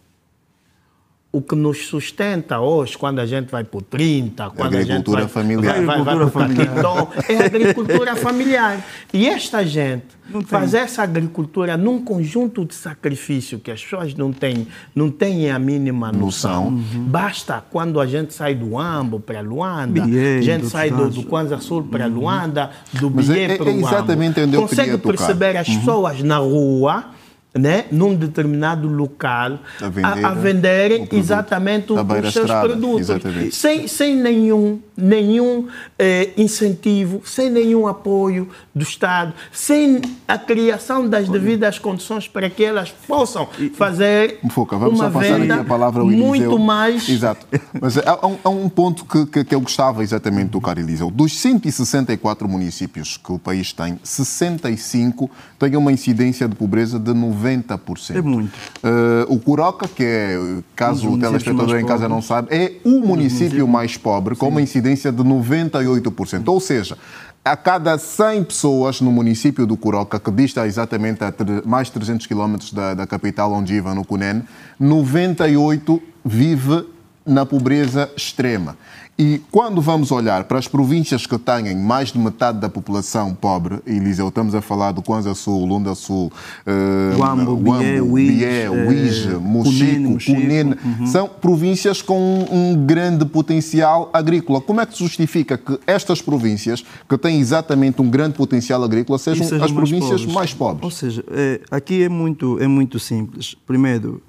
o 1.33 1.41
que 1.41 1.55
nos 1.55 1.87
sustenta 1.87 2.59
hoje, 2.59 2.99
quando 2.99 3.21
a 3.21 3.27
gente 3.27 3.51
vai 3.51 3.63
por 3.63 3.83
30, 3.83 4.51
quando 4.51 4.77
a 4.77 4.83
gente 4.83 5.09
vai, 5.09 5.29
familiar. 5.29 5.81
vai, 5.85 6.03
vai, 6.03 6.17
vai 6.17 6.31
familiar. 6.31 7.09
é 7.29 7.37
a 7.37 7.45
agricultura 7.47 8.17
familiar. 8.17 8.85
E 9.13 9.29
esta 9.29 9.65
gente 9.65 10.21
fazer 10.47 10.79
essa 10.79 11.03
agricultura 11.03 11.77
num 11.77 12.03
conjunto 12.03 12.65
de 12.65 12.75
sacrifício 12.75 13.61
que 13.61 13.71
as 13.71 13.83
pessoas 13.83 14.15
não 14.15 14.33
têm, 14.33 14.67
não 14.95 15.11
têm 15.11 15.51
a 15.51 15.59
mínima 15.59 16.11
noção. 16.11 16.69
Uhum. 16.69 17.05
Basta 17.05 17.63
quando 17.71 18.01
a 18.01 18.07
gente 18.07 18.35
sai 18.35 18.55
do 18.55 18.77
Ambo 18.77 19.21
para 19.21 19.41
Luanda, 19.41 20.03
a 20.03 20.41
gente 20.41 20.67
sai 20.67 20.91
do, 20.91 21.11
do 21.11 21.23
Kwanza 21.25 21.59
Sul 21.59 21.85
para 21.85 22.07
uhum. 22.07 22.15
Luanda, 22.15 22.71
do 22.93 23.09
Bié 23.09 23.53
é, 23.53 23.57
para 23.57 23.67
o 23.67 23.69
é 23.69 23.75
exatamente 23.75 24.41
Ambo. 24.41 24.63
Consegue 24.63 24.99
perceber 24.99 25.57
as 25.57 25.69
uhum. 25.69 25.79
pessoas 25.79 26.23
na 26.23 26.39
rua 26.39 27.20
né, 27.55 27.87
num 27.91 28.15
determinado 28.15 28.89
local 28.89 29.59
a, 29.81 29.89
vender, 29.89 30.25
a, 30.25 30.29
a 30.29 30.35
venderem 30.35 31.09
exatamente 31.11 31.93
os 31.93 32.33
seus 32.33 32.51
produtos. 32.51 33.09
sem, 33.53 33.89
sem 33.89 34.15
nenhum, 34.15 34.81
nenhum 35.01 35.69
eh, 35.99 36.31
incentivo, 36.37 37.23
sem 37.25 37.51
nenhum 37.51 37.87
apoio 37.87 38.49
do 38.75 38.83
Estado, 38.83 39.33
sem 39.53 40.01
a 40.27 40.39
criação 40.39 41.09
das 41.09 41.29
devidas 41.29 41.79
condições 41.79 42.29
para 42.29 42.49
que 42.51 42.65
elas 42.65 42.91
possam 43.07 43.49
fazer 43.75 44.39
Foca, 44.51 44.77
vamos 44.77 44.99
uma 44.99 45.11
só 45.11 45.19
passar 45.19 45.39
venda 45.39 45.55
aqui 45.55 45.63
a 45.63 45.65
palavra 45.65 46.03
ao 46.03 46.09
muito 46.09 46.59
mais... 46.59 47.09
Exato. 47.09 47.47
Mas 47.81 47.99
há, 47.99 48.27
um, 48.27 48.37
há 48.43 48.49
um 48.49 48.69
ponto 48.69 49.05
que, 49.05 49.27
que, 49.27 49.45
que, 49.45 49.55
eu 49.55 49.61
gostava 49.61 50.03
exatamente 50.03 50.47
de 50.47 50.51
tocar, 50.51 50.79
Eliseu. 50.79 51.11
Dos 51.11 51.39
164 51.39 52.49
municípios 52.49 53.17
que 53.17 53.33
o 53.33 53.39
país 53.39 53.73
tem, 53.73 53.99
65 54.03 55.31
têm 55.59 55.77
uma 55.77 55.93
incidência 55.93 56.49
de 56.49 56.55
pobreza 56.55 56.99
de 56.99 57.13
90 57.13 57.71
90%. 57.79 58.17
É 58.17 58.23
muito. 58.23 58.53
Uh, 58.83 59.33
o 59.35 59.39
Curoca, 59.39 59.89
que 59.89 60.05
é, 60.05 60.39
caso 60.75 61.11
o 61.11 61.19
telespectador 61.19 61.79
em 61.79 61.87
casa 61.87 62.09
não 62.09 62.23
sabe, 62.23 62.49
é 62.51 62.73
o 62.85 63.01
município 63.01 63.67
mais 63.67 63.97
pobre, 63.97 64.35
com 64.35 64.49
uma 64.49 64.63
incidência 64.63 64.90
de 64.95 65.23
98%. 65.23 66.49
Ou 66.49 66.61
seja, 66.61 66.97
a 67.45 67.57
cada 67.57 67.97
100 67.97 68.45
pessoas 68.45 69.01
no 69.01 69.11
município 69.11 69.67
do 69.67 69.77
Curoca, 69.77 70.21
que 70.21 70.31
dista 70.31 70.67
exatamente 70.67 71.25
a 71.25 71.33
mais 71.65 71.89
de 71.89 71.95
300 71.95 72.27
quilómetros 72.27 72.73
da, 72.73 72.95
da 72.95 73.07
capital 73.07 73.53
ondiva, 73.53 73.95
no 73.95 74.05
Cunene, 74.05 74.43
98 74.79 76.03
vive 76.25 76.87
na 77.25 77.47
pobreza 77.47 78.11
extrema. 78.17 78.77
E 79.21 79.39
quando 79.51 79.83
vamos 79.83 80.11
olhar 80.11 80.45
para 80.45 80.59
as 80.59 80.67
províncias 80.67 81.27
que 81.27 81.37
têm 81.39 81.77
mais 81.77 82.11
de 82.11 82.19
metade 82.19 82.59
da 82.59 82.71
população 82.71 83.35
pobre, 83.35 83.79
Eliseu, 83.87 84.29
estamos 84.29 84.55
a 84.55 84.63
falar 84.63 84.93
do 84.93 85.03
Kwanza 85.03 85.35
Sul, 85.35 85.67
Lunda 85.67 85.95
Sul, 85.95 86.33
uh, 86.67 87.19
Guambo, 87.19 87.55
Bié, 87.55 88.01
Uige, 88.01 89.35
uh, 89.35 89.39
Mochico, 89.39 90.17
Cunene, 90.25 90.75
uhum. 90.83 91.07
são 91.07 91.29
províncias 91.29 92.01
com 92.01 92.19
um, 92.19 92.71
um 92.71 92.87
grande 92.87 93.27
potencial 93.27 94.09
agrícola. 94.11 94.59
Como 94.59 94.81
é 94.81 94.87
que 94.87 94.95
se 94.95 95.05
justifica 95.05 95.59
que 95.59 95.79
estas 95.87 96.23
províncias, 96.23 96.83
que 97.07 97.19
têm 97.19 97.41
exatamente 97.41 98.01
um 98.01 98.09
grande 98.09 98.37
potencial 98.37 98.83
agrícola, 98.83 99.19
sejam, 99.19 99.47
sejam 99.47 99.67
as 99.67 99.71
províncias 99.71 100.23
pobres. 100.23 100.35
mais 100.35 100.55
pobres? 100.55 100.83
Ou 100.83 100.91
seja, 100.91 101.23
é, 101.31 101.61
aqui 101.71 102.05
é 102.05 102.09
muito, 102.09 102.59
é 102.59 102.67
muito 102.67 102.99
simples. 102.99 103.55
Primeiro, 103.67 104.23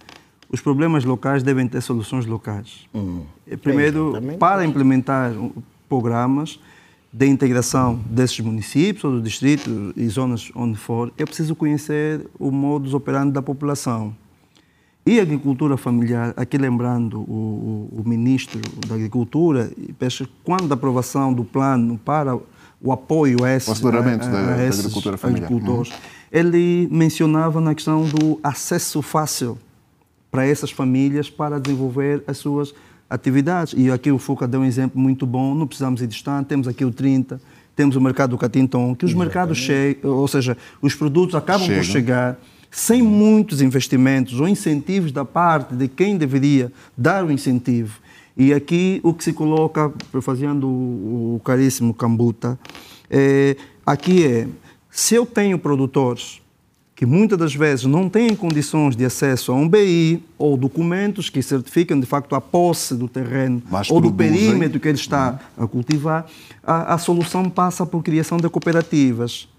os 0.51 0.59
problemas 0.59 1.05
locais 1.05 1.41
devem 1.41 1.67
ter 1.67 1.81
soluções 1.81 2.25
locais. 2.25 2.87
Hum. 2.93 3.23
Primeiro, 3.61 4.17
é, 4.17 4.37
para 4.37 4.65
implementar 4.65 5.33
programas 5.87 6.59
de 7.11 7.27
integração 7.27 7.99
desses 8.05 8.39
municípios, 8.39 9.03
ou 9.03 9.11
do 9.11 9.21
distrito 9.21 9.93
e 9.95 10.07
zonas 10.07 10.51
onde 10.55 10.77
for, 10.77 11.11
é 11.17 11.25
preciso 11.25 11.55
conhecer 11.55 12.25
o 12.37 12.51
modus 12.51 12.93
operandi 12.93 13.31
da 13.31 13.41
população. 13.41 14.15
E 15.05 15.19
a 15.19 15.23
agricultura 15.23 15.77
familiar, 15.77 16.33
aqui 16.37 16.57
lembrando 16.57 17.21
o, 17.21 17.89
o, 17.93 18.01
o 18.01 18.07
ministro 18.07 18.61
da 18.87 18.95
Agricultura 18.95 19.71
e 19.75 19.91
Pesca, 19.93 20.27
quando 20.43 20.71
a 20.71 20.75
aprovação 20.75 21.33
do 21.33 21.43
plano 21.43 21.97
para 21.97 22.37
o 22.79 22.91
apoio 22.91 23.43
a 23.43 23.51
esses, 23.51 23.69
o 23.69 23.71
aceleramento 23.71 24.25
a, 24.25 24.27
a, 24.27 24.31
da, 24.31 24.39
a 24.39 24.55
da 24.57 24.65
esses 24.65 24.81
agricultura 24.81 25.17
familiar. 25.17 25.45
agricultores, 25.45 25.91
uhum. 25.91 25.97
ele 26.31 26.87
mencionava 26.91 27.59
na 27.59 27.73
questão 27.73 28.05
do 28.05 28.39
acesso 28.43 29.01
fácil 29.01 29.57
para 30.31 30.45
essas 30.45 30.71
famílias 30.71 31.29
para 31.29 31.59
desenvolver 31.59 32.23
as 32.25 32.37
suas 32.37 32.73
atividades. 33.09 33.73
E 33.77 33.91
aqui 33.91 34.09
o 34.09 34.17
Fuca 34.17 34.47
deu 34.47 34.61
um 34.61 34.65
exemplo 34.65 34.99
muito 34.99 35.25
bom, 35.27 35.53
não 35.53 35.67
precisamos 35.67 36.01
ir 36.01 36.07
distante, 36.07 36.47
temos 36.47 36.67
aqui 36.67 36.85
o 36.85 36.91
30, 36.91 37.41
temos 37.75 37.97
o 37.97 38.01
mercado 38.01 38.31
do 38.31 38.37
Catinton, 38.37 38.95
que 38.95 39.03
os 39.03 39.11
Exatamente. 39.11 39.27
mercados 39.27 39.57
chegam, 39.57 40.11
ou 40.11 40.27
seja, 40.27 40.57
os 40.81 40.95
produtos 40.95 41.35
acabam 41.35 41.67
por 41.67 41.83
chegar 41.83 42.39
sem 42.71 43.01
muitos 43.01 43.61
investimentos 43.61 44.39
ou 44.39 44.47
incentivos 44.47 45.11
da 45.11 45.25
parte 45.25 45.75
de 45.75 45.89
quem 45.89 46.17
deveria 46.17 46.71
dar 46.97 47.25
o 47.25 47.31
incentivo. 47.31 47.99
E 48.37 48.53
aqui 48.53 49.01
o 49.03 49.13
que 49.13 49.25
se 49.25 49.33
coloca, 49.33 49.91
fazendo 50.21 50.67
o, 50.67 51.35
o 51.35 51.41
caríssimo 51.43 51.93
Cambuta, 51.93 52.57
é, 53.09 53.57
aqui 53.85 54.25
é, 54.25 54.47
se 54.89 55.15
eu 55.15 55.25
tenho 55.25 55.59
produtores 55.59 56.40
que 57.01 57.05
muitas 57.07 57.35
das 57.35 57.55
vezes 57.55 57.85
não 57.85 58.07
têm 58.07 58.35
condições 58.35 58.95
de 58.95 59.03
acesso 59.03 59.51
a 59.51 59.55
um 59.55 59.67
BI 59.67 60.23
ou 60.37 60.55
documentos 60.55 61.31
que 61.31 61.41
certificam 61.41 61.99
de 61.99 62.05
facto 62.05 62.35
a 62.35 62.39
posse 62.39 62.93
do 62.93 63.07
terreno 63.07 63.59
Mas 63.71 63.89
ou 63.89 63.99
do 63.99 64.13
perímetro 64.13 64.79
que 64.79 64.87
ele 64.87 64.99
está 64.99 65.39
a 65.57 65.65
cultivar, 65.65 66.27
a, 66.63 66.93
a 66.93 66.99
solução 66.99 67.49
passa 67.49 67.87
por 67.87 68.03
criação 68.03 68.37
de 68.37 68.47
cooperativas. 68.47 69.49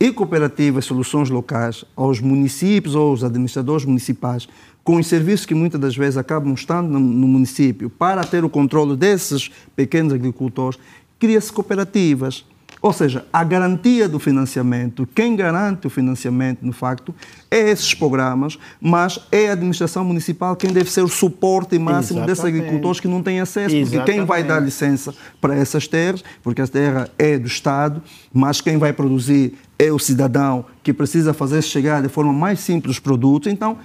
E 0.00 0.10
cooperativas, 0.10 0.86
soluções 0.86 1.30
locais 1.30 1.84
aos 1.94 2.18
municípios 2.20 2.96
ou 2.96 3.10
aos 3.10 3.22
administradores 3.22 3.84
municipais, 3.84 4.48
com 4.82 4.96
os 4.96 5.06
serviços 5.06 5.46
que 5.46 5.54
muitas 5.54 5.80
das 5.80 5.96
vezes 5.96 6.16
acabam 6.16 6.52
estando 6.52 6.88
no, 6.88 6.98
no 6.98 7.28
município, 7.28 7.88
para 7.88 8.24
ter 8.24 8.44
o 8.44 8.50
controle 8.50 8.96
desses 8.96 9.52
pequenos 9.76 10.12
agricultores, 10.12 10.76
cria-se 11.16 11.52
cooperativas. 11.52 12.44
Ou 12.80 12.92
seja, 12.92 13.24
a 13.32 13.42
garantia 13.42 14.08
do 14.08 14.18
financiamento, 14.18 15.06
quem 15.14 15.34
garante 15.34 15.86
o 15.86 15.90
financiamento, 15.90 16.62
no 16.62 16.72
facto, 16.72 17.14
é 17.50 17.70
esses 17.70 17.92
programas, 17.94 18.58
mas 18.80 19.18
é 19.32 19.48
a 19.48 19.52
administração 19.52 20.04
municipal 20.04 20.54
quem 20.54 20.72
deve 20.72 20.90
ser 20.90 21.02
o 21.02 21.08
suporte 21.08 21.78
máximo 21.78 22.20
Exatamente. 22.20 22.26
desses 22.26 22.44
agricultores 22.44 23.00
que 23.00 23.08
não 23.08 23.22
têm 23.22 23.40
acesso. 23.40 23.74
Exatamente. 23.74 23.96
Porque 23.96 24.12
quem 24.12 24.24
vai 24.24 24.44
dar 24.44 24.60
licença 24.60 25.14
para 25.40 25.56
essas 25.56 25.88
terras, 25.88 26.22
porque 26.42 26.62
a 26.62 26.66
terra 26.66 27.08
é 27.18 27.38
do 27.38 27.46
Estado, 27.46 28.02
mas 28.32 28.60
quem 28.60 28.76
vai 28.76 28.92
produzir 28.92 29.54
é 29.78 29.92
o 29.92 29.98
cidadão 29.98 30.64
que 30.82 30.92
precisa 30.92 31.32
fazer 31.32 31.62
chegar 31.62 32.02
de 32.02 32.08
forma 32.08 32.32
mais 32.32 32.60
simples 32.60 32.96
os 32.96 32.98
produtos. 33.00 33.50
Então, 33.50 33.78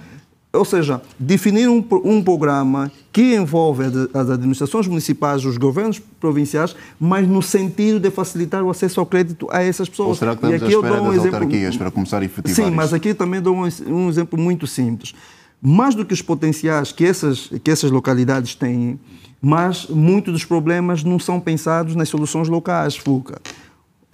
ou 0.54 0.64
seja, 0.64 1.02
definir 1.18 1.68
um, 1.68 1.84
um 2.04 2.22
programa 2.22 2.90
que 3.12 3.34
envolve 3.34 3.84
as 4.14 4.30
administrações 4.30 4.86
municipais, 4.86 5.44
os 5.44 5.56
governos 5.56 5.98
provinciais, 6.20 6.74
mas 6.98 7.28
no 7.28 7.42
sentido 7.42 8.00
de 8.00 8.10
facilitar 8.10 8.62
o 8.62 8.70
acesso 8.70 9.00
ao 9.00 9.06
crédito 9.06 9.48
a 9.50 9.62
essas 9.62 9.88
pessoas. 9.88 10.08
Ou 10.08 10.14
será 10.14 10.30
que 10.32 10.46
estamos 10.46 10.54
e 10.54 10.64
aqui 10.64 10.74
à 10.74 10.76
espera 10.78 10.94
eu 10.94 10.98
dou 10.98 11.04
um 11.04 11.10
das 11.10 11.20
exemplo... 11.20 11.36
autarquias 11.36 11.76
para 11.76 11.90
começar 11.90 12.22
a 12.22 12.24
efetivar 12.24 12.54
Sim, 12.54 12.62
isso? 12.62 12.72
mas 12.72 12.92
aqui 12.92 13.14
também 13.14 13.40
dou 13.40 13.56
um, 13.56 13.68
um 13.86 14.08
exemplo 14.08 14.38
muito 14.38 14.66
simples. 14.66 15.14
Mais 15.60 15.94
do 15.94 16.04
que 16.04 16.12
os 16.12 16.22
potenciais 16.22 16.92
que 16.92 17.04
essas, 17.04 17.50
que 17.62 17.70
essas 17.70 17.90
localidades 17.90 18.54
têm, 18.54 18.98
mas 19.40 19.86
muitos 19.86 20.32
dos 20.32 20.44
problemas 20.44 21.04
não 21.04 21.18
são 21.18 21.38
pensados 21.40 21.94
nas 21.94 22.08
soluções 22.08 22.48
locais, 22.48 22.96
FUCA. 22.96 23.40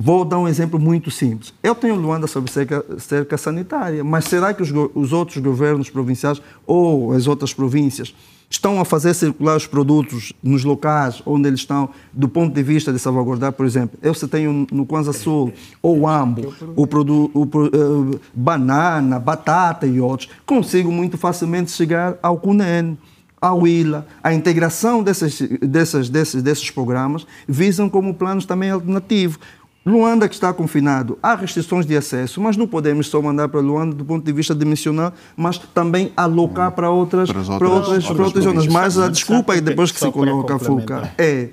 Vou 0.03 0.25
dar 0.25 0.39
um 0.39 0.49
exemplo 0.49 0.81
muito 0.81 1.11
simples. 1.11 1.53
Eu 1.63 1.75
tenho 1.75 1.95
Luanda 1.95 2.27
sobre 2.27 2.51
cerca, 2.51 2.83
cerca 2.97 3.37
sanitária, 3.37 4.03
mas 4.03 4.25
será 4.25 4.55
que 4.55 4.63
os, 4.63 4.73
os, 4.95 5.13
outros 5.13 5.37
governos 5.37 5.91
provinciais 5.91 6.41
ou 6.67 7.13
as 7.13 7.27
outras 7.27 7.53
províncias 7.53 8.15
estão 8.49 8.81
a 8.81 8.85
fazer 8.87 9.13
circular 9.13 9.59
os 9.59 9.67
produtos 9.67 10.33
nos 10.43 10.65
locais 10.65 11.23
onde 11.27 11.49
eles 11.49 11.61
estão, 11.61 11.91
do 12.15 12.31
ponto 12.31 12.55
de 12.55 12.63
vista 12.63 12.91
de 12.95 12.99
salvaguardar, 12.99 13.53
por 13.53 13.67
exemplo, 13.67 13.99
eu 14.01 14.15
se 14.15 14.27
tenho 14.27 14.67
no 14.73 14.87
Kwanza 14.87 15.13
Sul 15.13 15.53
ou 15.83 16.09
Ambo, 16.09 16.55
o 16.75 16.87
produto, 16.87 17.31
o, 17.39 17.43
uh, 17.43 18.21
banana, 18.33 19.19
batata 19.19 19.87
e 19.87 20.01
outros, 20.01 20.31
consigo 20.47 20.91
muito 20.91 21.19
facilmente 21.19 21.73
chegar 21.73 22.19
ao 22.23 22.39
CUNEN 22.39 22.97
a 23.41 23.55
Willa, 23.55 24.07
a 24.23 24.35
integração 24.35 25.03
desses, 25.03 25.41
desses, 25.41 26.11
desses, 26.11 26.43
desses 26.43 26.71
programas 26.71 27.27
visam 27.49 27.89
como 27.89 28.13
planos 28.13 28.45
também 28.45 28.71
alternativos. 28.71 29.39
Luanda 29.85 30.29
que 30.29 30.35
está 30.35 30.53
confinado, 30.53 31.19
há 31.23 31.35
restrições 31.35 31.87
de 31.87 31.97
acesso, 31.97 32.41
mas 32.41 32.57
não 32.57 32.67
podemos 32.67 33.07
só 33.07 33.23
mandar 33.23 33.49
para 33.49 33.61
Luanda 33.61 33.95
do 33.95 34.05
ponto 34.05 34.25
de 34.25 34.33
vista 34.33 34.55
dimensional, 34.55 35.13
mas 35.35 35.57
também 35.59 36.13
alocar 36.15 36.73
para 36.73 36.91
outras, 36.91 37.31
para, 37.31 37.39
outras, 37.41 37.59
para 37.59 37.69
outras, 37.69 38.07
para 38.07 38.25
outras 38.25 38.45
zonas. 38.45 38.67
Mas 38.67 38.99
a 38.99 39.09
desculpa 39.09 39.57
e 39.57 39.61
depois 39.61 39.91
que 39.91 39.99
se 39.99 40.11
coloca 40.11 40.57
a 40.57 40.59
FUCA 40.59 41.13
é 41.17 41.49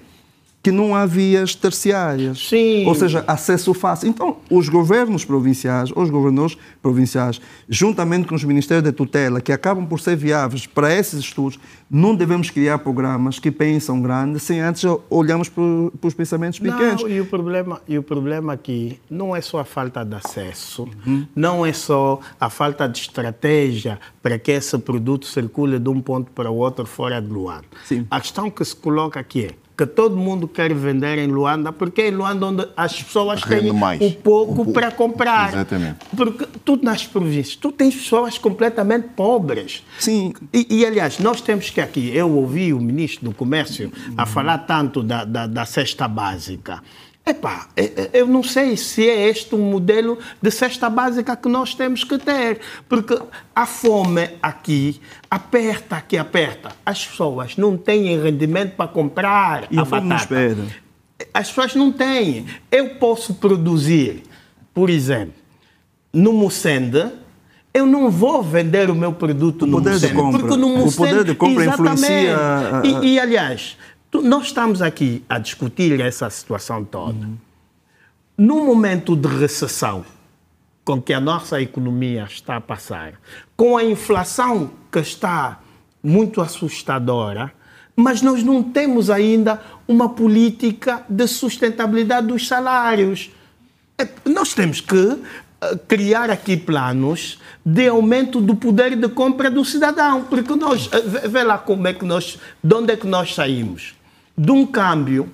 que 0.68 0.72
não 0.74 0.94
há 0.94 1.06
vias 1.06 1.56
terciárias. 1.56 2.50
Sim. 2.50 2.86
Ou 2.86 2.94
seja, 2.94 3.24
acesso 3.26 3.74
fácil. 3.74 4.10
Então, 4.10 4.36
os 4.52 4.68
governos 4.68 5.24
provinciais, 5.24 5.94
os 5.96 6.10
governadores 6.10 6.58
provinciais, 6.82 7.40
juntamente 7.70 8.28
com 8.28 8.36
os 8.36 8.44
ministérios 8.44 8.84
de 8.84 8.92
tutela, 8.92 9.40
que 9.40 9.54
acabam 9.54 9.86
por 9.86 10.02
ser 10.02 10.18
viáveis 10.18 10.68
para 10.68 10.94
esses 10.94 11.22
estudos, 11.22 11.58
não 11.90 12.14
devemos 12.14 12.50
criar 12.50 12.80
programas 12.80 13.40
que 13.40 13.50
pensam 13.50 14.02
grande 14.02 14.42
sem 14.42 14.60
antes 14.60 14.84
olharmos 15.10 15.48
para, 15.48 15.64
os 16.04 16.14
pensamentos 16.14 16.60
pequenos. 16.60 17.02
Não, 17.02 17.10
e 17.10 17.22
o 17.22 17.26
problema, 17.26 17.82
e 17.88 17.98
o 17.98 18.04
problema 18.04 18.52
aqui 18.52 19.00
não 19.10 19.34
é 19.34 19.40
só 19.40 19.60
a 19.60 19.64
falta 19.64 20.04
de 20.04 20.16
acesso, 20.16 20.86
uhum. 21.06 21.26
não 21.34 21.66
é 21.66 21.72
só 21.72 22.20
a 22.38 22.50
falta 22.50 22.90
de 22.90 23.00
estratégia 23.00 23.98
para 24.22 24.38
que 24.38 24.52
esse 24.52 24.78
produto 24.80 25.28
circule 25.28 25.80
de 25.80 25.88
um 25.88 26.02
ponto 26.02 26.30
para 26.32 26.52
o 26.52 26.58
outro 26.58 26.86
fora 26.86 27.22
de 27.22 27.30
Luanda. 27.30 27.64
Sim. 27.86 28.06
A 28.12 28.20
questão 28.20 28.52
que 28.52 28.66
se 28.66 28.76
coloca 28.76 29.18
aqui 29.18 29.46
é 29.46 29.67
que 29.78 29.86
todo 29.86 30.18
mundo 30.18 30.48
quer 30.48 30.74
vender 30.74 31.20
em 31.20 31.28
Luanda, 31.28 31.72
porque 31.72 32.02
é 32.02 32.08
em 32.08 32.12
Luanda 32.12 32.48
onde 32.48 32.68
as 32.76 33.04
pessoas 33.04 33.42
têm 33.44 33.72
mais. 33.72 34.02
o 34.02 34.12
pouco 34.16 34.72
para 34.74 34.90
comprar. 34.90 35.50
Exatamente. 35.50 36.00
Porque 36.16 36.48
tu 36.66 36.80
nas 36.82 37.06
províncias, 37.06 37.56
tu 37.56 37.72
tens 37.72 37.94
pessoas 37.96 38.40
completamente 38.40 39.10
pobres. 39.10 39.84
Sim. 40.00 40.34
E, 40.52 40.80
e 40.80 40.86
aliás, 40.86 41.20
nós 41.20 41.42
temos 41.42 41.70
que 41.70 41.80
aqui, 41.80 42.10
eu 42.16 42.32
ouvi 42.32 42.74
o 42.74 42.80
ministro 42.82 43.26
do 43.26 43.36
Comércio 43.36 43.92
a 44.18 44.26
falar 44.26 44.58
tanto 44.60 45.04
da, 45.04 45.24
da, 45.24 45.46
da 45.46 45.66
cesta 45.66 46.08
básica. 46.08 46.82
Epá, 47.28 47.68
é, 47.76 47.84
é, 47.84 48.10
eu 48.14 48.26
não 48.26 48.42
sei 48.42 48.78
se 48.78 49.08
é 49.08 49.28
este 49.28 49.54
o 49.54 49.58
modelo 49.58 50.18
de 50.42 50.50
cesta 50.50 50.90
básica 50.90 51.36
que 51.36 51.50
nós 51.50 51.76
temos 51.76 52.06
que 52.06 52.18
ter, 52.18 52.62
porque 52.88 53.20
a 53.54 53.66
fome 53.66 54.30
aqui 54.42 55.02
aperta, 55.30 55.98
aqui 55.98 56.18
aperta. 56.18 56.72
As 56.86 57.06
pessoas 57.06 57.58
não 57.58 57.76
têm 57.76 58.18
rendimento 58.18 58.78
para 58.78 58.88
comprar 58.88 59.68
e 59.70 59.78
a, 59.78 59.84
batata. 59.84 60.58
As 61.34 61.50
pessoas 61.50 61.76
não 61.76 61.92
têm. 61.92 62.46
Eu 62.72 62.96
posso 62.96 63.34
produzir, 63.34 64.24
por 64.74 64.90
exemplo, 64.90 65.34
no 66.14 66.32
Mocende, 66.32 67.12
eu 67.74 67.86
não 67.86 68.10
vou 68.10 68.42
vender 68.42 68.90
o 68.90 68.96
meu 68.96 69.12
produto 69.12 69.64
o 69.64 69.66
no 69.66 69.82
Mocende, 69.82 70.14
porque 70.14 70.56
no 70.56 70.70
Mocende, 70.70 70.90
o 70.90 70.96
poder 70.96 71.24
de 71.26 71.36
compra 71.36 71.66
influencia. 71.66 72.38
E, 72.86 73.16
e 73.16 73.20
aliás, 73.20 73.78
nós 74.14 74.46
estamos 74.46 74.82
aqui 74.82 75.24
a 75.28 75.38
discutir 75.38 76.00
essa 76.00 76.30
situação 76.30 76.84
toda. 76.84 77.26
Uhum. 77.26 77.38
Num 78.38 78.66
momento 78.66 79.16
de 79.16 79.28
recessão 79.28 80.06
com 80.86 81.02
que 81.02 81.12
a 81.12 81.20
nossa 81.20 81.62
economia 81.62 82.24
está 82.24 82.56
a 82.56 82.62
passar, 82.62 83.16
com 83.58 83.76
a 83.76 83.84
inflação 83.84 84.72
que 84.90 85.00
está 85.00 85.60
muito 86.02 86.40
assustadora, 86.40 87.52
mas 87.94 88.22
nós 88.22 88.42
não 88.42 88.64
temos 88.64 89.10
ainda 89.10 89.62
uma 89.86 90.08
política 90.08 91.04
de 91.10 91.28
sustentabilidade 91.28 92.28
dos 92.28 92.48
salários. 92.48 93.32
É, 93.98 94.08
nós 94.30 94.54
temos 94.54 94.80
que 94.80 95.20
eh, 95.60 95.76
criar 95.88 96.30
aqui 96.30 96.56
planos 96.56 97.40
de 97.66 97.88
aumento 97.90 98.40
do 98.40 98.56
poder 98.56 98.96
de 98.96 99.10
compra 99.10 99.52
do 99.52 99.66
cidadão, 99.66 100.24
porque 100.24 100.56
nós 100.56 100.90
eh, 100.94 101.28
vê 101.28 101.44
lá 101.44 101.58
como 101.58 101.86
é 101.88 101.94
que 101.94 102.06
nós, 102.06 102.40
de 102.64 102.76
onde 102.76 102.94
é 102.94 102.96
que 102.96 103.08
nós 103.08 103.34
saímos 103.34 103.97
de 104.38 104.52
um 104.52 104.66
câmbio, 104.66 105.30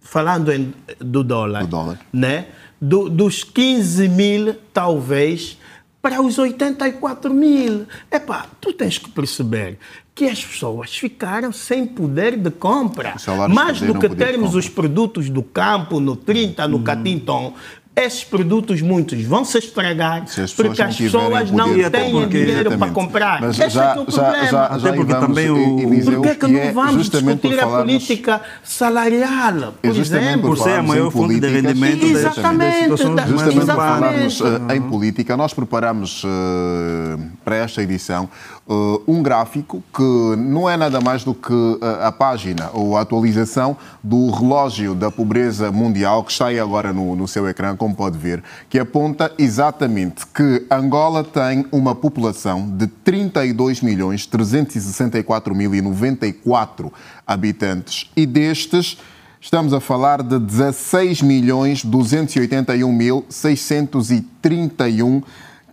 falando 0.00 0.50
em, 0.52 0.72
do 0.98 1.22
dólar, 1.22 1.62
do 1.62 1.68
dólar. 1.68 2.00
Né? 2.12 2.46
Do, 2.80 3.08
dos 3.08 3.44
15 3.44 4.08
mil, 4.08 4.54
talvez, 4.72 5.58
para 6.00 6.22
os 6.22 6.38
84 6.38 7.32
mil. 7.32 7.86
Epá, 8.10 8.46
tu 8.60 8.72
tens 8.72 8.98
que 8.98 9.10
perceber 9.10 9.78
que 10.14 10.26
as 10.26 10.44
pessoas 10.44 10.96
ficaram 10.96 11.52
sem 11.52 11.86
poder 11.86 12.36
de 12.36 12.50
compra. 12.50 13.14
Mais 13.50 13.80
do 13.80 13.98
que 13.98 14.08
termos 14.08 14.54
os 14.54 14.68
produtos 14.68 15.28
do 15.28 15.42
campo, 15.42 15.98
no 15.98 16.14
30, 16.14 16.68
no 16.68 16.76
hum. 16.76 16.84
Catinton, 16.84 17.54
esses 17.96 18.24
produtos, 18.24 18.80
muitos, 18.82 19.22
vão 19.22 19.44
se 19.44 19.56
estragar 19.58 20.26
Se 20.26 20.40
as 20.40 20.52
porque 20.52 20.82
as 20.82 20.96
pessoas 20.96 21.50
não 21.52 21.72
têm 21.90 22.10
porque- 22.10 22.44
dinheiro 22.44 22.76
para 22.76 22.90
comprar. 22.90 23.40
Mas 23.40 23.58
Esse 23.58 23.70
já, 23.70 23.90
é 23.90 23.92
que 23.92 23.98
é 23.98 24.02
o 24.02 24.10
já, 24.10 24.22
problema. 24.24 24.46
já, 24.50 24.64
Até 24.66 24.78
já 24.80 24.92
porque 24.94 25.12
vamos, 25.12 25.26
também 25.28 25.50
o- 25.50 25.78
Eliseu, 25.80 26.20
Por 26.20 26.28
que, 26.30 26.34
que 26.34 26.46
e 26.46 26.52
não 26.52 26.60
é 26.60 26.72
vamos 26.72 27.08
por 27.08 27.20
discutir 27.22 27.60
a 27.60 27.66
política 27.68 28.40
salarial, 28.64 29.74
por 29.80 29.90
É 29.90 29.92
justamente 29.94 30.26
exemplo? 30.28 30.48
por 30.50 30.56
Por 30.56 30.62
ser 30.62 30.62
a 30.62 30.72
falarmos 30.72 30.90
maior 30.90 31.06
em 31.06 31.10
fonte 31.10 31.40
de 31.40 31.46
rendimento 31.48 32.00
das- 32.00 32.10
Exatamente, 32.20 32.88
das 32.88 33.00
da- 33.00 33.26
Justamente 33.26 33.54
por 33.54 33.62
Exatamente. 33.62 33.76
falarmos 34.36 34.40
eh, 34.70 34.76
em 34.76 34.82
política, 34.82 35.36
nós 35.36 35.54
preparamos 35.54 36.22
eh, 36.24 37.18
para 37.44 37.56
esta 37.56 37.82
edição 37.82 38.28
eh, 38.68 38.72
um 39.06 39.22
gráfico 39.22 39.82
que 39.94 40.02
não 40.36 40.68
é 40.68 40.76
nada 40.76 41.00
mais 41.00 41.22
do 41.24 41.34
que 41.34 41.78
a 42.02 42.10
página 42.12 42.70
ou 42.72 42.96
a 42.96 43.02
atualização 43.02 43.76
do 44.02 44.30
relógio 44.30 44.94
da 44.94 45.10
pobreza 45.10 45.70
mundial 45.70 46.24
que 46.24 46.32
está 46.32 46.46
aí 46.46 46.58
agora 46.58 46.92
no, 46.92 47.14
no 47.14 47.28
seu 47.28 47.48
ecrã, 47.48 47.76
como 47.84 47.94
pode 47.94 48.16
ver, 48.16 48.42
que 48.70 48.78
aponta 48.78 49.30
exatamente 49.36 50.26
que 50.28 50.64
Angola 50.70 51.22
tem 51.22 51.66
uma 51.70 51.94
população 51.94 52.66
de 52.66 52.86
32 52.86 53.82
milhões 53.82 54.24
364 54.24 55.54
mil 55.54 55.74
e 55.74 55.82
94 55.82 56.90
habitantes 57.26 58.10
e 58.16 58.24
destes 58.24 58.96
Estamos 59.38 59.74
a 59.74 59.80
falar 59.80 60.22
de 60.22 60.38
16 60.38 61.20
milhões 61.20 61.84
281 61.84 62.90
mil 62.90 63.26
631 63.28 65.22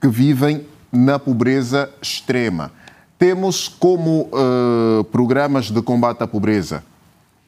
que 0.02 0.10
vivem 0.10 0.66
na 0.92 1.18
pobreza 1.18 1.90
extrema. 2.02 2.70
Temos 3.18 3.70
como 3.70 4.28
eh, 4.34 5.04
programas 5.10 5.72
de 5.72 5.82
combate 5.82 6.22
à 6.22 6.28
pobreza 6.28 6.84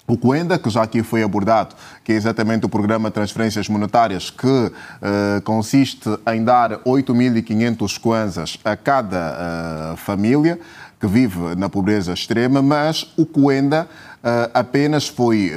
o 0.05 0.17
Coenda, 0.17 0.59
que 0.59 0.69
já 0.69 0.83
aqui 0.83 1.01
foi 1.01 1.23
abordado, 1.23 1.75
que 2.03 2.11
é 2.11 2.15
exatamente 2.15 2.65
o 2.65 2.69
programa 2.69 3.09
de 3.09 3.13
transferências 3.13 3.69
monetárias, 3.69 4.29
que 4.29 4.71
eh, 5.01 5.41
consiste 5.45 6.09
em 6.33 6.43
dar 6.43 6.79
8.500 6.79 7.99
kwanzas 7.99 8.59
a 8.65 8.75
cada 8.75 9.17
eh, 9.17 9.95
família 9.95 10.59
que 10.99 11.07
vive 11.07 11.55
na 11.55 11.69
pobreza 11.69 12.13
extrema, 12.13 12.61
mas 12.61 13.13
o 13.17 13.25
Coenda 13.25 13.87
eh, 14.21 14.49
apenas 14.53 15.07
foi 15.07 15.53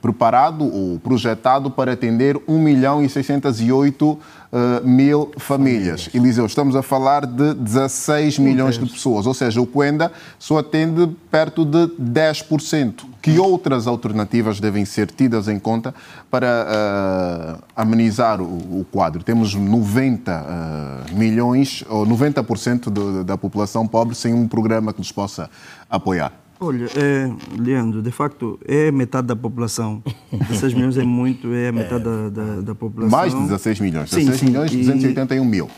preparado 0.00 0.64
ou 0.64 0.98
projetado 0.98 1.70
para 1.70 1.92
atender 1.92 2.40
1 2.48 2.58
milhão 2.58 3.04
e 3.04 3.10
608 3.10 4.18
eh, 4.52 4.80
mil 4.84 5.30
famílias. 5.38 6.08
Eliseu, 6.14 6.46
estamos 6.46 6.74
a 6.76 6.82
falar 6.82 7.26
de 7.26 7.54
16 7.54 8.38
milhões 8.38 8.78
de 8.78 8.86
pessoas, 8.86 9.26
ou 9.26 9.34
seja, 9.34 9.60
o 9.60 9.66
Coenda 9.66 10.12
só 10.38 10.58
atende 10.58 11.08
perto 11.30 11.64
de 11.64 11.88
10%. 12.00 13.04
Que 13.22 13.38
outras 13.40 13.88
alternativas 13.88 14.60
devem 14.60 14.84
ser 14.84 15.10
tidas 15.10 15.48
em 15.48 15.58
conta 15.58 15.92
para 16.30 16.66
eh, 16.68 17.56
amenizar 17.74 18.40
o, 18.40 18.44
o 18.80 18.86
quadro? 18.90 19.22
Temos 19.24 19.54
90 19.54 20.30
eh, 21.10 21.12
milhões, 21.14 21.82
ou 21.88 22.06
90% 22.06 22.84
do- 22.90 23.24
da 23.24 23.36
população 23.36 23.86
pobre 23.86 24.14
sem 24.14 24.32
um 24.32 24.46
programa 24.46 24.92
que 24.92 25.00
nos 25.00 25.10
possa 25.10 25.50
apoiar. 25.90 26.32
Olha, 26.58 26.86
é, 26.96 27.30
Leandro, 27.60 28.00
de 28.02 28.10
facto, 28.10 28.58
é 28.64 28.90
metade 28.90 29.26
da 29.26 29.36
população. 29.36 30.02
16 30.32 30.74
milhões 30.74 30.96
é 30.96 31.04
muito, 31.04 31.52
é 31.52 31.68
a 31.68 31.72
metade 31.72 32.04
da, 32.04 32.28
da, 32.30 32.60
da 32.62 32.74
população. 32.74 33.18
Mais 33.18 33.34
de 33.34 33.40
16 33.42 33.80
milhões. 33.80 34.10
Sim, 34.10 34.20
16 34.20 34.38
sim, 34.40 34.46
milhões 34.46 34.72
e 34.72 34.76
e- 34.76 34.84
281 34.84 35.44
mil. 35.44 35.68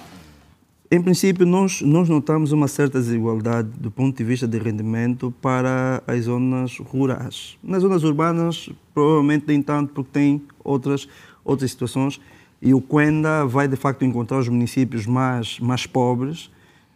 Em 0.90 1.02
princípio, 1.02 1.44
nós, 1.44 1.82
nós 1.82 2.08
notamos 2.08 2.50
uma 2.50 2.66
certa 2.66 2.98
desigualdade 2.98 3.68
do 3.78 3.90
ponto 3.90 4.16
de 4.16 4.24
vista 4.24 4.48
de 4.48 4.56
rendimento 4.58 5.30
para 5.42 6.02
as 6.06 6.24
zonas 6.24 6.78
rurais. 6.78 7.58
Nas 7.62 7.82
zonas 7.82 8.04
urbanas, 8.04 8.70
provavelmente 8.94 9.44
nem 9.48 9.60
tanto, 9.60 9.92
porque 9.92 10.10
tem 10.12 10.40
outras, 10.64 11.06
outras 11.44 11.72
situações. 11.72 12.18
E 12.62 12.72
o 12.72 12.80
Quenda 12.80 13.44
vai, 13.44 13.68
de 13.68 13.76
facto, 13.76 14.02
encontrar 14.04 14.38
os 14.38 14.48
municípios 14.48 15.04
mais, 15.04 15.60
mais 15.60 15.86
pobres. 15.86 16.50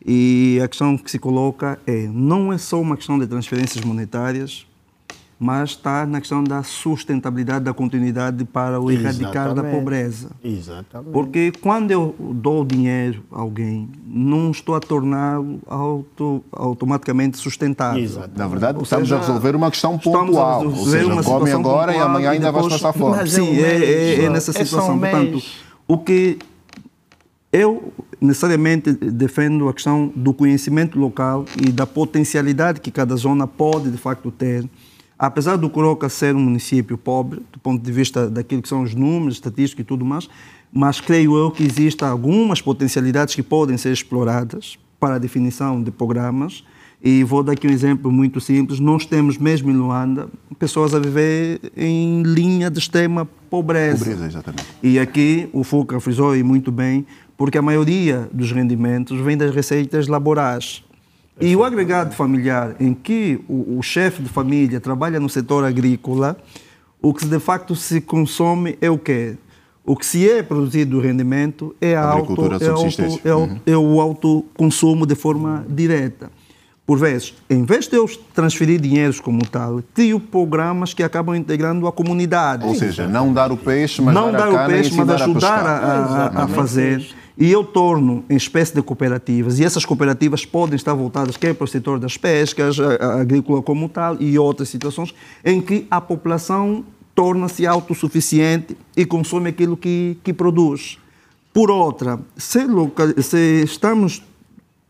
E 0.07 0.61
a 0.63 0.69
questão 0.69 0.97
que 0.97 1.11
se 1.11 1.19
coloca 1.19 1.79
é: 1.87 2.09
não 2.13 2.53
é 2.53 2.59
só 2.59 2.81
uma 2.81 2.97
questão 2.97 3.19
de 3.19 3.27
transferências 3.27 3.85
monetárias, 3.85 4.67
mas 5.39 5.71
está 5.71 6.07
na 6.07 6.21
questão 6.21 6.43
da 6.45 6.63
sustentabilidade, 6.63 7.65
da 7.65 7.75
continuidade 7.75 8.45
para 8.45 8.81
o 8.81 8.91
erradicar 8.91 9.47
da 9.47 9.53
Exatamente. 9.55 9.75
pobreza. 9.77 10.31
Exatamente. 10.45 11.11
Porque 11.13 11.53
quando 11.61 11.91
eu 11.91 12.15
dou 12.19 12.65
dinheiro 12.65 13.25
a 13.33 13.41
alguém, 13.41 13.89
não 14.07 14.51
estou 14.53 14.75
a 14.77 14.81
torná-lo 14.81 15.59
auto, 15.67 16.45
automaticamente 16.53 17.39
sustentável. 17.39 18.03
Exato. 18.03 18.31
Na 18.37 18.47
verdade, 18.47 18.79
Ou 18.79 18.85
estamos 18.85 19.11
a 19.13 19.17
seja, 19.17 19.27
resolver 19.33 19.57
uma 19.57 19.71
questão 19.71 19.95
a 19.95 19.99
pontual. 19.99 20.65
Ou 20.67 20.77
seja, 20.87 21.07
uma 21.13 21.23
come 21.25 21.51
agora 21.51 21.91
e 21.91 21.95
pontual 21.95 22.09
amanhã 22.09 22.31
ainda 22.31 22.53
vais 22.53 22.65
depois- 22.67 22.81
passar 22.83 22.97
fome. 22.97 23.19
É 23.21 23.27
Sim, 23.27 23.41
um 23.51 23.65
é, 23.65 23.77
é- 23.85 24.25
é 24.25 24.31
nessa 24.31 24.51
é 24.53 24.65
situação. 24.65 24.95
um 24.95 24.99
Portanto, 25.01 25.43
o 25.89 25.99
que 25.99 26.39
eu 27.53 27.93
necessariamente 28.21 28.93
defendo 28.93 29.69
a 29.69 29.75
questão 29.75 30.11
do 30.17 30.33
conhecimento 30.33 30.99
local 30.99 31.45
e 31.61 31.71
da 31.71 31.87
potencialidade 31.87 32.81
que 32.81 32.91
cada 32.91 33.15
zona 33.17 33.47
pode 33.47 33.91
de 33.91 33.99
facto 33.99 34.31
ter. 34.31 34.65
Apesar 35.19 35.57
do 35.57 35.69
Coroca 35.69 36.09
ser 36.09 36.35
um 36.35 36.41
município 36.41 36.97
pobre, 36.97 37.43
do 37.53 37.59
ponto 37.59 37.83
de 37.83 37.93
vista 37.93 38.29
daquilo 38.29 38.63
que 38.63 38.69
são 38.69 38.83
os 38.83 38.95
números, 38.95 39.35
estatísticos 39.35 39.83
e 39.83 39.87
tudo 39.87 40.05
mais, 40.05 40.29
mas 40.73 41.01
creio 41.01 41.37
eu 41.37 41.51
que 41.51 41.63
existem 41.63 42.09
algumas 42.09 42.63
potencialidades 42.63 43.35
que 43.35 43.43
podem 43.43 43.77
ser 43.77 43.93
exploradas 43.93 44.79
para 44.99 45.17
a 45.17 45.19
definição 45.19 45.83
de 45.83 45.91
programas. 45.91 46.65
E 47.05 47.25
vou 47.25 47.43
dar 47.43 47.53
aqui 47.53 47.67
um 47.67 47.71
exemplo 47.71 48.13
muito 48.13 48.41
simples. 48.41 48.79
Nós 48.79 49.05
temos 49.05 49.37
mesmo 49.37 49.71
em 49.71 49.75
Luanda 49.75 50.29
pessoas 50.59 50.95
a 50.95 51.01
viver 51.01 51.61
em 51.77 52.23
linha 52.23 52.71
de 52.71 52.79
extrema 52.79 53.29
pobreza. 53.51 53.99
Pobreza, 53.99 54.27
exatamente. 54.27 54.65
E 54.81 55.01
aqui 55.01 55.49
o 55.53 55.65
Fuca 55.65 55.99
frisou 55.99 56.37
e 56.37 56.45
muito 56.45 56.71
bem, 56.71 57.05
porque 57.37 57.59
a 57.59 57.63
maioria 57.63 58.29
dos 58.33 58.53
rendimentos 58.53 59.19
vem 59.21 59.37
das 59.37 59.55
receitas 59.55 60.07
laborais. 60.09 60.85
E 61.41 61.57
o 61.57 61.65
agregado 61.65 62.15
familiar, 62.15 62.77
em 62.79 62.93
que 62.95 63.41
o, 63.49 63.79
o 63.79 63.83
chefe 63.83 64.23
de 64.23 64.29
família 64.29 64.79
trabalha 64.81 65.19
no 65.19 65.29
setor 65.29 65.65
agrícola, 65.65 66.37
o 67.01 67.13
que 67.13 67.25
de 67.27 67.39
facto 67.41 67.75
se 67.75 68.01
consome 68.01 68.77
é 68.81 68.91
o 68.91 68.99
quê? 68.99 69.37
O 69.85 69.97
que 69.97 70.07
se 70.07 70.31
é 70.31 70.43
produzido 70.43 70.93
do 70.93 71.01
rendimento 71.01 71.75
é, 71.81 71.97
a 71.97 72.05
auto, 72.05 72.41
é, 72.61 72.69
auto, 72.69 73.21
é, 73.25 73.35
Uhum. 73.35 73.59
é 73.67 73.77
o 73.77 74.01
autoconsumo 74.01 75.05
de 75.07 75.17
forma 75.17 75.65
direta. 75.69 76.31
Por 76.87 76.99
vezes, 76.99 77.35
em 77.49 77.65
vez 77.65 77.89
de 77.89 77.97
eu 77.97 78.09
transferir 78.35 78.81
dinheiros 78.81 79.19
como 79.19 79.45
tal, 79.47 79.83
crio 79.95 80.21
programas 80.21 80.93
que 80.93 81.03
acabam 81.03 81.35
integrando 81.35 81.87
a 81.87 81.93
comunidade 81.93 82.65
Ou 82.67 82.75
seja, 82.75 83.09
não 83.09 83.33
dar 83.33 83.51
o 83.51 83.57
peixe, 83.57 84.03
mas 84.03 84.15
não 84.15 84.31
dar, 84.31 84.51
dar 84.51 84.65
o 84.67 84.69
peixe, 84.69 84.95
mas 84.95 85.09
ajudar 85.09 85.67
a 85.67 85.77
a, 85.79 86.27
a- 86.27 86.45
a 86.45 86.49
fazer. 86.49 87.05
E 87.37 87.51
eu 87.51 87.65
torno 87.65 88.25
em 88.29 88.37
espécie 88.37 88.75
de 88.75 88.83
cooperativas, 88.83 89.59
e 89.59 89.65
essas 89.65 89.85
cooperativas 89.85 90.45
podem 90.45 90.77
estar 90.77 90.93
voltadas 90.93 91.37
quer 91.37 91.55
para 91.55 91.65
o 91.65 91.69
setor 91.69 91.99
das 91.99 92.17
pescas, 92.17 92.79
a, 92.79 92.95
a 92.97 93.21
agrícola 93.21 93.63
como 93.63 93.89
tal, 93.89 94.17
e 94.21 94.39
outras 94.39 94.69
situações, 94.69 95.15
em 95.45 95.61
que 95.61 95.87
a 95.91 96.01
população 96.01 96.85
torna-se 97.15 97.67
autossuficiente 97.67 98.77
e 98.97 99.05
consome 99.05 99.51
aquilo 99.51 99.77
que, 99.77 100.17
que 100.23 100.33
produz. 100.33 100.99
Por 101.53 101.71
outra, 101.71 102.19
se, 102.37 102.65
loca- 102.65 103.21
se 103.23 103.63
estamos 103.65 104.23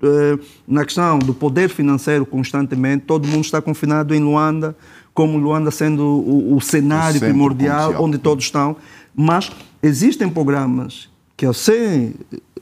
eh, 0.02 0.38
na 0.66 0.84
questão 0.84 1.18
do 1.18 1.34
poder 1.34 1.68
financeiro 1.68 2.24
constantemente, 2.24 3.04
todo 3.06 3.26
mundo 3.26 3.44
está 3.44 3.60
confinado 3.60 4.14
em 4.14 4.20
Luanda, 4.20 4.76
como 5.14 5.36
Luanda 5.38 5.70
sendo 5.70 6.04
o, 6.04 6.56
o 6.56 6.60
cenário 6.60 7.14
centro 7.14 7.28
primordial 7.28 7.78
comercial. 7.86 8.04
onde 8.04 8.18
todos 8.18 8.44
estão, 8.44 8.76
mas 9.14 9.50
existem 9.82 10.28
programas 10.28 11.08
que 11.42 11.46
ao 11.46 11.52
serem 11.52 12.14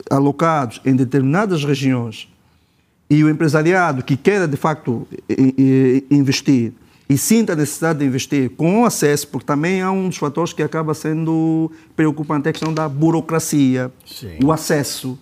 alocados 0.08 0.80
em 0.86 0.96
determinadas 0.96 1.62
regiões 1.66 2.26
e 3.10 3.22
o 3.22 3.28
empresariado 3.28 4.02
que 4.02 4.16
queira 4.16 4.48
de 4.48 4.56
facto 4.56 5.06
investir 6.10 6.72
e 7.06 7.18
sinta 7.18 7.52
a 7.52 7.56
necessidade 7.56 7.98
de 7.98 8.06
investir 8.06 8.48
com 8.56 8.86
acesso, 8.86 9.28
porque 9.28 9.44
também 9.44 9.82
há 9.82 9.90
um 9.90 10.08
dos 10.08 10.16
fatores 10.16 10.54
que 10.54 10.62
acaba 10.62 10.94
sendo 10.94 11.70
preocupante, 11.94 12.46
é 12.46 12.48
a 12.48 12.52
questão 12.54 12.72
da 12.72 12.88
burocracia, 12.88 13.92
Sim. 14.06 14.38
o 14.42 14.50
acesso. 14.50 15.18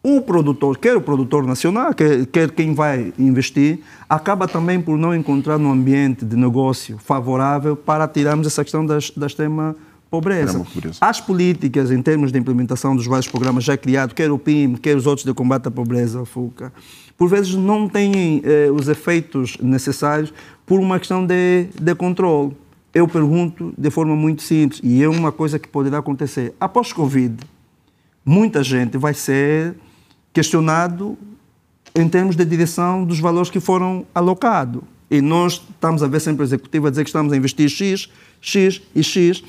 O 0.00 0.20
produtor, 0.20 0.78
quer 0.78 0.96
o 0.96 1.00
produtor 1.00 1.44
nacional, 1.44 1.92
quer, 1.92 2.24
quer 2.26 2.52
quem 2.52 2.72
vai 2.72 3.12
investir, 3.18 3.80
acaba 4.08 4.46
também 4.46 4.80
por 4.80 4.96
não 4.96 5.12
encontrar 5.12 5.58
um 5.58 5.72
ambiente 5.72 6.24
de 6.24 6.36
negócio 6.36 6.98
favorável 6.98 7.74
para 7.74 8.06
tirarmos 8.06 8.46
essa 8.46 8.62
questão 8.62 8.86
da, 8.86 8.98
da 9.16 9.26
extrema 9.26 9.74
pobreza. 10.12 10.62
As 11.00 11.22
políticas 11.22 11.90
em 11.90 12.02
termos 12.02 12.30
de 12.30 12.38
implementação 12.38 12.94
dos 12.94 13.06
vários 13.06 13.26
programas 13.26 13.64
já 13.64 13.78
criados, 13.78 14.12
quer 14.12 14.30
o 14.30 14.38
PIM, 14.38 14.74
quer 14.74 14.94
os 14.94 15.06
outros 15.06 15.24
de 15.24 15.32
combate 15.32 15.68
à 15.68 15.70
pobreza, 15.70 16.20
a 16.20 16.26
FUCA, 16.26 16.70
por 17.16 17.30
vezes 17.30 17.54
não 17.54 17.88
têm 17.88 18.42
eh, 18.44 18.70
os 18.70 18.88
efeitos 18.88 19.56
necessários 19.56 20.30
por 20.66 20.78
uma 20.78 20.98
questão 20.98 21.26
de, 21.26 21.68
de 21.80 21.94
controle. 21.94 22.54
Eu 22.92 23.08
pergunto 23.08 23.72
de 23.78 23.88
forma 23.88 24.14
muito 24.14 24.42
simples, 24.42 24.82
e 24.84 25.02
é 25.02 25.08
uma 25.08 25.32
coisa 25.32 25.58
que 25.58 25.66
poderá 25.66 25.96
acontecer. 25.96 26.54
Após 26.60 26.92
Covid, 26.92 27.36
muita 28.22 28.62
gente 28.62 28.98
vai 28.98 29.14
ser 29.14 29.74
questionado 30.30 31.16
em 31.94 32.06
termos 32.06 32.36
de 32.36 32.44
direção 32.44 33.02
dos 33.02 33.18
valores 33.18 33.48
que 33.48 33.60
foram 33.60 34.04
alocados. 34.14 34.82
E 35.10 35.22
nós 35.22 35.54
estamos 35.70 36.02
a 36.02 36.06
ver 36.06 36.20
sempre 36.20 36.42
o 36.42 36.44
executivo 36.44 36.86
a 36.86 36.90
dizer 36.90 37.02
que 37.02 37.08
estamos 37.08 37.32
a 37.32 37.36
investir 37.36 37.70
X, 37.70 38.10
X 38.42 38.82
e 38.94 39.02
X, 39.02 39.42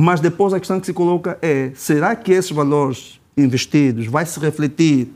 Mas 0.00 0.18
depois 0.18 0.54
a 0.54 0.58
questão 0.58 0.80
que 0.80 0.86
se 0.86 0.94
coloca 0.94 1.38
é: 1.42 1.72
será 1.74 2.16
que 2.16 2.32
esses 2.32 2.50
valores 2.50 3.20
investidos 3.36 4.06
vai 4.06 4.24
se 4.24 4.40
refletir 4.40 5.08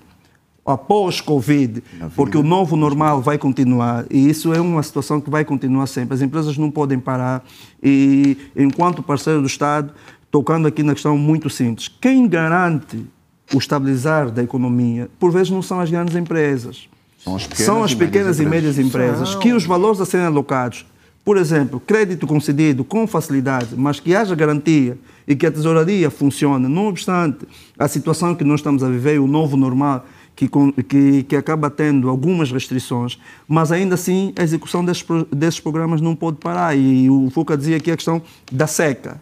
após 0.64 1.20
Covid, 1.20 1.82
porque 2.16 2.38
o 2.38 2.42
novo 2.42 2.74
normal 2.74 3.20
vai 3.20 3.36
continuar 3.36 4.06
e 4.10 4.30
isso 4.30 4.54
é 4.54 4.60
uma 4.60 4.82
situação 4.82 5.20
que 5.20 5.28
vai 5.28 5.44
continuar 5.44 5.86
sempre. 5.86 6.14
As 6.14 6.22
empresas 6.22 6.56
não 6.56 6.70
podem 6.70 6.98
parar 6.98 7.44
e, 7.82 8.38
enquanto 8.56 9.02
parceiro 9.02 9.42
do 9.42 9.46
Estado, 9.46 9.92
tocando 10.30 10.66
aqui 10.66 10.82
na 10.82 10.94
questão 10.94 11.18
muito 11.18 11.50
simples, 11.50 11.88
quem 12.00 12.26
garante 12.26 13.04
o 13.52 13.58
estabilizar 13.58 14.30
da 14.30 14.42
economia, 14.42 15.10
por 15.18 15.30
vezes 15.30 15.50
não 15.50 15.60
são 15.60 15.80
as 15.80 15.90
grandes 15.90 16.16
empresas. 16.16 16.88
São 17.18 17.36
as 17.36 17.46
pequenas, 17.46 17.66
são 17.66 17.84
as 17.84 17.94
pequenas 17.94 18.40
e, 18.40 18.46
médias 18.46 18.78
empresas, 18.78 19.20
empresas 19.20 19.34
que 19.36 19.52
os 19.52 19.64
valores 19.66 20.00
a 20.00 20.06
serem 20.06 20.26
alocados, 20.26 20.86
por 21.24 21.38
exemplo, 21.38 21.80
crédito 21.80 22.26
concedido 22.26 22.84
com 22.84 23.06
facilidade, 23.06 23.74
mas 23.76 23.98
que 23.98 24.14
haja 24.14 24.34
garantia 24.34 24.98
e 25.26 25.34
que 25.34 25.46
a 25.46 25.50
tesouraria 25.50 26.10
funcione, 26.10 26.68
não 26.68 26.86
obstante 26.86 27.46
a 27.78 27.88
situação 27.88 28.34
que 28.34 28.44
nós 28.44 28.60
estamos 28.60 28.84
a 28.84 28.88
viver, 28.88 29.18
o 29.18 29.26
novo 29.26 29.56
normal, 29.56 30.04
que, 30.36 30.48
que, 30.88 31.22
que, 31.22 31.36
acaba 31.36 31.70
tendo 31.70 32.10
algumas 32.10 32.50
restrições, 32.50 33.18
mas 33.48 33.72
ainda 33.72 33.94
assim 33.94 34.32
a 34.36 34.42
execução 34.42 34.84
desses, 34.84 35.04
desses 35.32 35.60
programas 35.60 36.00
não 36.00 36.14
pode 36.14 36.38
parar. 36.38 36.76
E 36.76 37.08
o 37.08 37.30
Fuca 37.30 37.56
dizia 37.56 37.76
aqui 37.76 37.90
a 37.90 37.96
questão 37.96 38.20
da 38.52 38.66
seca. 38.66 39.20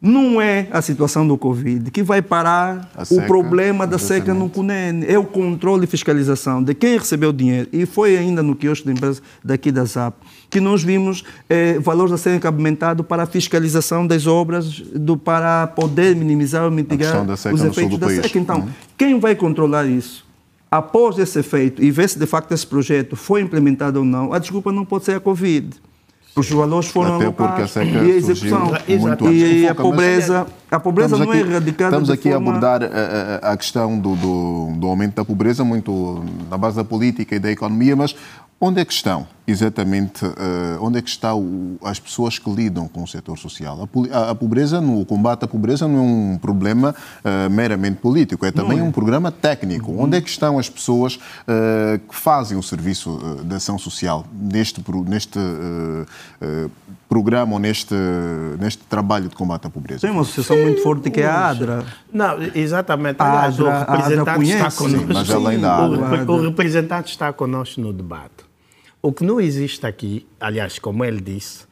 Não 0.00 0.40
é 0.40 0.68
a 0.70 0.82
situação 0.82 1.26
do 1.26 1.38
Covid 1.38 1.90
que 1.90 2.02
vai 2.02 2.20
parar 2.20 2.90
o 3.10 3.22
problema 3.22 3.86
da 3.86 3.98
seca 3.98 4.34
no 4.34 4.48
CUNEN. 4.50 5.04
É 5.08 5.18
o 5.18 5.24
controle 5.24 5.84
e 5.84 5.86
fiscalização 5.86 6.62
de 6.62 6.74
quem 6.74 6.98
recebeu 6.98 7.30
o 7.30 7.32
dinheiro. 7.32 7.68
E 7.72 7.86
foi 7.86 8.16
ainda 8.16 8.42
no 8.42 8.54
quiosque 8.54 8.86
da 8.86 8.92
empresa 8.92 9.22
daqui 9.42 9.72
da 9.72 9.84
ZAP 9.84 10.14
que 10.50 10.60
nós 10.60 10.82
vimos 10.82 11.24
eh, 11.48 11.78
valores 11.80 12.12
a 12.12 12.18
serem 12.18 12.38
cabimentados 12.38 13.04
para 13.06 13.24
a 13.24 13.26
fiscalização 13.26 14.06
das 14.06 14.26
obras 14.26 14.80
do, 14.80 15.16
para 15.16 15.66
poder 15.66 16.14
minimizar 16.14 16.64
ou 16.64 16.70
mitigar 16.70 17.26
os 17.52 17.64
efeitos 17.64 17.98
da 17.98 18.08
seca. 18.08 18.38
Então, 18.38 18.60
uhum. 18.60 18.68
quem 18.96 19.18
vai 19.18 19.34
controlar 19.34 19.86
isso? 19.86 20.26
após 20.70 21.18
esse 21.18 21.38
efeito 21.38 21.82
e 21.82 21.90
ver 21.90 22.08
se 22.08 22.18
de 22.18 22.26
facto 22.26 22.52
esse 22.52 22.66
projeto 22.66 23.16
foi 23.16 23.40
implementado 23.40 24.00
ou 24.00 24.04
não, 24.04 24.32
a 24.32 24.38
desculpa 24.38 24.72
não 24.72 24.84
pode 24.84 25.04
ser 25.04 25.16
a 25.16 25.20
Covid. 25.20 25.80
Os 26.36 26.50
valores 26.50 26.88
foram 26.90 27.16
Até 27.16 27.24
alocados 27.24 27.76
a 27.78 27.82
e 27.82 28.12
a 28.12 28.14
execução. 28.14 28.70
Muito 29.00 29.32
e 29.32 29.66
a 29.66 29.74
pobreza, 29.74 30.46
a 30.70 30.78
pobreza 30.78 31.16
não 31.16 31.32
é 31.32 31.38
aqui, 31.38 31.38
é 31.38 31.50
erradicada 31.50 31.88
Estamos 31.88 32.10
aqui 32.10 32.30
forma... 32.30 32.36
a 32.36 32.50
abordar 32.50 32.82
a, 32.82 32.86
eh, 32.86 33.40
a, 33.42 33.52
a 33.52 33.56
questão 33.56 33.98
do, 33.98 34.14
do, 34.14 34.72
do, 34.76 34.86
aumento 34.86 35.14
da 35.14 35.24
pobreza 35.24 35.64
muito 35.64 36.22
na 36.50 36.58
base 36.58 36.76
da 36.76 36.84
política 36.84 37.36
e 37.36 37.38
da 37.38 37.50
economia, 37.50 37.96
mas 37.96 38.14
Onde 38.58 38.80
é 38.80 38.84
que 38.86 38.92
estão, 38.92 39.26
exatamente, 39.46 40.24
uh, 40.24 40.32
onde 40.80 40.98
é 40.98 41.02
que 41.02 41.10
estão 41.10 41.76
as 41.84 42.00
pessoas 42.00 42.38
que 42.38 42.50
lidam 42.50 42.88
com 42.88 43.02
o 43.02 43.06
setor 43.06 43.36
social? 43.36 43.86
A, 44.10 44.34
pobreza, 44.34 44.80
no, 44.80 45.02
o 45.02 45.04
combate 45.04 45.44
à 45.44 45.48
pobreza 45.48 45.86
não 45.86 45.98
é 45.98 46.00
um 46.00 46.38
problema 46.38 46.94
uh, 47.22 47.50
meramente 47.50 47.98
político, 47.98 48.46
é 48.46 48.50
também 48.50 48.78
é. 48.78 48.82
um 48.82 48.90
programa 48.90 49.30
técnico. 49.30 49.92
Uhum. 49.92 50.04
Onde 50.04 50.16
é 50.16 50.22
que 50.22 50.30
estão 50.30 50.58
as 50.58 50.70
pessoas 50.70 51.16
uh, 51.16 51.98
que 52.08 52.14
fazem 52.14 52.56
o 52.56 52.62
serviço 52.62 53.20
de 53.44 53.54
ação 53.54 53.78
social 53.78 54.24
neste, 54.32 54.82
neste 55.06 55.38
programa 57.08 57.54
ou 57.54 57.58
neste, 57.58 57.94
neste 58.58 58.82
trabalho 58.84 59.28
de 59.28 59.34
combate 59.34 59.66
à 59.66 59.70
pobreza? 59.70 60.00
Tem 60.00 60.10
uma 60.10 60.22
associação 60.22 60.56
Sim. 60.56 60.62
muito 60.64 60.82
forte 60.82 61.10
que 61.10 61.20
é 61.20 61.26
a 61.26 61.48
ADRA. 61.48 61.84
Não, 62.12 62.42
exatamente. 62.54 63.16
Aliás, 63.20 63.54
ADRA, 63.60 63.68
o 63.68 63.78
representante 63.78 64.50
está 64.50 64.70
connosco. 64.70 65.06
Sim, 65.06 65.12
mas 65.12 65.30
além 65.30 65.60
da 65.60 65.76
ADRA. 65.76 66.24
O, 66.30 66.34
o 66.34 66.40
representante 66.42 67.10
está 67.10 67.32
connosco 67.32 67.80
no 67.80 67.92
debate. 67.92 68.44
O 69.00 69.12
que 69.12 69.24
não 69.24 69.40
existe 69.40 69.86
aqui, 69.86 70.26
aliás, 70.40 70.78
como 70.78 71.04
ele 71.04 71.20
disse, 71.20 71.64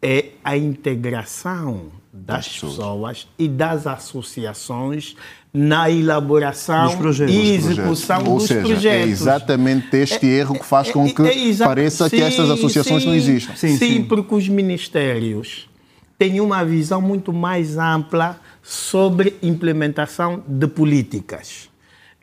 é 0.00 0.30
a 0.44 0.56
integração 0.56 1.86
das 2.12 2.46
pessoas 2.48 3.26
e 3.38 3.48
das 3.48 3.86
associações 3.86 5.16
na 5.52 5.90
elaboração 5.90 6.98
e 7.28 7.50
execução 7.52 8.24
Ou 8.26 8.38
dos 8.38 8.48
seja, 8.48 8.60
projetos. 8.62 8.86
É 8.86 9.02
exatamente 9.02 9.96
este 9.96 10.26
é, 10.26 10.38
erro 10.38 10.58
que 10.58 10.64
faz 10.64 10.90
com 10.90 11.12
que 11.12 11.22
é, 11.22 11.50
é 11.50 11.56
pareça 11.56 12.08
sim, 12.08 12.16
que 12.16 12.22
estas 12.22 12.50
associações 12.50 13.02
sim, 13.02 13.08
não 13.08 13.14
existam. 13.14 13.54
Sim, 13.54 13.76
sim, 13.76 14.02
porque 14.04 14.34
os 14.34 14.48
ministérios 14.48 15.68
têm 16.18 16.40
uma 16.40 16.64
visão 16.64 17.02
muito 17.02 17.32
mais 17.32 17.76
ampla 17.76 18.40
sobre 18.62 19.36
implementação 19.42 20.42
de 20.48 20.66
políticas. 20.66 21.71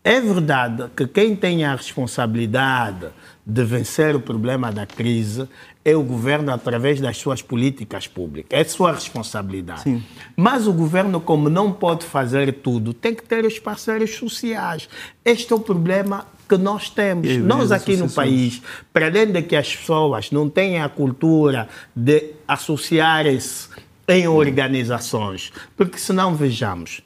É 0.04 0.20
verdade 0.20 0.86
que 0.96 1.08
quem 1.08 1.36
tem 1.36 1.66
a 1.66 1.76
responsabilidade 1.76 3.08
de 3.46 3.64
vencer 3.64 4.16
o 4.16 4.20
problema 4.20 4.72
da 4.72 4.86
crise 4.86 5.48
é 5.84 5.96
o 5.96 6.04
governo 6.04 6.54
através 6.54 7.02
das 7.02 7.18
suas 7.18 7.42
políticas 7.42 8.08
públicas. 8.08 8.58
É 8.58 8.64
sua 8.64 8.92
responsabilidade. 8.92 9.82
Sim. 9.82 10.04
Mas 10.36 10.68
o 10.68 10.74
governo, 10.74 11.20
como 11.20 11.50
não 11.50 11.72
pode 11.72 12.06
fazer 12.06 12.54
tudo, 12.54 12.94
tem 12.94 13.14
que 13.16 13.24
ter 13.24 13.44
os 13.46 13.58
parceiros 13.60 14.16
sociais. 14.16 14.88
Este 15.26 15.52
é 15.52 15.56
o 15.56 15.60
problema 15.60 16.28
que 16.48 16.58
nós 16.58 16.90
temos. 16.90 17.38
Nós 17.38 17.72
aqui 17.72 17.98
no 17.98 18.10
país, 18.10 18.62
para 18.94 19.08
além 19.08 19.32
de 19.32 19.42
que 19.42 19.56
as 19.56 19.76
pessoas 19.76 20.32
não 20.32 20.50
têm 20.50 20.82
a 20.82 20.90
cultura 20.90 21.68
de 21.96 22.34
associarem-se 22.48 23.70
em 24.08 24.28
organizações, 24.28 25.52
porque 25.78 25.98
senão 25.98 26.36
vejamos, 26.36 27.02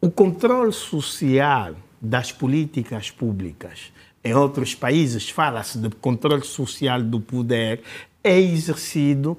o 0.00 0.10
controle 0.10 0.72
social 0.72 1.74
das 2.00 2.32
políticas 2.32 3.10
públicas 3.10 3.92
em 4.26 4.34
outros 4.34 4.74
países 4.74 5.30
fala-se 5.30 5.78
de 5.78 5.88
controle 5.88 6.44
social 6.44 7.00
do 7.00 7.20
poder, 7.20 7.80
é 8.24 8.40
exercido 8.40 9.38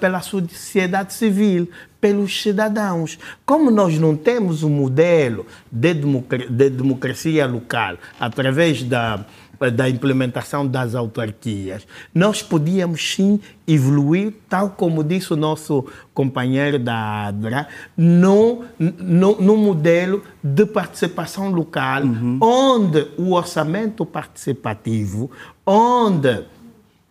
pela 0.00 0.22
sociedade 0.22 1.12
civil, 1.12 1.68
pelos 2.00 2.40
cidadãos. 2.40 3.18
Como 3.44 3.70
nós 3.70 3.98
não 3.98 4.16
temos 4.16 4.62
um 4.62 4.70
modelo 4.70 5.46
de 5.70 5.92
democracia 6.70 7.46
local 7.46 7.98
através 8.18 8.82
da 8.82 9.26
da 9.68 9.88
implementação 9.90 10.66
das 10.66 10.94
autarquias. 10.94 11.86
Nós 12.14 12.42
podíamos 12.42 13.14
sim 13.14 13.38
evoluir, 13.66 14.32
tal 14.48 14.70
como 14.70 15.04
disse 15.04 15.34
o 15.34 15.36
nosso 15.36 15.84
companheiro 16.14 16.78
da 16.78 17.26
ADRA, 17.26 17.68
no, 17.94 18.64
no, 18.78 19.56
modelo 19.56 20.22
de 20.42 20.64
participação 20.64 21.50
local, 21.50 22.02
uhum. 22.04 22.38
onde 22.40 23.06
o 23.18 23.32
orçamento 23.32 24.06
participativo, 24.06 25.30
onde 25.66 26.44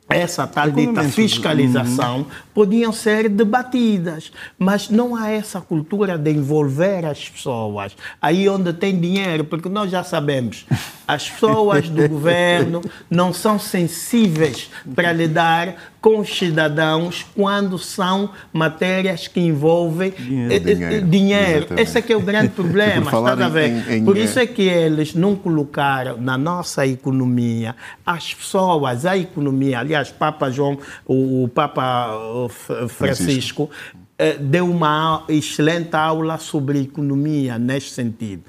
essa 0.10 0.48
tal 0.48 0.72
dita 0.72 1.04
fiscalização 1.04 2.20
uhum. 2.20 2.26
Podiam 2.60 2.92
ser 2.92 3.30
debatidas, 3.30 4.34
mas 4.58 4.90
não 4.90 5.16
há 5.16 5.30
essa 5.30 5.62
cultura 5.62 6.18
de 6.18 6.30
envolver 6.30 7.06
as 7.06 7.30
pessoas 7.30 7.96
aí 8.22 8.50
onde 8.50 8.74
tem 8.74 9.00
dinheiro, 9.00 9.46
porque 9.46 9.70
nós 9.70 9.90
já 9.90 10.04
sabemos, 10.04 10.66
as 11.08 11.30
pessoas 11.30 11.88
do 11.88 12.06
governo 12.10 12.82
não 13.10 13.32
são 13.32 13.58
sensíveis 13.58 14.70
para 14.94 15.14
lidar 15.14 15.74
com 16.02 16.20
os 16.20 16.38
cidadãos 16.38 17.26
quando 17.36 17.78
são 17.78 18.30
matérias 18.54 19.28
que 19.28 19.40
envolvem 19.40 20.12
dinheiro. 20.12 20.54
Eh, 20.54 20.60
dinheiro. 20.60 21.08
dinheiro. 21.08 21.68
Esse 21.78 21.98
é 21.98 22.02
que 22.02 22.14
é 22.14 22.16
o 22.16 22.22
grande 22.22 22.50
problema, 22.56 23.06
está 23.06 23.46
a 23.46 23.50
ver? 23.50 23.70
Em, 23.70 23.98
em... 23.98 24.06
Por 24.06 24.18
isso 24.18 24.40
é 24.40 24.48
que 24.48 24.62
eles 24.62 25.14
não 25.14 25.36
colocaram 25.36 26.18
na 26.18 26.38
nossa 26.38 26.86
economia 26.88 27.76
as 28.06 28.34
pessoas, 28.34 29.06
a 29.06 29.18
economia. 29.18 29.80
Aliás, 29.80 30.10
Papa 30.10 30.50
João, 30.50 30.78
o, 31.06 31.50
Papa 31.54 32.48
Francisco, 32.50 32.98
Francisco. 32.98 33.70
Eh, 34.18 34.38
deu 34.38 34.70
uma 34.70 35.24
excelente 35.30 35.96
aula 35.96 36.38
sobre 36.38 36.82
economia 36.82 37.58
neste 37.58 37.92
sentido 37.94 38.44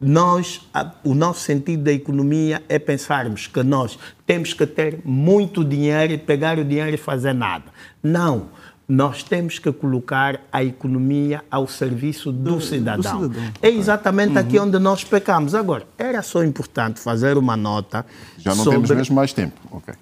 nós, 0.00 0.60
o 1.02 1.14
nosso 1.14 1.40
sentido 1.40 1.82
da 1.82 1.92
economia 1.92 2.62
é 2.68 2.78
pensarmos 2.78 3.46
que 3.46 3.62
nós 3.62 3.98
temos 4.24 4.54
que 4.54 4.64
ter 4.64 5.00
muito 5.04 5.64
dinheiro 5.64 6.12
e 6.12 6.18
pegar 6.18 6.58
o 6.58 6.64
dinheiro 6.64 6.94
e 6.94 6.96
fazer 6.96 7.32
nada. 7.32 7.64
Não. 8.02 8.46
Nós 8.86 9.22
temos 9.22 9.58
que 9.58 9.70
colocar 9.70 10.40
a 10.50 10.64
economia 10.64 11.44
ao 11.50 11.66
serviço 11.66 12.32
do, 12.32 12.54
do 12.54 12.60
cidadão. 12.60 13.20
Do 13.20 13.34
cidadão. 13.34 13.52
É 13.60 13.68
exatamente 13.68 14.32
uhum. 14.32 14.38
aqui 14.38 14.58
onde 14.58 14.78
nós 14.78 15.04
pecamos. 15.04 15.54
Agora, 15.54 15.84
era 15.98 16.22
só 16.22 16.42
importante 16.42 16.98
fazer 16.98 17.36
uma 17.36 17.54
nota. 17.54 18.06
Já 18.38 18.54
não 18.54 18.64
sobre... 18.64 18.78
temos 18.78 18.90
mesmo 18.90 19.16
mais 19.16 19.32
tempo. 19.34 19.60
Okay. 19.70 19.94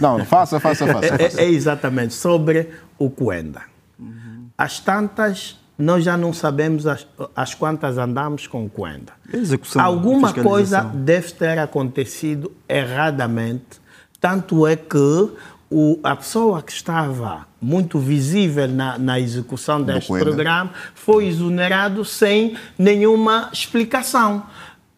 Não, 0.00 0.24
faça, 0.24 0.58
faça, 0.60 0.86
faça. 0.86 1.08
faça. 1.08 1.40
É, 1.40 1.44
é, 1.44 1.48
exatamente 1.50 2.14
sobre 2.14 2.70
o 2.98 3.10
Coenda. 3.10 3.62
Uhum. 3.98 4.48
As 4.56 4.80
tantas 4.80 5.58
nós 5.78 6.04
já 6.04 6.16
não 6.16 6.32
sabemos 6.32 6.86
as, 6.86 7.06
as 7.34 7.54
quantas 7.54 7.98
andamos 7.98 8.46
com 8.46 8.68
Coenda. 8.68 9.12
Execução, 9.32 9.82
Alguma 9.82 10.32
coisa 10.32 10.80
deve 10.82 11.32
ter 11.32 11.58
acontecido 11.58 12.50
erradamente, 12.68 13.80
tanto 14.20 14.66
é 14.66 14.74
que 14.74 15.30
o, 15.70 15.98
a 16.02 16.14
pessoa 16.16 16.62
que 16.62 16.72
estava 16.72 17.46
muito 17.60 17.98
visível 17.98 18.68
na, 18.68 18.96
na 18.98 19.20
execução 19.20 19.82
deste 19.82 20.08
programa 20.08 20.70
foi 20.94 21.26
exonerado 21.26 22.04
sem 22.04 22.56
nenhuma 22.78 23.50
explicação. 23.52 24.44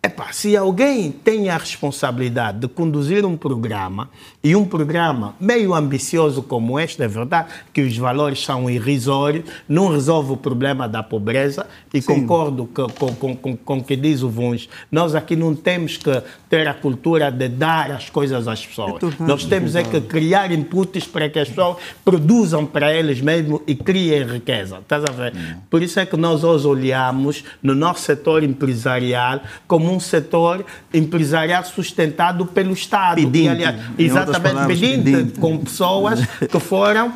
Epá, 0.08 0.32
se 0.32 0.56
alguém 0.56 1.12
tem 1.12 1.50
a 1.50 1.58
responsabilidade 1.58 2.60
de 2.60 2.68
conduzir 2.68 3.26
um 3.26 3.36
programa, 3.36 4.08
e 4.42 4.56
um 4.56 4.64
programa 4.64 5.34
meio 5.38 5.74
ambicioso 5.74 6.42
como 6.42 6.80
este, 6.80 7.02
é 7.02 7.08
verdade 7.08 7.48
que 7.74 7.82
os 7.82 7.94
valores 7.98 8.42
são 8.42 8.70
irrisórios, 8.70 9.44
não 9.68 9.92
resolve 9.92 10.32
o 10.32 10.36
problema 10.36 10.88
da 10.88 11.02
pobreza, 11.02 11.66
e 11.92 12.00
Sim. 12.00 12.22
concordo 12.22 12.66
com, 12.66 12.88
com, 12.88 13.36
com, 13.36 13.56
com 13.56 13.78
o 13.78 13.84
que 13.84 13.96
diz 13.96 14.22
o 14.22 14.30
Vuns, 14.30 14.66
nós 14.90 15.14
aqui 15.14 15.36
não 15.36 15.54
temos 15.54 15.98
que 15.98 16.22
ter 16.48 16.66
a 16.66 16.72
cultura 16.72 17.30
de 17.30 17.46
dar 17.46 17.90
as 17.90 18.08
coisas 18.08 18.48
às 18.48 18.64
pessoas. 18.64 19.02
Nós 19.20 19.44
temos 19.44 19.76
é 19.76 19.82
que 19.82 20.00
criar 20.00 20.50
inputs 20.50 21.06
para 21.06 21.28
que 21.28 21.38
as 21.38 21.50
pessoas 21.50 21.76
produzam 22.02 22.64
para 22.64 22.94
eles 22.94 23.20
mesmos 23.20 23.60
e 23.66 23.74
criem 23.74 24.24
riqueza. 24.24 24.78
Estás 24.78 25.04
a 25.04 25.12
ver? 25.12 25.34
Hum. 25.36 25.56
Por 25.68 25.82
isso 25.82 26.00
é 26.00 26.06
que 26.06 26.16
nós 26.16 26.44
hoje 26.44 26.66
olhamos 26.66 27.44
no 27.62 27.74
nosso 27.74 28.02
setor 28.02 28.42
empresarial 28.42 29.42
como 29.66 29.92
um 29.92 29.97
setor 30.00 30.64
empresarial 30.92 31.64
sustentado 31.64 32.46
pelo 32.46 32.72
Estado. 32.72 33.16
Pedinte, 33.16 33.44
e, 33.44 33.48
aliás, 33.48 33.80
exatamente, 33.98 34.66
pedinte, 34.66 35.04
pedinte, 35.04 35.40
com 35.40 35.58
pessoas 35.58 36.20
que 36.50 36.60
foram. 36.60 37.08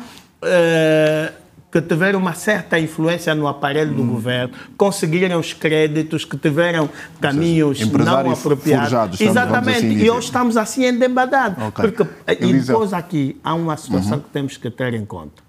Uh, 0.43 1.43
que 1.73 1.81
tiveram 1.81 2.19
uma 2.19 2.35
certa 2.35 2.79
influência 2.79 3.33
no 3.33 3.47
aparelho 3.47 3.95
do 3.95 4.03
hum. 4.03 4.09
governo, 4.09 4.53
conseguiram 4.77 5.39
os 5.39 5.53
créditos, 5.53 6.23
que 6.23 6.37
tiveram 6.37 6.87
caminhos 7.19 7.79
não 7.89 8.31
apropriados. 8.31 8.89
Forjados, 8.89 9.19
Exatamente. 9.19 9.77
Assim 9.77 9.97
e 9.97 10.07
hoje 10.07 10.27
estamos 10.27 10.55
assim 10.55 10.85
embebadados. 10.85 11.63
Okay. 11.69 11.91
Porque, 11.91 12.13
e 12.45 12.53
depois 12.53 12.93
aqui 12.93 13.39
há 13.43 13.55
uma 13.55 13.75
situação 13.75 14.17
uhum. 14.17 14.23
que 14.23 14.29
temos 14.29 14.55
que 14.55 14.69
ter 14.69 14.93
em 14.93 15.03
conta, 15.03 15.41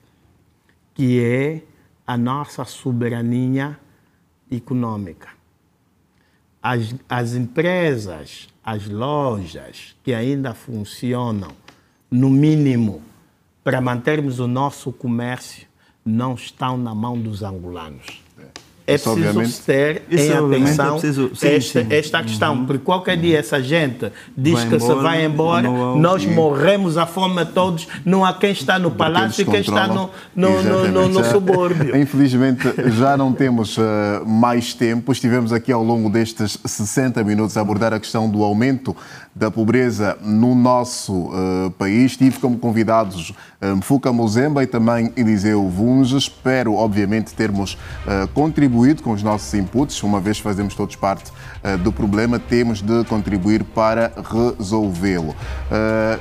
que 0.95 1.23
é 1.23 1.61
a 2.07 2.17
nossa 2.17 2.65
soberania 2.65 3.79
econômica. 4.51 5.29
As, 6.67 6.95
as 7.11 7.35
empresas, 7.35 8.49
as 8.65 8.89
lojas 8.89 9.95
que 10.03 10.15
ainda 10.15 10.55
funcionam, 10.55 11.51
no 12.11 12.31
mínimo, 12.31 13.03
para 13.63 13.83
mantermos 13.83 14.41
o 14.41 14.49
nosso 14.49 14.91
comércio, 14.91 15.67
não 16.03 16.33
estão 16.33 16.79
na 16.79 16.95
mão 16.95 17.21
dos 17.21 17.43
angolanos. 17.43 18.24
É 18.87 18.97
isso, 18.97 19.15
preciso 19.15 19.63
ter 19.63 20.03
em 20.11 20.29
é 20.29 20.37
atenção 20.37 20.89
é 20.89 21.01
preciso, 21.01 21.31
sim, 21.35 21.49
esta, 21.49 21.83
sim. 21.83 21.87
esta 21.89 22.23
questão, 22.23 22.55
uhum. 22.55 22.67
porque 22.67 22.85
qualquer 22.85 23.17
dia 23.17 23.39
essa 23.39 23.63
gente 23.63 24.13
diz 24.37 24.53
vai 24.53 24.69
que 24.69 24.75
embora, 24.75 24.95
se 24.95 25.03
vai 25.03 25.25
embora, 25.25 25.69
nós 25.97 26.27
morremos 26.27 26.99
à 26.99 27.07
fome 27.07 27.47
todos, 27.47 27.89
não 28.05 28.23
há 28.27 28.35
quem 28.35 28.53
está 28.53 28.79
no 28.79 28.91
palácio 28.91 29.41
e 29.41 29.45
quem 29.47 29.61
está 29.61 29.87
no, 29.89 30.11
no, 30.37 30.63
no, 30.63 30.89
no, 30.89 31.09
no 31.09 31.25
subúrbio. 31.25 31.97
Infelizmente 31.97 32.69
já 32.91 33.17
não 33.17 33.33
temos 33.33 33.79
uh, 33.79 33.83
mais 34.27 34.75
tempo, 34.75 35.13
estivemos 35.13 35.51
aqui 35.51 35.73
ao 35.73 35.83
longo 35.83 36.11
destes 36.11 36.59
60 36.63 37.25
minutos 37.25 37.57
a 37.57 37.63
abordar 37.63 37.95
a 37.95 37.99
questão 37.99 38.29
do 38.29 38.45
aumento 38.45 38.95
da 39.35 39.51
pobreza 39.51 40.17
no 40.21 40.55
nosso 40.55 41.13
uh, 41.13 41.71
país. 41.79 42.17
Tive 42.17 42.39
como 42.39 42.57
convidados 42.59 43.31
uh, 43.31 43.77
Mfuka 43.77 44.13
Mozemba 44.13 44.63
e 44.63 44.67
também 44.67 45.11
Eliseu 45.17 45.69
Vunge. 45.69 46.17
Espero, 46.17 46.75
obviamente, 46.75 47.35
termos 47.35 47.73
uh, 47.73 48.29
contribuído 48.29 48.74
com 49.03 49.13
os 49.13 49.23
nossos 49.23 49.53
inputs. 49.55 50.03
Uma 50.03 50.21
vez 50.21 50.39
fazemos 50.39 50.75
todos 50.75 50.97
parte 50.97 51.31
uh, 51.31 51.79
do 51.79 51.93
problema, 51.93 52.39
temos 52.39 52.83
de 52.83 53.05
contribuir 53.05 53.65
para 53.65 54.13
resolvê-lo. 54.59 55.35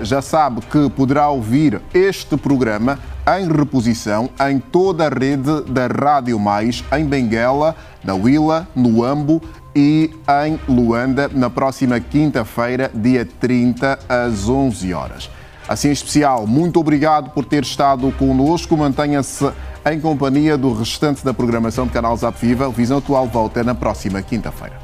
já 0.01 0.21
sabe 0.21 0.61
que 0.61 0.89
poderá 0.89 1.29
ouvir 1.29 1.81
este 1.93 2.37
programa 2.37 2.99
em 3.37 3.47
reposição 3.47 4.29
em 4.47 4.59
toda 4.59 5.07
a 5.07 5.09
rede 5.09 5.61
da 5.69 5.87
Rádio 5.87 6.39
Mais, 6.39 6.83
em 6.91 7.05
Benguela, 7.05 7.75
na 8.03 8.13
Willa, 8.13 8.67
no 8.75 9.03
Ambo 9.03 9.41
e 9.75 10.11
em 10.45 10.59
Luanda 10.67 11.29
na 11.33 11.49
próxima 11.49 11.99
quinta-feira, 11.99 12.91
dia 12.93 13.25
30, 13.25 13.99
às 14.07 14.47
11 14.47 14.93
horas. 14.93 15.29
Assim, 15.67 15.89
em 15.89 15.91
especial, 15.91 16.45
muito 16.45 16.79
obrigado 16.79 17.29
por 17.29 17.45
ter 17.45 17.63
estado 17.63 18.11
conosco. 18.13 18.75
Mantenha-se 18.75 19.49
em 19.89 19.99
companhia 19.99 20.57
do 20.57 20.73
restante 20.73 21.23
da 21.23 21.33
programação 21.33 21.87
do 21.87 21.93
canal 21.93 22.15
Zap 22.17 22.37
Viva. 22.39 22.69
Visão 22.69 22.97
Atual 22.97 23.27
volta 23.27 23.63
na 23.63 23.73
próxima 23.73 24.21
quinta-feira. 24.21 24.82